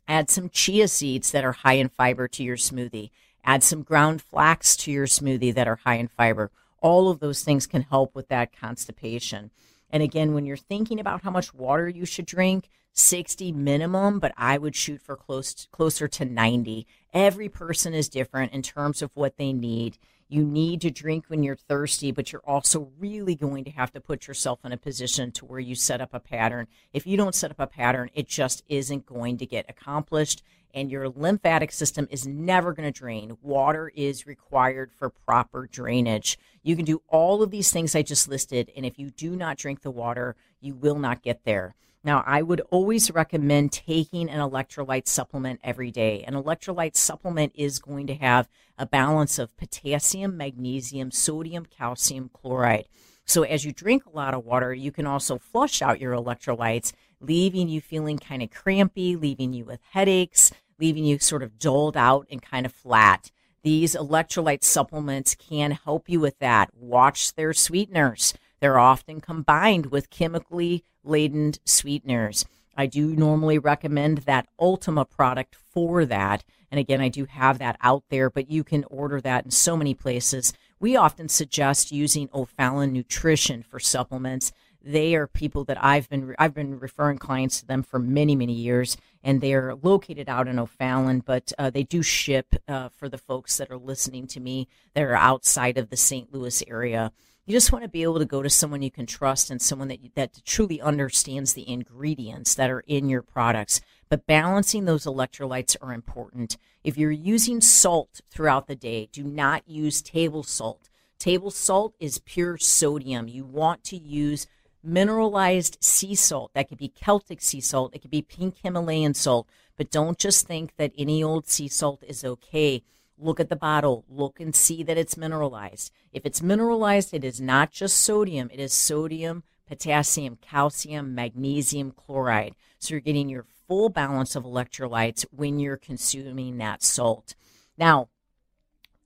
Add 0.06 0.28
some 0.28 0.50
chia 0.50 0.88
seeds 0.88 1.30
that 1.32 1.44
are 1.44 1.52
high 1.52 1.74
in 1.74 1.88
fiber 1.88 2.28
to 2.28 2.44
your 2.44 2.58
smoothie 2.58 3.10
Add 3.44 3.62
some 3.62 3.82
ground 3.82 4.22
flax 4.22 4.76
to 4.78 4.90
your 4.92 5.06
smoothie 5.06 5.54
that 5.54 5.68
are 5.68 5.80
high 5.84 5.96
in 5.96 6.08
fiber. 6.08 6.50
All 6.80 7.10
of 7.10 7.20
those 7.20 7.42
things 7.42 7.66
can 7.66 7.82
help 7.82 8.14
with 8.14 8.28
that 8.28 8.56
constipation. 8.56 9.50
And 9.90 10.02
again, 10.02 10.34
when 10.34 10.46
you're 10.46 10.56
thinking 10.56 10.98
about 10.98 11.22
how 11.22 11.30
much 11.30 11.52
water 11.52 11.88
you 11.88 12.06
should 12.06 12.26
drink, 12.26 12.68
60 12.94 13.52
minimum, 13.52 14.18
but 14.18 14.32
I 14.36 14.58
would 14.58 14.76
shoot 14.76 15.00
for 15.00 15.16
close 15.16 15.66
closer 15.70 16.08
to 16.08 16.24
90. 16.24 16.86
Every 17.12 17.48
person 17.48 17.94
is 17.94 18.08
different 18.08 18.52
in 18.52 18.62
terms 18.62 19.02
of 19.02 19.10
what 19.14 19.36
they 19.36 19.52
need. 19.52 19.98
You 20.32 20.46
need 20.46 20.80
to 20.80 20.90
drink 20.90 21.26
when 21.28 21.42
you're 21.42 21.56
thirsty, 21.56 22.10
but 22.10 22.32
you're 22.32 22.40
also 22.46 22.90
really 22.98 23.34
going 23.34 23.64
to 23.64 23.70
have 23.72 23.92
to 23.92 24.00
put 24.00 24.26
yourself 24.26 24.60
in 24.64 24.72
a 24.72 24.78
position 24.78 25.30
to 25.32 25.44
where 25.44 25.60
you 25.60 25.74
set 25.74 26.00
up 26.00 26.14
a 26.14 26.20
pattern. 26.20 26.68
If 26.94 27.06
you 27.06 27.18
don't 27.18 27.34
set 27.34 27.50
up 27.50 27.60
a 27.60 27.66
pattern, 27.66 28.08
it 28.14 28.28
just 28.28 28.62
isn't 28.66 29.04
going 29.04 29.36
to 29.36 29.44
get 29.44 29.66
accomplished 29.68 30.42
and 30.72 30.90
your 30.90 31.10
lymphatic 31.10 31.70
system 31.70 32.08
is 32.10 32.26
never 32.26 32.72
going 32.72 32.90
to 32.90 32.98
drain. 32.98 33.36
Water 33.42 33.92
is 33.94 34.26
required 34.26 34.90
for 34.96 35.10
proper 35.10 35.68
drainage. 35.70 36.38
You 36.62 36.76
can 36.76 36.86
do 36.86 37.02
all 37.08 37.42
of 37.42 37.50
these 37.50 37.70
things 37.70 37.94
I 37.94 38.00
just 38.00 38.26
listed, 38.26 38.70
and 38.74 38.86
if 38.86 38.98
you 38.98 39.10
do 39.10 39.36
not 39.36 39.58
drink 39.58 39.82
the 39.82 39.90
water, 39.90 40.34
you 40.60 40.74
will 40.74 40.98
not 40.98 41.22
get 41.22 41.44
there. 41.44 41.74
Now, 42.04 42.24
I 42.26 42.42
would 42.42 42.60
always 42.70 43.12
recommend 43.12 43.70
taking 43.70 44.28
an 44.28 44.40
electrolyte 44.40 45.06
supplement 45.06 45.60
every 45.62 45.92
day. 45.92 46.24
An 46.24 46.34
electrolyte 46.34 46.96
supplement 46.96 47.52
is 47.54 47.78
going 47.78 48.08
to 48.08 48.14
have 48.14 48.48
a 48.76 48.86
balance 48.86 49.38
of 49.38 49.56
potassium, 49.56 50.36
magnesium, 50.36 51.12
sodium, 51.12 51.64
calcium, 51.66 52.30
chloride. 52.32 52.88
So, 53.24 53.44
as 53.44 53.64
you 53.64 53.72
drink 53.72 54.04
a 54.04 54.16
lot 54.16 54.34
of 54.34 54.44
water, 54.44 54.74
you 54.74 54.90
can 54.90 55.06
also 55.06 55.38
flush 55.38 55.80
out 55.80 56.00
your 56.00 56.12
electrolytes, 56.12 56.92
leaving 57.20 57.68
you 57.68 57.80
feeling 57.80 58.18
kind 58.18 58.42
of 58.42 58.50
crampy, 58.50 59.14
leaving 59.14 59.52
you 59.52 59.64
with 59.64 59.80
headaches, 59.92 60.50
leaving 60.80 61.04
you 61.04 61.20
sort 61.20 61.44
of 61.44 61.58
doled 61.60 61.96
out 61.96 62.26
and 62.30 62.42
kind 62.42 62.66
of 62.66 62.72
flat. 62.72 63.30
These 63.62 63.94
electrolyte 63.94 64.64
supplements 64.64 65.36
can 65.36 65.70
help 65.70 66.08
you 66.08 66.18
with 66.18 66.40
that. 66.40 66.70
Watch 66.74 67.34
their 67.34 67.52
sweeteners. 67.52 68.34
They're 68.62 68.78
often 68.78 69.20
combined 69.20 69.86
with 69.86 70.08
chemically 70.08 70.84
laden 71.02 71.54
sweeteners. 71.64 72.44
I 72.76 72.86
do 72.86 73.16
normally 73.16 73.58
recommend 73.58 74.18
that 74.18 74.46
Ultima 74.56 75.04
product 75.04 75.56
for 75.56 76.04
that. 76.04 76.44
And 76.70 76.78
again, 76.78 77.00
I 77.00 77.08
do 77.08 77.24
have 77.24 77.58
that 77.58 77.76
out 77.82 78.04
there, 78.08 78.30
but 78.30 78.48
you 78.48 78.62
can 78.62 78.84
order 78.84 79.20
that 79.20 79.44
in 79.44 79.50
so 79.50 79.76
many 79.76 79.94
places. 79.94 80.52
We 80.78 80.94
often 80.94 81.28
suggest 81.28 81.90
using 81.90 82.30
O'Fallon 82.32 82.92
Nutrition 82.92 83.64
for 83.64 83.80
supplements 83.80 84.52
they 84.84 85.14
are 85.14 85.26
people 85.26 85.64
that 85.64 85.82
I've 85.82 86.08
been 86.08 86.34
I've 86.38 86.54
been 86.54 86.78
referring 86.78 87.18
clients 87.18 87.60
to 87.60 87.66
them 87.66 87.82
for 87.82 87.98
many 87.98 88.34
many 88.34 88.52
years, 88.52 88.96
and 89.22 89.40
they 89.40 89.54
are 89.54 89.74
located 89.76 90.28
out 90.28 90.48
in 90.48 90.58
O'Fallon, 90.58 91.20
but 91.20 91.52
uh, 91.58 91.70
they 91.70 91.84
do 91.84 92.02
ship 92.02 92.56
uh, 92.68 92.88
for 92.88 93.08
the 93.08 93.18
folks 93.18 93.56
that 93.58 93.70
are 93.70 93.78
listening 93.78 94.26
to 94.28 94.40
me 94.40 94.68
that 94.94 95.04
are 95.04 95.14
outside 95.14 95.78
of 95.78 95.90
the 95.90 95.96
St. 95.96 96.32
Louis 96.32 96.62
area. 96.66 97.12
You 97.44 97.52
just 97.52 97.72
want 97.72 97.82
to 97.82 97.88
be 97.88 98.04
able 98.04 98.20
to 98.20 98.24
go 98.24 98.40
to 98.40 98.48
someone 98.48 98.82
you 98.82 98.90
can 98.90 99.04
trust 99.04 99.50
and 99.50 99.60
someone 99.60 99.88
that 99.88 100.14
that 100.14 100.44
truly 100.44 100.80
understands 100.80 101.54
the 101.54 101.68
ingredients 101.68 102.54
that 102.54 102.70
are 102.70 102.84
in 102.86 103.08
your 103.08 103.22
products. 103.22 103.80
But 104.08 104.28
balancing 104.28 104.84
those 104.84 105.06
electrolytes 105.06 105.76
are 105.82 105.92
important. 105.92 106.56
If 106.84 106.96
you're 106.96 107.10
using 107.10 107.60
salt 107.60 108.20
throughout 108.30 108.68
the 108.68 108.76
day, 108.76 109.08
do 109.10 109.24
not 109.24 109.68
use 109.68 110.02
table 110.02 110.44
salt. 110.44 110.88
Table 111.18 111.50
salt 111.50 111.94
is 111.98 112.18
pure 112.18 112.58
sodium. 112.58 113.26
You 113.26 113.44
want 113.44 113.82
to 113.84 113.96
use 113.96 114.46
mineralized 114.80 115.78
sea 115.82 116.14
salt. 116.14 116.52
That 116.54 116.68
could 116.68 116.78
be 116.78 116.88
Celtic 116.88 117.40
sea 117.40 117.60
salt, 117.60 117.94
it 117.94 118.02
could 118.02 118.10
be 118.10 118.22
pink 118.22 118.56
Himalayan 118.62 119.14
salt. 119.14 119.48
But 119.76 119.90
don't 119.90 120.18
just 120.18 120.46
think 120.46 120.76
that 120.76 120.92
any 120.96 121.24
old 121.24 121.48
sea 121.48 121.68
salt 121.68 122.04
is 122.06 122.24
okay. 122.24 122.84
Look 123.22 123.38
at 123.38 123.48
the 123.48 123.56
bottle, 123.56 124.04
look 124.08 124.40
and 124.40 124.54
see 124.54 124.82
that 124.82 124.98
it's 124.98 125.16
mineralized. 125.16 125.92
If 126.12 126.26
it's 126.26 126.42
mineralized, 126.42 127.14
it 127.14 127.22
is 127.22 127.40
not 127.40 127.70
just 127.70 128.00
sodium, 128.00 128.50
it 128.52 128.58
is 128.58 128.72
sodium, 128.72 129.44
potassium, 129.68 130.38
calcium, 130.40 131.14
magnesium, 131.14 131.92
chloride. 131.92 132.56
So 132.80 132.94
you're 132.94 133.00
getting 133.00 133.28
your 133.28 133.46
full 133.68 133.90
balance 133.90 134.34
of 134.34 134.42
electrolytes 134.42 135.24
when 135.30 135.60
you're 135.60 135.76
consuming 135.76 136.58
that 136.58 136.82
salt. 136.82 137.36
Now, 137.78 138.08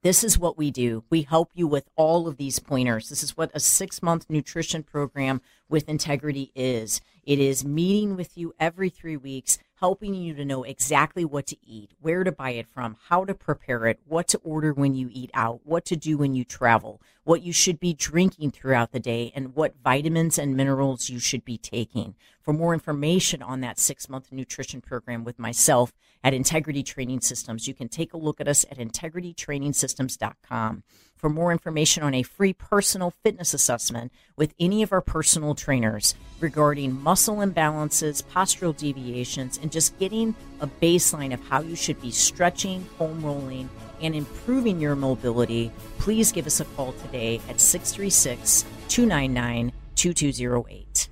this 0.03 0.25
is 0.25 0.39
what 0.39 0.57
we 0.57 0.71
do. 0.71 1.05
We 1.11 1.23
help 1.23 1.51
you 1.55 1.67
with 1.67 1.89
all 1.97 2.27
of 2.27 2.37
these 2.37 2.59
pointers. 2.59 3.09
This 3.09 3.23
is 3.23 3.37
what 3.37 3.51
a 3.55 3.61
six 3.61 4.03
month 4.03 4.27
nutrition 4.29 4.83
program 4.83 5.43
with 5.69 5.89
integrity 5.89 6.53
is. 6.55 7.01
It 7.27 7.41
is 7.41 7.65
meeting 7.65 8.15
with 8.15 8.39
you 8.39 8.55
every 8.61 8.89
three 8.89 9.17
weeks, 9.17 9.59
helping 9.81 10.15
you 10.15 10.33
to 10.35 10.45
know 10.45 10.63
exactly 10.63 11.25
what 11.25 11.49
to 11.49 11.57
eat, 11.67 11.91
where 12.01 12.23
to 12.23 12.31
buy 12.31 12.51
it 12.51 12.69
from, 12.69 12.97
how 13.09 13.25
to 13.25 13.35
prepare 13.35 13.87
it, 13.87 13.99
what 14.07 14.29
to 14.29 14.39
order 14.45 14.73
when 14.73 14.95
you 14.95 15.11
eat 15.11 15.33
out, 15.35 15.61
what 15.65 15.85
to 15.87 15.97
do 15.97 16.17
when 16.17 16.37
you 16.37 16.45
travel, 16.45 17.03
what 17.25 17.43
you 17.43 17.53
should 17.53 17.81
be 17.81 17.93
drinking 17.93 18.53
throughout 18.53 18.93
the 18.93 19.01
day, 19.01 19.33
and 19.35 19.57
what 19.57 19.75
vitamins 19.83 20.39
and 20.39 20.57
minerals 20.57 21.11
you 21.11 21.19
should 21.19 21.45
be 21.45 21.59
taking. 21.59 22.15
For 22.41 22.55
more 22.55 22.73
information 22.73 23.43
on 23.43 23.61
that 23.63 23.81
six 23.81 24.09
month 24.09 24.31
nutrition 24.31 24.81
program 24.81 25.25
with 25.25 25.37
myself 25.37 25.93
at 26.27 26.35
Integrity 26.35 26.83
Training 26.83 27.21
Systems, 27.21 27.69
you 27.69 27.75
can 27.75 27.89
take 27.89 28.13
a 28.13 28.17
look 28.17 28.41
at 28.41 28.49
us 28.49 28.65
at 28.69 28.79
integritytrainingsystems.com. 28.79 30.83
For 31.15 31.31
more 31.31 31.53
information 31.53 32.03
on 32.03 32.15
a 32.15 32.25
free 32.25 32.53
personal 32.53 33.13
fitness 33.23 33.55
assessment 33.55 34.11
with 34.37 34.53
any 34.59 34.83
of 34.83 34.93
our 34.93 35.01
personal 35.01 35.55
trainers 35.55 36.17
regarding 36.41 37.01
muscle 37.01 37.37
imbalances, 37.37 38.25
postural 38.25 38.77
deviations, 38.77 39.57
and 39.63 39.71
just 39.71 39.97
getting 40.01 40.35
a 40.59 40.67
baseline 40.67 41.33
of 41.33 41.39
how 41.49 41.61
you 41.61 41.77
should 41.77 42.03
be 42.03 42.11
stretching, 42.11 42.83
foam 42.99 43.25
rolling, 43.25 43.71
and 44.03 44.17
improving 44.17 44.81
your 44.81 44.97
mobility, 44.97 45.71
please 45.99 46.33
give 46.33 46.49
us 46.49 46.59
a 46.59 46.65
call 46.65 46.91
today 47.05 47.41
at 47.49 47.61
636 47.61 48.65
299 48.89 49.71
2208. 49.95 51.09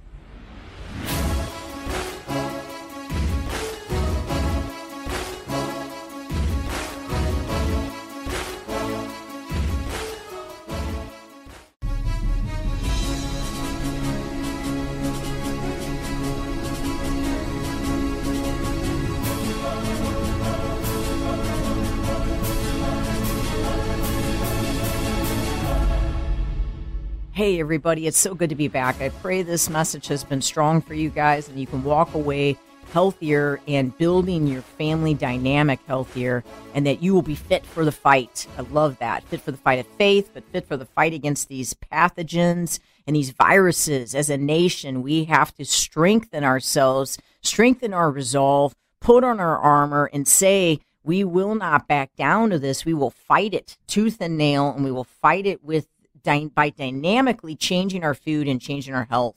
Hey, 27.45 27.61
everybody, 27.61 28.07
it's 28.07 28.17
so 28.17 28.35
good 28.35 28.49
to 28.49 28.55
be 28.55 28.69
back. 28.69 29.03
I 29.03 29.11
pray 29.11 29.43
this 29.43 29.69
message 29.69 30.07
has 30.07 30.25
been 30.25 30.41
strong 30.41 30.81
for 30.81 30.95
you 30.95 31.11
guys 31.11 31.47
and 31.47 31.61
you 31.61 31.67
can 31.67 31.85
walk 31.85 32.15
away 32.15 32.57
healthier 32.91 33.61
and 33.69 33.95
building 33.99 34.47
your 34.47 34.63
family 34.63 35.13
dynamic 35.13 35.79
healthier 35.87 36.43
and 36.73 36.87
that 36.87 37.03
you 37.03 37.13
will 37.13 37.21
be 37.21 37.35
fit 37.35 37.67
for 37.67 37.85
the 37.85 37.93
fight. 37.93 38.47
I 38.57 38.63
love 38.63 38.99
that. 39.01 39.25
Fit 39.25 39.43
for 39.43 39.51
the 39.51 39.59
fight 39.59 39.79
of 39.79 39.87
faith, 39.99 40.31
but 40.33 40.43
fit 40.53 40.67
for 40.67 40.79
the 40.79 40.87
fight 40.87 41.13
against 41.13 41.49
these 41.49 41.75
pathogens 41.75 42.79
and 43.07 43.15
these 43.15 43.29
viruses. 43.29 44.15
As 44.15 44.31
a 44.31 44.39
nation, 44.39 45.03
we 45.03 45.25
have 45.25 45.55
to 45.57 45.67
strengthen 45.67 46.45
ourselves, 46.45 47.19
strengthen 47.43 47.93
our 47.93 48.11
resolve, 48.11 48.75
put 49.01 49.23
on 49.23 49.39
our 49.39 49.59
armor, 49.59 50.09
and 50.15 50.27
say, 50.27 50.81
we 51.03 51.23
will 51.23 51.55
not 51.55 51.87
back 51.87 52.17
down 52.17 52.49
to 52.49 52.59
this. 52.59 52.87
We 52.87 52.95
will 52.95 53.11
fight 53.11 53.53
it 53.53 53.77
tooth 53.87 54.17
and 54.23 54.39
nail, 54.39 54.71
and 54.71 54.83
we 54.83 54.91
will 54.91 55.05
fight 55.05 55.45
it 55.45 55.63
with 55.63 55.87
dy- 56.25 56.51
by 56.53 56.71
dynamically 56.71 57.55
changing 57.55 58.03
our 58.03 58.15
food 58.15 58.49
and 58.49 58.61
changing 58.61 58.95
our 58.95 59.05
health. 59.05 59.37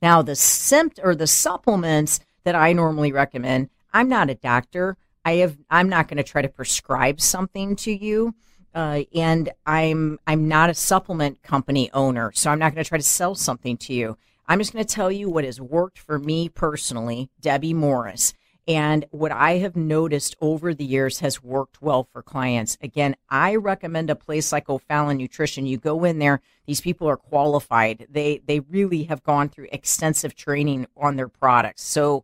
Now, 0.00 0.22
the 0.22 0.36
simpt 0.36 0.98
or 1.02 1.14
the 1.14 1.26
supplements 1.26 2.20
that 2.44 2.54
I 2.54 2.72
normally 2.72 3.12
recommend, 3.12 3.68
I'm 3.92 4.08
not 4.08 4.30
a 4.30 4.34
doctor. 4.34 4.96
I 5.24 5.32
have 5.34 5.58
I'm 5.70 5.88
not 5.88 6.08
going 6.08 6.16
to 6.16 6.22
try 6.22 6.40
to 6.40 6.48
prescribe 6.48 7.20
something 7.20 7.76
to 7.76 7.92
you. 7.92 8.34
Uh, 8.74 9.02
and 9.14 9.50
I'm 9.66 10.18
I'm 10.26 10.48
not 10.48 10.70
a 10.70 10.74
supplement 10.74 11.42
company 11.42 11.90
owner, 11.92 12.30
so 12.34 12.50
I'm 12.50 12.58
not 12.58 12.72
going 12.74 12.82
to 12.82 12.88
try 12.88 12.98
to 12.98 13.04
sell 13.04 13.34
something 13.34 13.76
to 13.78 13.92
you. 13.92 14.16
I'm 14.46 14.58
just 14.58 14.72
going 14.72 14.84
to 14.84 14.94
tell 14.94 15.12
you 15.12 15.28
what 15.28 15.44
has 15.44 15.60
worked 15.60 15.98
for 15.98 16.18
me 16.18 16.48
personally, 16.48 17.30
Debbie 17.40 17.74
Morris. 17.74 18.32
And 18.70 19.04
what 19.10 19.32
I 19.32 19.54
have 19.54 19.74
noticed 19.74 20.36
over 20.40 20.72
the 20.72 20.84
years 20.84 21.18
has 21.18 21.42
worked 21.42 21.82
well 21.82 22.04
for 22.04 22.22
clients. 22.22 22.78
Again, 22.80 23.16
I 23.28 23.56
recommend 23.56 24.10
a 24.10 24.14
place 24.14 24.52
like 24.52 24.70
O'Fallon 24.70 25.16
Nutrition. 25.16 25.66
You 25.66 25.76
go 25.76 26.04
in 26.04 26.20
there, 26.20 26.40
these 26.66 26.80
people 26.80 27.08
are 27.08 27.16
qualified. 27.16 28.06
They 28.08 28.40
they 28.46 28.60
really 28.60 29.02
have 29.04 29.24
gone 29.24 29.48
through 29.48 29.66
extensive 29.72 30.36
training 30.36 30.86
on 30.96 31.16
their 31.16 31.26
products. 31.26 31.82
So 31.82 32.22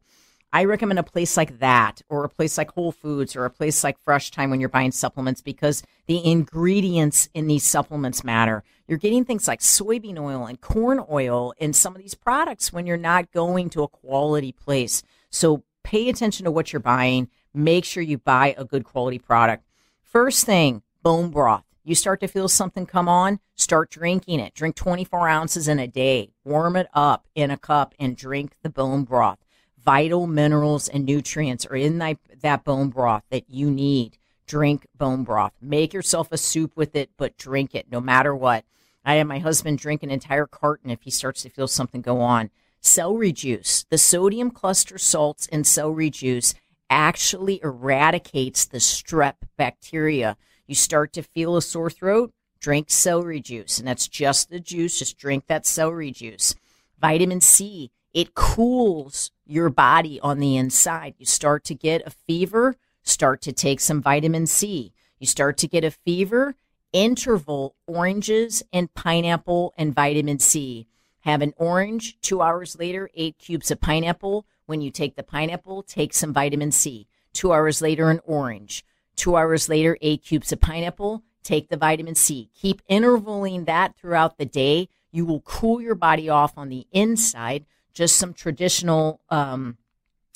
I 0.53 0.67
recommend 0.67 1.01
a 1.01 1.03
place 1.03 1.37
like 1.37 1.59
that 1.59 2.03
or 2.09 2.23
a 2.23 2.29
place 2.29 2.57
like 2.57 2.71
Whole 2.71 2.93
Foods 2.93 3.35
or 3.35 3.45
a 3.45 3.51
place 3.51 3.83
like 3.83 3.99
Fresh 3.99 4.31
Thyme 4.31 4.51
when 4.51 4.61
you're 4.61 4.69
buying 4.69 4.93
supplements 4.93 5.43
because 5.43 5.83
the 6.07 6.25
ingredients 6.25 7.29
in 7.35 7.49
these 7.49 7.65
supplements 7.65 8.23
matter. 8.23 8.63
You're 8.87 8.99
getting 8.99 9.25
things 9.25 9.49
like 9.49 9.59
soybean 9.59 10.17
oil 10.17 10.47
and 10.47 10.61
corn 10.61 11.05
oil 11.11 11.55
in 11.59 11.73
some 11.73 11.97
of 11.97 12.01
these 12.01 12.15
products 12.15 12.73
when 12.73 12.87
you're 12.87 12.97
not 12.97 13.33
going 13.33 13.69
to 13.71 13.83
a 13.83 13.89
quality 13.89 14.53
place. 14.53 15.03
So 15.29 15.65
pay 15.87 16.09
attention 16.09 16.43
to 16.45 16.51
what 16.51 16.73
you're 16.73 16.81
buying. 16.81 17.29
Make 17.55 17.85
sure 17.85 18.03
you 18.03 18.19
buy 18.19 18.57
a 18.59 18.65
good 18.65 18.85
quality 18.85 19.21
product. 19.21 19.65
First 20.03 20.45
thing, 20.45 20.83
bone 21.05 21.31
broth. 21.31 21.63
You 21.85 21.95
start 21.95 22.19
to 22.21 22.27
feel 22.27 22.49
something 22.49 22.87
come 22.87 23.09
on, 23.09 23.39
start 23.55 23.91
drinking 23.91 24.41
it. 24.41 24.53
Drink 24.53 24.75
24 24.75 25.29
ounces 25.29 25.69
in 25.69 25.79
a 25.79 25.87
day. 25.87 26.33
Warm 26.45 26.75
it 26.75 26.89
up 26.93 27.29
in 27.37 27.53
a 27.53 27.57
cup 27.57 27.95
and 28.01 28.17
drink 28.17 28.57
the 28.63 28.69
bone 28.69 29.05
broth. 29.05 29.39
Vital 29.79 30.27
minerals 30.27 30.89
and 30.89 31.05
nutrients 31.05 31.65
are 31.67 31.77
in 31.77 31.99
that, 31.99 32.19
that 32.41 32.65
bone 32.65 32.89
broth 32.89 33.23
that 33.31 33.49
you 33.49 33.71
need. 33.71 34.19
Drink 34.49 34.89
bone 34.99 35.23
broth. 35.23 35.53
Make 35.63 35.95
yourself 35.95 36.33
a 36.33 36.37
soup 36.37 36.73
with 36.75 36.97
it, 36.97 37.11
but 37.17 37.39
drink 37.39 37.77
it 37.77 37.87
no 37.93 38.01
matter 38.01 38.35
what. 38.35 38.65
I 39.05 39.15
have 39.15 39.29
my 39.29 39.39
husband 39.39 39.79
drink 39.79 40.03
an 40.03 40.11
entire 40.11 40.49
carton 40.49 40.91
if 40.91 41.03
he 41.03 41.13
starts 41.13 41.43
to 41.43 41.49
feel 41.49 41.69
something 41.69 42.03
go 42.03 42.21
on. 42.21 42.51
Celery 42.87 43.33
juice, 43.33 43.85
the 43.91 43.99
sodium 43.99 44.53
cluster 44.53 44.97
salts 44.97 45.47
in 45.47 45.65
celery 45.65 46.09
juice 46.09 46.55
actually 46.89 47.61
eradicates 47.61 48.65
the 48.65 48.79
strep 48.79 49.35
bacteria. 49.59 50.37
You 50.69 50.77
start 50.77 51.13
to 51.15 51.25
feel 51.25 51.57
a 51.57 51.63
sore 51.63 51.91
throat, 51.91 52.33
drink 52.61 52.89
celery 52.89 53.41
juice, 53.41 53.81
and 53.81 53.89
that's 53.89 54.07
just 54.07 54.51
the 54.51 54.61
juice. 54.61 55.01
Just 55.01 55.19
drink 55.19 55.49
that 55.49 55.67
celery 55.67 56.13
juice. 56.13 56.55
Vitamin 57.01 57.41
C, 57.41 57.91
it 58.15 58.37
cools 58.37 59.33
your 59.45 59.69
body 59.69 60.21
on 60.21 60.39
the 60.39 60.57
inside. 60.57 61.15
You 61.19 61.27
start 61.27 61.65
to 61.65 61.75
get 61.75 62.07
a 62.07 62.11
fever, 62.11 62.77
start 63.03 63.43
to 63.43 63.53
take 63.53 63.81
some 63.81 64.01
vitamin 64.01 64.47
C. 64.47 64.93
You 65.19 65.27
start 65.27 65.59
to 65.59 65.69
get 65.69 65.83
a 65.83 65.91
fever, 65.91 66.55
interval 66.93 67.75
oranges 67.89 68.63
and 68.73 68.95
pineapple 68.95 69.75
and 69.77 69.93
vitamin 69.93 70.39
C 70.39 70.87
have 71.27 71.43
an 71.43 71.53
orange. 71.57 72.17
Two 72.21 72.41
hours 72.41 72.79
later, 72.79 73.11
eight 73.15 73.37
cubes 73.37 73.73
of 73.73 73.81
pineapple. 73.81 74.47
When 74.67 74.81
you 74.81 74.93
take 74.93 75.17
the 75.17 75.25
pineapple, 75.25 75.83
take 75.83 76.15
some 76.15 76.33
vitamin 76.33 76.71
C. 76.71 77.09
Two 77.33 77.53
hours 77.53 77.83
later, 77.83 78.11
an 78.11 78.21
orange. 78.25 78.85
Two 79.17 79.37
hours 79.37 79.69
later, 79.69 79.99
eight 80.01 80.23
cubes 80.23 80.53
of 80.53 80.61
pineapple. 80.61 81.25
Take 81.43 81.69
the 81.69 81.77
vitamin 81.77 82.15
C. 82.15 82.49
Keep 82.55 82.81
intervaling 82.89 83.65
that 83.67 83.97
throughout 83.97 84.39
the 84.39 84.47
day. 84.47 84.89
You 85.11 85.27
will 85.27 85.41
cool 85.41 85.81
your 85.81 85.97
body 85.97 86.29
off 86.29 86.57
on 86.57 86.69
the 86.69 86.87
inside. 86.93 87.67
Just 87.93 88.17
some 88.17 88.33
traditional 88.33 89.21
um, 89.29 89.79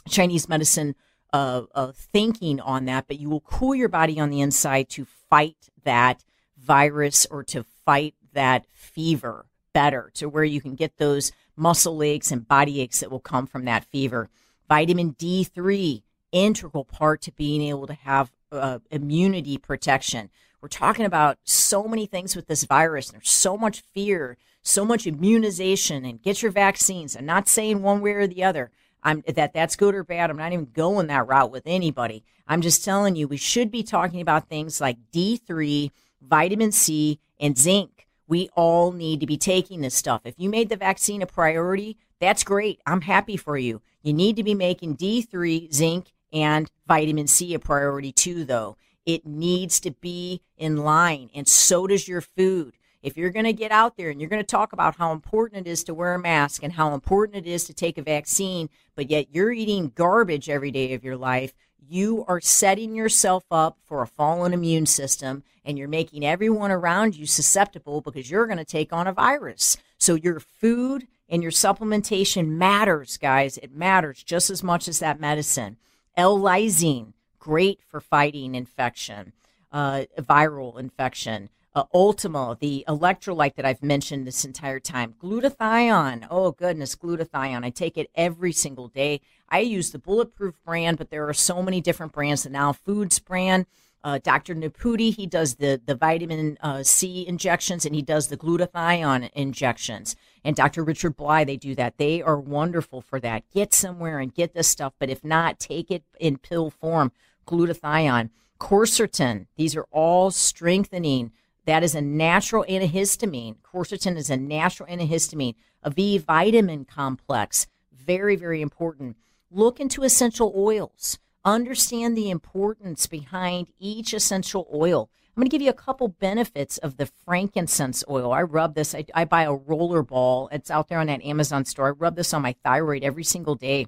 Chinese 0.09 0.49
medicine 0.49 0.97
uh, 1.33 1.63
uh, 1.73 1.93
thinking 1.95 2.61
on 2.61 2.87
that, 2.87 3.07
but 3.07 3.21
you 3.21 3.31
will 3.31 3.41
cool 3.43 3.77
your 3.77 3.89
body 3.89 4.19
on 4.19 4.31
the 4.31 4.41
inside 4.41 4.89
to 4.91 5.05
fight 5.05 5.69
that 5.85 6.25
virus 6.59 7.27
or 7.31 7.45
to 7.45 7.65
fight 7.85 8.17
that 8.33 8.67
fever 8.73 9.47
better 9.73 10.11
to 10.15 10.29
where 10.29 10.45
you 10.45 10.61
can 10.61 10.75
get 10.75 10.97
those 10.97 11.33
muscle 11.57 12.03
aches 12.03 12.31
and 12.31 12.49
body 12.49 12.81
aches 12.81 13.01
that 13.01 13.11
will 13.11 13.21
come 13.21 13.47
from 13.47 13.65
that 13.65 13.85
fever. 13.85 14.29
Vitamin 14.69 15.15
D3, 15.15 16.03
integral 16.33 16.85
part 16.85 17.21
to 17.23 17.33
being 17.33 17.63
able 17.63 17.87
to 17.87 17.95
have 17.95 18.31
uh, 18.53 18.79
immunity 18.91 19.59
protection. 19.59 20.31
We're 20.61 20.69
talking 20.69 21.05
about 21.05 21.39
so 21.45 21.85
many 21.85 22.07
things 22.07 22.37
with 22.37 22.47
this 22.47 22.65
virus. 22.65 23.11
There's 23.11 23.31
so 23.31 23.57
much 23.57 23.81
fear, 23.81 24.37
so 24.63 24.85
much 24.85 25.07
immunization, 25.07 26.05
and 26.05 26.23
get 26.23 26.43
your 26.43 26.53
vaccines. 26.53 27.17
I'm 27.17 27.27
not 27.27 27.49
saying 27.49 27.83
one 27.83 28.01
way 28.01 28.13
or 28.13 28.27
the 28.27 28.45
other. 28.45 28.71
I'm 29.03 29.23
that 29.27 29.55
that's 29.55 29.77
good 29.77 29.95
or 29.95 30.05
bad. 30.05 30.29
I'm 30.29 30.37
not 30.37 30.53
even 30.53 30.69
going 30.75 31.07
that 31.07 31.27
route 31.27 31.51
with 31.51 31.63
anybody. 31.67 32.23
I'm 32.47 32.61
just 32.61 32.85
telling 32.85 33.17
you 33.17 33.27
we 33.27 33.39
should 33.39 33.71
be 33.71 33.83
talking 33.83 34.21
about 34.21 34.49
things 34.49 34.81
like 34.81 34.99
D3, 35.13 35.91
vitamin 36.21 36.73
C, 36.73 37.19
and 37.39 37.57
zinc 37.57 38.00
we 38.31 38.49
all 38.55 38.93
need 38.93 39.19
to 39.21 39.27
be 39.27 39.37
taking 39.37 39.81
this 39.81 39.97
stuff. 39.97 40.23
If 40.25 40.37
you 40.39 40.49
made 40.49 40.69
the 40.69 40.77
vaccine 40.77 41.21
a 41.21 41.27
priority, 41.27 41.99
that's 42.21 42.45
great. 42.45 42.81
I'm 42.87 43.01
happy 43.01 43.37
for 43.37 43.59
you. 43.59 43.83
You 44.03 44.13
need 44.13 44.37
to 44.37 44.45
be 44.45 44.55
making 44.55 44.97
D3, 44.97 45.75
zinc, 45.75 46.13
and 46.33 46.71
vitamin 46.87 47.27
C 47.27 47.55
a 47.55 47.59
priority 47.59 48.13
too, 48.13 48.45
though. 48.45 48.77
It 49.05 49.27
needs 49.27 49.81
to 49.81 49.91
be 49.91 50.43
in 50.57 50.77
line, 50.77 51.31
and 51.35 51.49
so 51.49 51.89
does 51.89 52.07
your 52.07 52.21
food. 52.21 52.77
If 53.03 53.17
you're 53.17 53.31
going 53.31 53.47
to 53.47 53.53
get 53.53 53.73
out 53.73 53.97
there 53.97 54.11
and 54.11 54.21
you're 54.21 54.31
going 54.31 54.43
to 54.43 54.47
talk 54.47 54.73
about 54.73 54.97
how 54.97 55.11
important 55.11 55.67
it 55.67 55.71
is 55.71 55.83
to 55.85 55.95
wear 55.95 56.15
a 56.15 56.19
mask 56.19 56.63
and 56.63 56.75
how 56.75 56.95
important 56.95 57.45
it 57.45 57.51
is 57.51 57.65
to 57.65 57.75
take 57.75 57.99
a 57.99 58.03
vaccine, 58.03 58.69
but 58.95 59.11
yet 59.11 59.35
you're 59.35 59.51
eating 59.51 59.91
garbage 59.95 60.49
every 60.49 60.71
day 60.71 60.93
of 60.95 61.03
your 61.03 61.17
life, 61.17 61.53
you 61.89 62.25
are 62.29 62.41
setting 62.41 62.95
yourself 62.95 63.45
up 63.51 63.79
for 63.83 64.03
a 64.03 64.07
fallen 64.07 64.53
immune 64.53 64.87
system 64.87 65.43
and 65.71 65.79
you're 65.79 65.89
making 65.89 66.27
everyone 66.27 66.71
around 66.71 67.17
you 67.17 67.25
susceptible 67.25 68.03
because 68.03 68.31
you're 68.31 68.47
going 68.47 68.59
to 68.59 68.65
take 68.65 68.93
on 68.93 69.07
a 69.07 69.13
virus. 69.13 69.79
So 69.97 70.15
your 70.15 70.41
food 70.41 71.07
and 71.29 71.43
your 71.43 71.53
supplementation 71.53 72.49
matters, 72.49 73.17
guys. 73.17 73.57
It 73.57 73.75
matters 73.75 74.23
just 74.23 74.51
as 74.51 74.63
much 74.63 74.87
as 74.89 74.99
that 74.99 75.21
medicine. 75.21 75.79
L-lysine, 76.17 77.15
great 77.39 77.81
for 77.87 78.01
fighting 78.01 78.55
infection, 78.55 79.33
uh, 79.73 80.05
viral 80.19 80.79
infection 80.79 81.49
uh, 81.75 81.85
Ultima, 81.95 82.57
the 82.61 82.85
electrolyte 82.89 83.55
that 83.55 83.65
I've 83.65 83.83
mentioned 83.83 84.27
this 84.27 84.45
entire 84.45 84.81
time, 84.81 85.15
glutathione. 85.23 86.27
Oh, 86.31 86.51
goodness, 86.53 86.97
glutathione. 86.97 87.65
I 87.65 87.71
take 87.71 87.97
it 87.97 88.11
every 88.15 88.53
single 88.53 88.89
day. 88.89 89.21
I 89.49 89.61
use 89.61 89.91
the 89.91 89.99
Bulletproof 89.99 90.55
brand, 90.65 90.99
but 90.99 91.11
there 91.11 91.29
are 91.29 91.35
so 91.35 91.63
many 91.63 91.81
different 91.81 92.13
brands. 92.13 92.43
The 92.43 92.51
Now 92.51 92.73
Foods 92.73 93.19
brand, 93.21 93.67
uh, 94.03 94.19
Dr. 94.23 94.55
Naputi, 94.55 95.15
he 95.15 95.27
does 95.27 95.57
the, 95.57 95.81
the 95.85 95.95
vitamin 95.95 96.59
uh, 96.61 96.83
C 96.83 97.27
injections 97.27 97.85
and 97.85 97.95
he 97.95 98.03
does 98.03 98.29
the 98.29 98.37
glutathione 98.37 99.31
injections. 99.33 100.17
And 100.45 100.57
Dr. 100.57 100.83
Richard 100.83 101.17
Bly, 101.17 101.45
they 101.45 101.57
do 101.57 101.75
that. 101.75 101.99
They 101.99 102.23
are 102.23 102.39
wonderful 102.39 103.03
for 103.03 103.21
that. 103.21 103.45
Get 103.53 103.75
somewhere 103.75 104.19
and 104.19 104.35
get 104.35 104.55
this 104.55 104.69
stuff, 104.69 104.95
but 104.99 105.11
if 105.11 105.23
not, 105.23 105.59
take 105.59 105.91
it 105.91 106.05
in 106.19 106.39
pill 106.39 106.71
form. 106.71 107.13
Glutathione, 107.47 108.31
quercetin, 108.59 109.47
these 109.57 109.77
are 109.77 109.87
all 109.91 110.31
strengthening 110.31 111.33
that 111.67 111.83
is 111.83 111.95
a 111.95 112.01
natural 112.01 112.65
antihistamine. 112.69 113.57
Quercetin 113.63 114.17
is 114.17 114.31
a 114.31 114.37
natural 114.37 114.89
antihistamine. 114.89 115.55
A 115.83 115.91
V 115.91 116.19
vitamin 116.19 116.85
complex, 116.85 117.67
very, 117.93 118.37
very 118.37 118.61
important. 118.61 119.17
Look 119.51 119.81
into 119.81 120.03
essential 120.03 120.53
oils. 120.57 121.19
Understand 121.45 122.17
the 122.17 122.31
importance 122.31 123.07
behind 123.07 123.69
each 123.79 124.13
essential 124.13 124.69
oil. 124.75 125.09
I'm 125.29 125.41
going 125.41 125.49
to 125.49 125.55
give 125.55 125.63
you 125.63 125.71
a 125.71 125.75
couple 125.75 126.09
benefits 126.09 126.77
of 126.79 126.97
the 126.97 127.07
frankincense 127.07 128.05
oil. 128.11 128.33
I 128.33 128.43
rub 128.43 128.75
this, 128.75 128.95
I, 128.95 129.07
I 129.15 129.25
buy 129.25 129.45
a 129.45 129.55
roller 129.55 130.03
ball. 130.03 130.49
It's 130.53 130.71
out 130.71 130.89
there 130.89 130.99
on 130.99 131.07
that 131.07 131.25
Amazon 131.25 131.65
store. 131.65 131.89
I 131.89 131.91
rub 131.91 132.17
this 132.17 132.35
on 132.35 132.43
my 132.43 132.55
thyroid 132.63 133.05
every 133.05 133.25
single 133.25 133.55
day. 133.55 133.87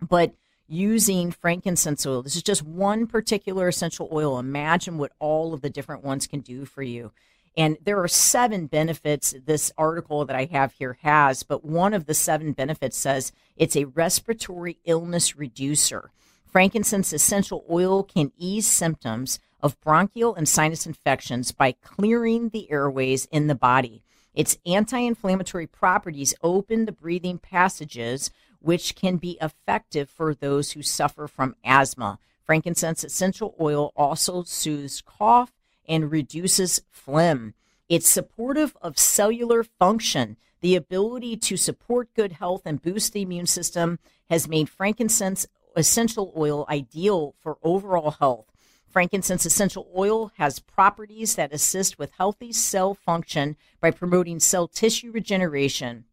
But 0.00 0.34
using 0.68 1.30
frankincense 1.30 2.04
oil. 2.04 2.22
This 2.22 2.36
is 2.36 2.42
just 2.42 2.62
one 2.62 3.06
particular 3.06 3.68
essential 3.68 4.08
oil. 4.12 4.38
Imagine 4.38 4.98
what 4.98 5.12
all 5.18 5.54
of 5.54 5.60
the 5.60 5.70
different 5.70 6.04
ones 6.04 6.26
can 6.26 6.40
do 6.40 6.64
for 6.64 6.82
you. 6.82 7.12
And 7.56 7.78
there 7.82 8.02
are 8.02 8.08
seven 8.08 8.66
benefits 8.66 9.34
this 9.46 9.72
article 9.78 10.24
that 10.26 10.36
I 10.36 10.44
have 10.46 10.72
here 10.72 10.98
has, 11.02 11.42
but 11.42 11.64
one 11.64 11.94
of 11.94 12.04
the 12.04 12.12
seven 12.12 12.52
benefits 12.52 12.96
says 12.96 13.32
it's 13.56 13.76
a 13.76 13.86
respiratory 13.86 14.78
illness 14.84 15.36
reducer. 15.36 16.10
Frankincense 16.56 17.12
essential 17.12 17.66
oil 17.70 18.02
can 18.02 18.32
ease 18.38 18.66
symptoms 18.66 19.38
of 19.60 19.78
bronchial 19.82 20.34
and 20.34 20.48
sinus 20.48 20.86
infections 20.86 21.52
by 21.52 21.72
clearing 21.72 22.48
the 22.48 22.70
airways 22.70 23.26
in 23.26 23.46
the 23.46 23.54
body. 23.54 24.02
Its 24.32 24.56
anti 24.64 25.00
inflammatory 25.00 25.66
properties 25.66 26.34
open 26.42 26.86
the 26.86 26.92
breathing 26.92 27.36
passages 27.36 28.30
which 28.58 28.94
can 28.94 29.18
be 29.18 29.36
effective 29.42 30.08
for 30.08 30.34
those 30.34 30.72
who 30.72 30.80
suffer 30.80 31.28
from 31.28 31.56
asthma. 31.62 32.18
Frankincense 32.42 33.04
essential 33.04 33.54
oil 33.60 33.92
also 33.94 34.42
soothes 34.42 35.02
cough 35.02 35.52
and 35.86 36.10
reduces 36.10 36.80
phlegm. 36.90 37.52
It's 37.90 38.08
supportive 38.08 38.74
of 38.80 38.98
cellular 38.98 39.62
function. 39.62 40.38
The 40.62 40.74
ability 40.74 41.36
to 41.36 41.58
support 41.58 42.14
good 42.14 42.32
health 42.32 42.62
and 42.64 42.80
boost 42.80 43.12
the 43.12 43.20
immune 43.20 43.44
system 43.44 43.98
has 44.30 44.48
made 44.48 44.70
frankincense 44.70 45.46
essential 45.76 46.32
oil 46.36 46.66
ideal 46.68 47.34
for 47.40 47.58
overall 47.62 48.12
health. 48.12 48.46
Frankincense 48.88 49.44
essential 49.44 49.88
oil 49.94 50.32
has 50.38 50.58
properties 50.58 51.34
that 51.36 51.52
assist 51.52 51.98
with 51.98 52.12
healthy 52.12 52.52
cell 52.52 52.94
function 52.94 53.56
by 53.80 53.90
promoting 53.90 54.40
cell 54.40 54.66
tissue 54.66 55.10
regeneration 55.12 56.04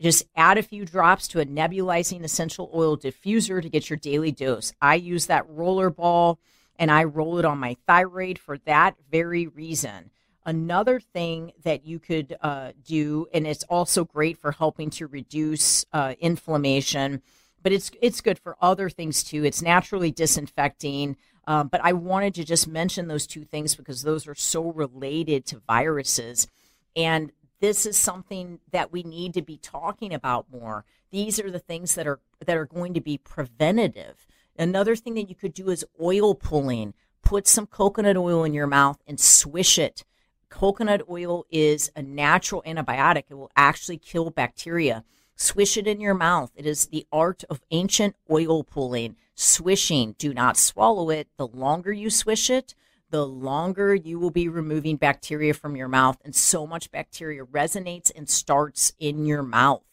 Just 0.00 0.24
add 0.36 0.58
a 0.58 0.62
few 0.62 0.84
drops 0.84 1.26
to 1.28 1.40
a 1.40 1.46
nebulizing 1.46 2.22
essential 2.22 2.70
oil 2.74 2.98
diffuser 2.98 3.62
to 3.62 3.68
get 3.70 3.88
your 3.88 3.96
daily 3.96 4.30
dose. 4.30 4.72
I 4.80 4.96
use 4.96 5.26
that 5.26 5.48
roller 5.48 5.88
ball 5.88 6.38
and 6.78 6.90
I 6.90 7.04
roll 7.04 7.38
it 7.38 7.46
on 7.46 7.58
my 7.58 7.76
thyroid 7.86 8.38
for 8.38 8.58
that 8.58 8.96
very 9.10 9.46
reason. 9.46 10.10
Another 10.44 11.00
thing 11.00 11.52
that 11.64 11.86
you 11.86 11.98
could 11.98 12.36
uh, 12.42 12.72
do, 12.84 13.26
and 13.32 13.46
it's 13.46 13.64
also 13.64 14.04
great 14.04 14.36
for 14.38 14.52
helping 14.52 14.90
to 14.90 15.06
reduce 15.06 15.86
uh, 15.92 16.14
inflammation, 16.20 17.22
but 17.66 17.72
it's 17.72 17.90
it's 18.00 18.20
good 18.20 18.38
for 18.38 18.56
other 18.62 18.88
things 18.88 19.24
too. 19.24 19.42
It's 19.42 19.60
naturally 19.60 20.12
disinfecting. 20.12 21.16
Um, 21.48 21.66
but 21.66 21.80
I 21.82 21.94
wanted 21.94 22.32
to 22.36 22.44
just 22.44 22.68
mention 22.68 23.08
those 23.08 23.26
two 23.26 23.42
things 23.42 23.74
because 23.74 24.02
those 24.02 24.28
are 24.28 24.36
so 24.36 24.70
related 24.70 25.46
to 25.46 25.60
viruses. 25.66 26.46
And 26.94 27.32
this 27.58 27.84
is 27.84 27.96
something 27.96 28.60
that 28.70 28.92
we 28.92 29.02
need 29.02 29.34
to 29.34 29.42
be 29.42 29.56
talking 29.56 30.14
about 30.14 30.46
more. 30.48 30.84
These 31.10 31.40
are 31.40 31.50
the 31.50 31.58
things 31.58 31.96
that 31.96 32.06
are 32.06 32.20
that 32.46 32.56
are 32.56 32.66
going 32.66 32.94
to 32.94 33.00
be 33.00 33.18
preventative. 33.18 34.28
Another 34.56 34.94
thing 34.94 35.14
that 35.14 35.28
you 35.28 35.34
could 35.34 35.52
do 35.52 35.68
is 35.68 35.84
oil 36.00 36.36
pulling. 36.36 36.94
Put 37.20 37.48
some 37.48 37.66
coconut 37.66 38.16
oil 38.16 38.44
in 38.44 38.54
your 38.54 38.68
mouth 38.68 39.02
and 39.08 39.18
swish 39.18 39.76
it. 39.76 40.04
Coconut 40.50 41.02
oil 41.10 41.44
is 41.50 41.90
a 41.96 42.02
natural 42.02 42.62
antibiotic. 42.64 43.24
It 43.28 43.34
will 43.34 43.50
actually 43.56 43.98
kill 43.98 44.30
bacteria. 44.30 45.02
Swish 45.36 45.76
it 45.76 45.86
in 45.86 46.00
your 46.00 46.14
mouth. 46.14 46.50
It 46.56 46.64
is 46.64 46.86
the 46.86 47.06
art 47.12 47.44
of 47.50 47.60
ancient 47.70 48.16
oil 48.30 48.64
pulling. 48.64 49.16
Swishing. 49.34 50.16
Do 50.16 50.32
not 50.32 50.56
swallow 50.56 51.10
it. 51.10 51.28
The 51.36 51.46
longer 51.46 51.92
you 51.92 52.08
swish 52.08 52.48
it, 52.48 52.74
the 53.10 53.26
longer 53.26 53.94
you 53.94 54.18
will 54.18 54.30
be 54.30 54.48
removing 54.48 54.96
bacteria 54.96 55.52
from 55.52 55.76
your 55.76 55.88
mouth. 55.88 56.16
And 56.24 56.34
so 56.34 56.66
much 56.66 56.90
bacteria 56.90 57.44
resonates 57.44 58.10
and 58.16 58.28
starts 58.28 58.92
in 58.98 59.26
your 59.26 59.42
mouth. 59.42 59.84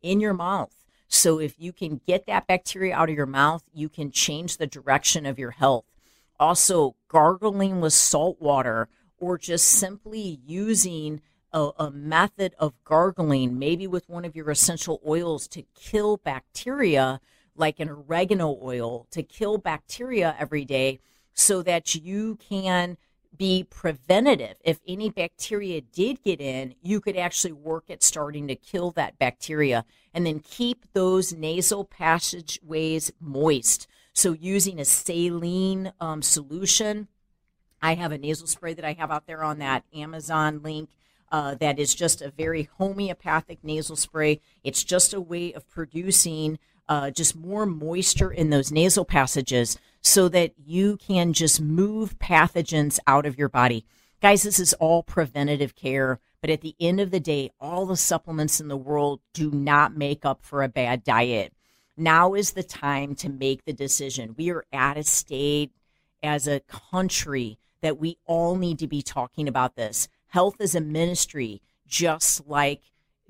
In 0.00 0.20
your 0.20 0.32
mouth. 0.34 0.86
So 1.08 1.40
if 1.40 1.58
you 1.58 1.72
can 1.72 2.00
get 2.06 2.26
that 2.26 2.46
bacteria 2.46 2.94
out 2.94 3.08
of 3.08 3.16
your 3.16 3.26
mouth, 3.26 3.64
you 3.72 3.88
can 3.88 4.12
change 4.12 4.56
the 4.56 4.66
direction 4.66 5.26
of 5.26 5.38
your 5.38 5.52
health. 5.52 5.84
Also, 6.38 6.94
gargling 7.08 7.80
with 7.80 7.92
salt 7.92 8.40
water 8.40 8.88
or 9.18 9.38
just 9.38 9.68
simply 9.68 10.40
using 10.46 11.20
a, 11.54 11.70
a, 11.78 11.90
method 11.90 12.54
of 12.58 12.74
gargling, 12.84 13.58
maybe 13.58 13.86
with 13.86 14.08
one 14.08 14.24
of 14.24 14.36
your 14.36 14.50
essential 14.50 15.00
oils 15.06 15.48
to 15.48 15.62
kill 15.74 16.18
bacteria, 16.18 17.20
like 17.56 17.80
an 17.80 17.88
oregano 17.88 18.58
oil, 18.60 19.06
to 19.12 19.22
kill 19.22 19.56
bacteria 19.56 20.36
every 20.38 20.64
day 20.64 20.98
so 21.32 21.62
that 21.62 21.94
you 21.94 22.36
can 22.36 22.98
be 23.36 23.64
preventative. 23.64 24.56
If 24.64 24.80
any 24.86 25.10
bacteria 25.10 25.80
did 25.80 26.22
get 26.22 26.40
in, 26.40 26.74
you 26.82 27.00
could 27.00 27.16
actually 27.16 27.52
work 27.52 27.88
at 27.88 28.02
starting 28.02 28.48
to 28.48 28.56
kill 28.56 28.90
that 28.92 29.18
bacteria 29.18 29.84
and 30.12 30.26
then 30.26 30.40
keep 30.40 30.84
those 30.92 31.32
nasal 31.32 31.84
passageways 31.84 33.12
moist. 33.20 33.86
So, 34.12 34.32
using 34.32 34.78
a 34.78 34.84
saline 34.84 35.92
um, 36.00 36.22
solution, 36.22 37.08
I 37.82 37.94
have 37.94 38.12
a 38.12 38.18
nasal 38.18 38.46
spray 38.46 38.74
that 38.74 38.84
I 38.84 38.92
have 38.92 39.10
out 39.10 39.26
there 39.26 39.42
on 39.42 39.58
that 39.58 39.84
Amazon 39.92 40.62
link. 40.62 40.90
Uh, 41.30 41.54
that 41.56 41.78
is 41.78 41.94
just 41.94 42.22
a 42.22 42.30
very 42.30 42.68
homeopathic 42.78 43.58
nasal 43.62 43.96
spray. 43.96 44.40
It's 44.62 44.84
just 44.84 45.12
a 45.12 45.20
way 45.20 45.52
of 45.52 45.68
producing 45.68 46.58
uh, 46.88 47.10
just 47.10 47.34
more 47.34 47.66
moisture 47.66 48.30
in 48.30 48.50
those 48.50 48.70
nasal 48.70 49.04
passages 49.04 49.78
so 50.00 50.28
that 50.28 50.52
you 50.64 50.96
can 50.98 51.32
just 51.32 51.60
move 51.60 52.18
pathogens 52.18 52.98
out 53.06 53.26
of 53.26 53.38
your 53.38 53.48
body. 53.48 53.84
Guys, 54.20 54.42
this 54.42 54.60
is 54.60 54.74
all 54.74 55.02
preventative 55.02 55.74
care, 55.74 56.20
but 56.40 56.50
at 56.50 56.60
the 56.60 56.76
end 56.78 57.00
of 57.00 57.10
the 57.10 57.20
day, 57.20 57.50
all 57.58 57.86
the 57.86 57.96
supplements 57.96 58.60
in 58.60 58.68
the 58.68 58.76
world 58.76 59.20
do 59.32 59.50
not 59.50 59.96
make 59.96 60.24
up 60.24 60.42
for 60.42 60.62
a 60.62 60.68
bad 60.68 61.04
diet. 61.04 61.52
Now 61.96 62.34
is 62.34 62.52
the 62.52 62.62
time 62.62 63.14
to 63.16 63.28
make 63.28 63.64
the 63.64 63.72
decision. 63.72 64.34
We 64.36 64.50
are 64.50 64.64
at 64.72 64.98
a 64.98 65.04
state 65.04 65.72
as 66.22 66.46
a 66.48 66.60
country 66.60 67.58
that 67.82 67.98
we 67.98 68.18
all 68.26 68.56
need 68.56 68.78
to 68.80 68.86
be 68.86 69.02
talking 69.02 69.46
about 69.46 69.76
this. 69.76 70.08
Health 70.34 70.56
is 70.58 70.74
a 70.74 70.80
ministry, 70.80 71.62
just 71.86 72.48
like 72.48 72.80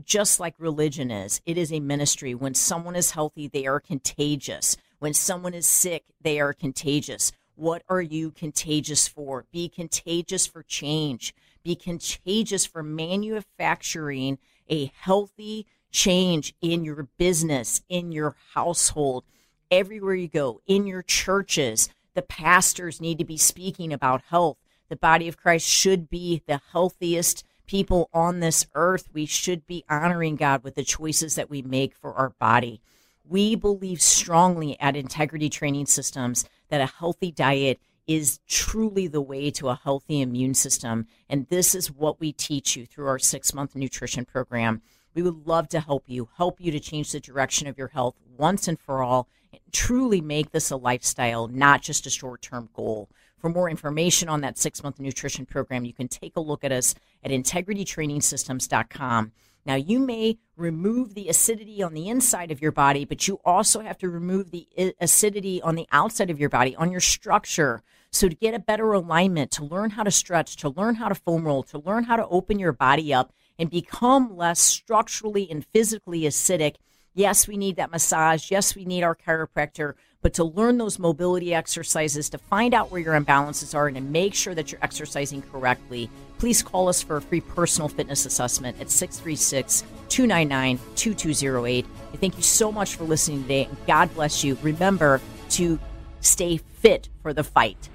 just 0.02 0.40
like 0.40 0.54
religion 0.58 1.10
is. 1.10 1.42
It 1.44 1.58
is 1.58 1.70
a 1.70 1.78
ministry. 1.78 2.34
When 2.34 2.54
someone 2.54 2.96
is 2.96 3.10
healthy, 3.10 3.46
they 3.46 3.66
are 3.66 3.78
contagious. 3.78 4.78
When 5.00 5.12
someone 5.12 5.52
is 5.52 5.66
sick, 5.66 6.04
they 6.22 6.40
are 6.40 6.54
contagious. 6.54 7.30
What 7.56 7.82
are 7.90 8.00
you 8.00 8.30
contagious 8.30 9.06
for? 9.06 9.44
Be 9.52 9.68
contagious 9.68 10.46
for 10.46 10.62
change. 10.62 11.34
Be 11.62 11.76
contagious 11.76 12.64
for 12.64 12.82
manufacturing 12.82 14.38
a 14.70 14.90
healthy 14.98 15.66
change 15.90 16.54
in 16.62 16.86
your 16.86 17.06
business, 17.18 17.82
in 17.90 18.12
your 18.12 18.34
household, 18.54 19.24
everywhere 19.70 20.14
you 20.14 20.28
go, 20.28 20.62
in 20.66 20.86
your 20.86 21.02
churches. 21.02 21.90
The 22.14 22.22
pastors 22.22 22.98
need 22.98 23.18
to 23.18 23.26
be 23.26 23.36
speaking 23.36 23.92
about 23.92 24.22
health. 24.30 24.56
The 24.88 24.96
body 24.96 25.28
of 25.28 25.36
Christ 25.36 25.68
should 25.68 26.08
be 26.08 26.42
the 26.46 26.60
healthiest 26.72 27.44
people 27.66 28.10
on 28.12 28.40
this 28.40 28.66
earth. 28.74 29.08
We 29.12 29.26
should 29.26 29.66
be 29.66 29.84
honoring 29.88 30.36
God 30.36 30.62
with 30.62 30.74
the 30.74 30.84
choices 30.84 31.34
that 31.34 31.50
we 31.50 31.62
make 31.62 31.94
for 31.94 32.14
our 32.14 32.30
body. 32.30 32.80
We 33.26 33.54
believe 33.54 34.02
strongly 34.02 34.78
at 34.80 34.96
Integrity 34.96 35.48
Training 35.48 35.86
Systems 35.86 36.44
that 36.68 36.82
a 36.82 36.86
healthy 36.86 37.32
diet 37.32 37.80
is 38.06 38.40
truly 38.46 39.06
the 39.06 39.20
way 39.20 39.50
to 39.50 39.70
a 39.70 39.80
healthy 39.82 40.20
immune 40.20 40.54
system. 40.54 41.06
And 41.28 41.48
this 41.48 41.74
is 41.74 41.90
what 41.90 42.20
we 42.20 42.32
teach 42.32 42.76
you 42.76 42.84
through 42.84 43.06
our 43.06 43.18
six 43.18 43.54
month 43.54 43.74
nutrition 43.74 44.26
program. 44.26 44.82
We 45.14 45.22
would 45.22 45.46
love 45.46 45.68
to 45.68 45.80
help 45.80 46.04
you, 46.06 46.28
help 46.36 46.60
you 46.60 46.70
to 46.72 46.80
change 46.80 47.12
the 47.12 47.20
direction 47.20 47.66
of 47.66 47.78
your 47.78 47.88
health 47.88 48.16
once 48.36 48.68
and 48.68 48.78
for 48.78 49.02
all, 49.02 49.28
and 49.52 49.60
truly 49.72 50.20
make 50.20 50.50
this 50.50 50.70
a 50.70 50.76
lifestyle, 50.76 51.48
not 51.48 51.82
just 51.82 52.06
a 52.06 52.10
short 52.10 52.42
term 52.42 52.68
goal. 52.74 53.08
For 53.44 53.50
more 53.50 53.68
information 53.68 54.30
on 54.30 54.40
that 54.40 54.56
six 54.56 54.82
month 54.82 54.98
nutrition 54.98 55.44
program, 55.44 55.84
you 55.84 55.92
can 55.92 56.08
take 56.08 56.34
a 56.34 56.40
look 56.40 56.64
at 56.64 56.72
us 56.72 56.94
at 57.22 57.30
integritytrainingsystems.com. 57.30 59.32
Now, 59.66 59.74
you 59.74 59.98
may 59.98 60.38
remove 60.56 61.12
the 61.12 61.28
acidity 61.28 61.82
on 61.82 61.92
the 61.92 62.08
inside 62.08 62.50
of 62.50 62.62
your 62.62 62.72
body, 62.72 63.04
but 63.04 63.28
you 63.28 63.40
also 63.44 63.80
have 63.80 63.98
to 63.98 64.08
remove 64.08 64.50
the 64.50 64.66
acidity 64.98 65.60
on 65.60 65.74
the 65.74 65.86
outside 65.92 66.30
of 66.30 66.40
your 66.40 66.48
body, 66.48 66.74
on 66.74 66.90
your 66.90 67.02
structure. 67.02 67.82
So, 68.10 68.30
to 68.30 68.34
get 68.34 68.54
a 68.54 68.58
better 68.58 68.90
alignment, 68.94 69.50
to 69.50 69.62
learn 69.62 69.90
how 69.90 70.04
to 70.04 70.10
stretch, 70.10 70.56
to 70.56 70.70
learn 70.70 70.94
how 70.94 71.10
to 71.10 71.14
foam 71.14 71.44
roll, 71.44 71.62
to 71.64 71.78
learn 71.78 72.04
how 72.04 72.16
to 72.16 72.26
open 72.28 72.58
your 72.58 72.72
body 72.72 73.12
up 73.12 73.34
and 73.58 73.68
become 73.68 74.34
less 74.34 74.58
structurally 74.58 75.50
and 75.50 75.66
physically 75.66 76.22
acidic, 76.22 76.76
yes, 77.12 77.46
we 77.46 77.58
need 77.58 77.76
that 77.76 77.90
massage. 77.90 78.50
Yes, 78.50 78.74
we 78.74 78.86
need 78.86 79.02
our 79.02 79.14
chiropractor. 79.14 79.96
But 80.24 80.32
to 80.34 80.44
learn 80.44 80.78
those 80.78 80.98
mobility 80.98 81.52
exercises, 81.52 82.30
to 82.30 82.38
find 82.38 82.72
out 82.72 82.90
where 82.90 82.98
your 82.98 83.12
imbalances 83.12 83.74
are, 83.74 83.88
and 83.88 83.96
to 83.96 84.00
make 84.00 84.32
sure 84.32 84.54
that 84.54 84.72
you're 84.72 84.80
exercising 84.82 85.42
correctly, 85.42 86.08
please 86.38 86.62
call 86.62 86.88
us 86.88 87.02
for 87.02 87.18
a 87.18 87.20
free 87.20 87.42
personal 87.42 87.90
fitness 87.90 88.24
assessment 88.24 88.80
at 88.80 88.88
636 88.88 89.84
299 90.08 90.80
2208. 90.96 91.86
Thank 92.14 92.38
you 92.38 92.42
so 92.42 92.72
much 92.72 92.96
for 92.96 93.04
listening 93.04 93.42
today. 93.42 93.68
God 93.86 94.14
bless 94.14 94.42
you. 94.42 94.56
Remember 94.62 95.20
to 95.50 95.78
stay 96.20 96.56
fit 96.56 97.10
for 97.20 97.34
the 97.34 97.44
fight. 97.44 97.90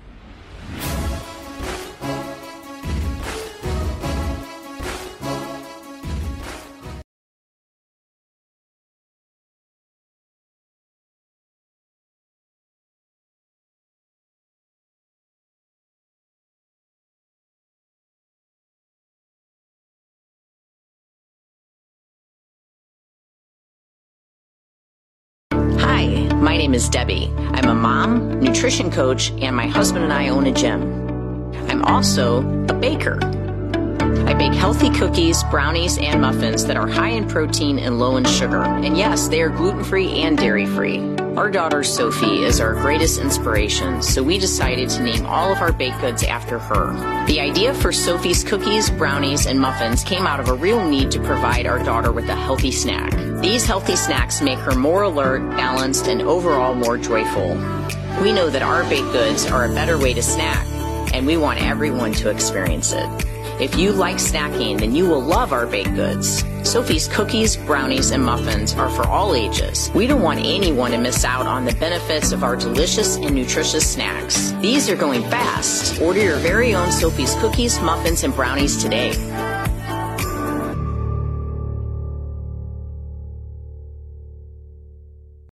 Is 26.79 26.87
Debbie. 26.87 27.29
I'm 27.51 27.65
a 27.65 27.75
mom, 27.75 28.39
nutrition 28.39 28.89
coach, 28.89 29.31
and 29.41 29.53
my 29.53 29.67
husband 29.67 30.05
and 30.05 30.13
I 30.13 30.29
own 30.29 30.47
a 30.47 30.51
gym. 30.53 30.81
I'm 31.67 31.83
also 31.83 32.37
a 32.69 32.73
baker. 32.73 33.19
I 34.25 34.33
bake 34.33 34.53
healthy 34.53 34.89
cookies, 34.89 35.43
brownies, 35.51 35.97
and 35.97 36.21
muffins 36.21 36.63
that 36.67 36.77
are 36.77 36.87
high 36.87 37.09
in 37.09 37.27
protein 37.27 37.79
and 37.79 37.99
low 37.99 38.15
in 38.15 38.23
sugar. 38.23 38.61
And 38.61 38.97
yes, 38.97 39.27
they 39.27 39.41
are 39.41 39.49
gluten 39.49 39.83
free 39.83 40.21
and 40.21 40.37
dairy 40.37 40.65
free. 40.65 41.18
Our 41.37 41.51
daughter 41.51 41.83
Sophie 41.83 42.43
is 42.43 42.59
our 42.59 42.73
greatest 42.73 43.19
inspiration, 43.19 44.01
so 44.01 44.23
we 44.23 44.39
decided 44.39 44.89
to 44.89 45.03
name 45.03 45.25
all 45.25 45.51
of 45.51 45.61
our 45.61 45.71
baked 45.71 46.01
goods 46.01 46.23
after 46.23 46.57
her. 46.59 47.25
The 47.27 47.39
idea 47.39 47.73
for 47.73 47.91
Sophie's 47.91 48.43
cookies, 48.43 48.89
brownies, 48.89 49.45
and 49.45 49.59
muffins 49.59 50.03
came 50.03 50.25
out 50.25 50.39
of 50.39 50.49
a 50.49 50.53
real 50.53 50.83
need 50.87 51.11
to 51.11 51.19
provide 51.21 51.65
our 51.65 51.81
daughter 51.83 52.11
with 52.11 52.27
a 52.29 52.35
healthy 52.35 52.71
snack. 52.71 53.13
These 53.41 53.65
healthy 53.65 53.95
snacks 53.95 54.41
make 54.41 54.59
her 54.59 54.75
more 54.75 55.03
alert, 55.03 55.47
balanced, 55.51 56.07
and 56.07 56.21
overall 56.21 56.73
more 56.73 56.97
joyful. 56.97 57.53
We 58.21 58.33
know 58.33 58.49
that 58.49 58.63
our 58.63 58.83
baked 58.89 59.11
goods 59.11 59.45
are 59.45 59.65
a 59.65 59.73
better 59.73 59.97
way 59.97 60.13
to 60.15 60.23
snack, 60.23 60.65
and 61.13 61.25
we 61.25 61.37
want 61.37 61.61
everyone 61.61 62.11
to 62.13 62.29
experience 62.29 62.91
it. 62.91 63.38
If 63.59 63.77
you 63.77 63.91
like 63.91 64.15
snacking, 64.15 64.79
then 64.79 64.95
you 64.95 65.05
will 65.05 65.19
love 65.19 65.51
our 65.51 65.67
baked 65.67 65.93
goods. 65.93 66.45
Sophie's 66.63 67.09
cookies, 67.09 67.57
brownies, 67.57 68.11
and 68.11 68.23
muffins 68.23 68.73
are 68.75 68.89
for 68.89 69.05
all 69.05 69.35
ages. 69.35 69.91
We 69.93 70.07
don't 70.07 70.21
want 70.21 70.39
anyone 70.39 70.91
to 70.91 70.97
miss 70.97 71.25
out 71.25 71.45
on 71.45 71.65
the 71.65 71.73
benefits 71.73 72.31
of 72.31 72.41
our 72.41 72.55
delicious 72.55 73.17
and 73.17 73.35
nutritious 73.35 73.91
snacks. 73.91 74.51
These 74.61 74.89
are 74.89 74.95
going 74.95 75.23
fast. 75.23 76.01
Order 76.01 76.21
your 76.21 76.37
very 76.37 76.73
own 76.73 76.89
Sophie's 76.93 77.35
cookies, 77.35 77.81
muffins, 77.81 78.23
and 78.23 78.33
brownies 78.33 78.81
today. 78.81 79.11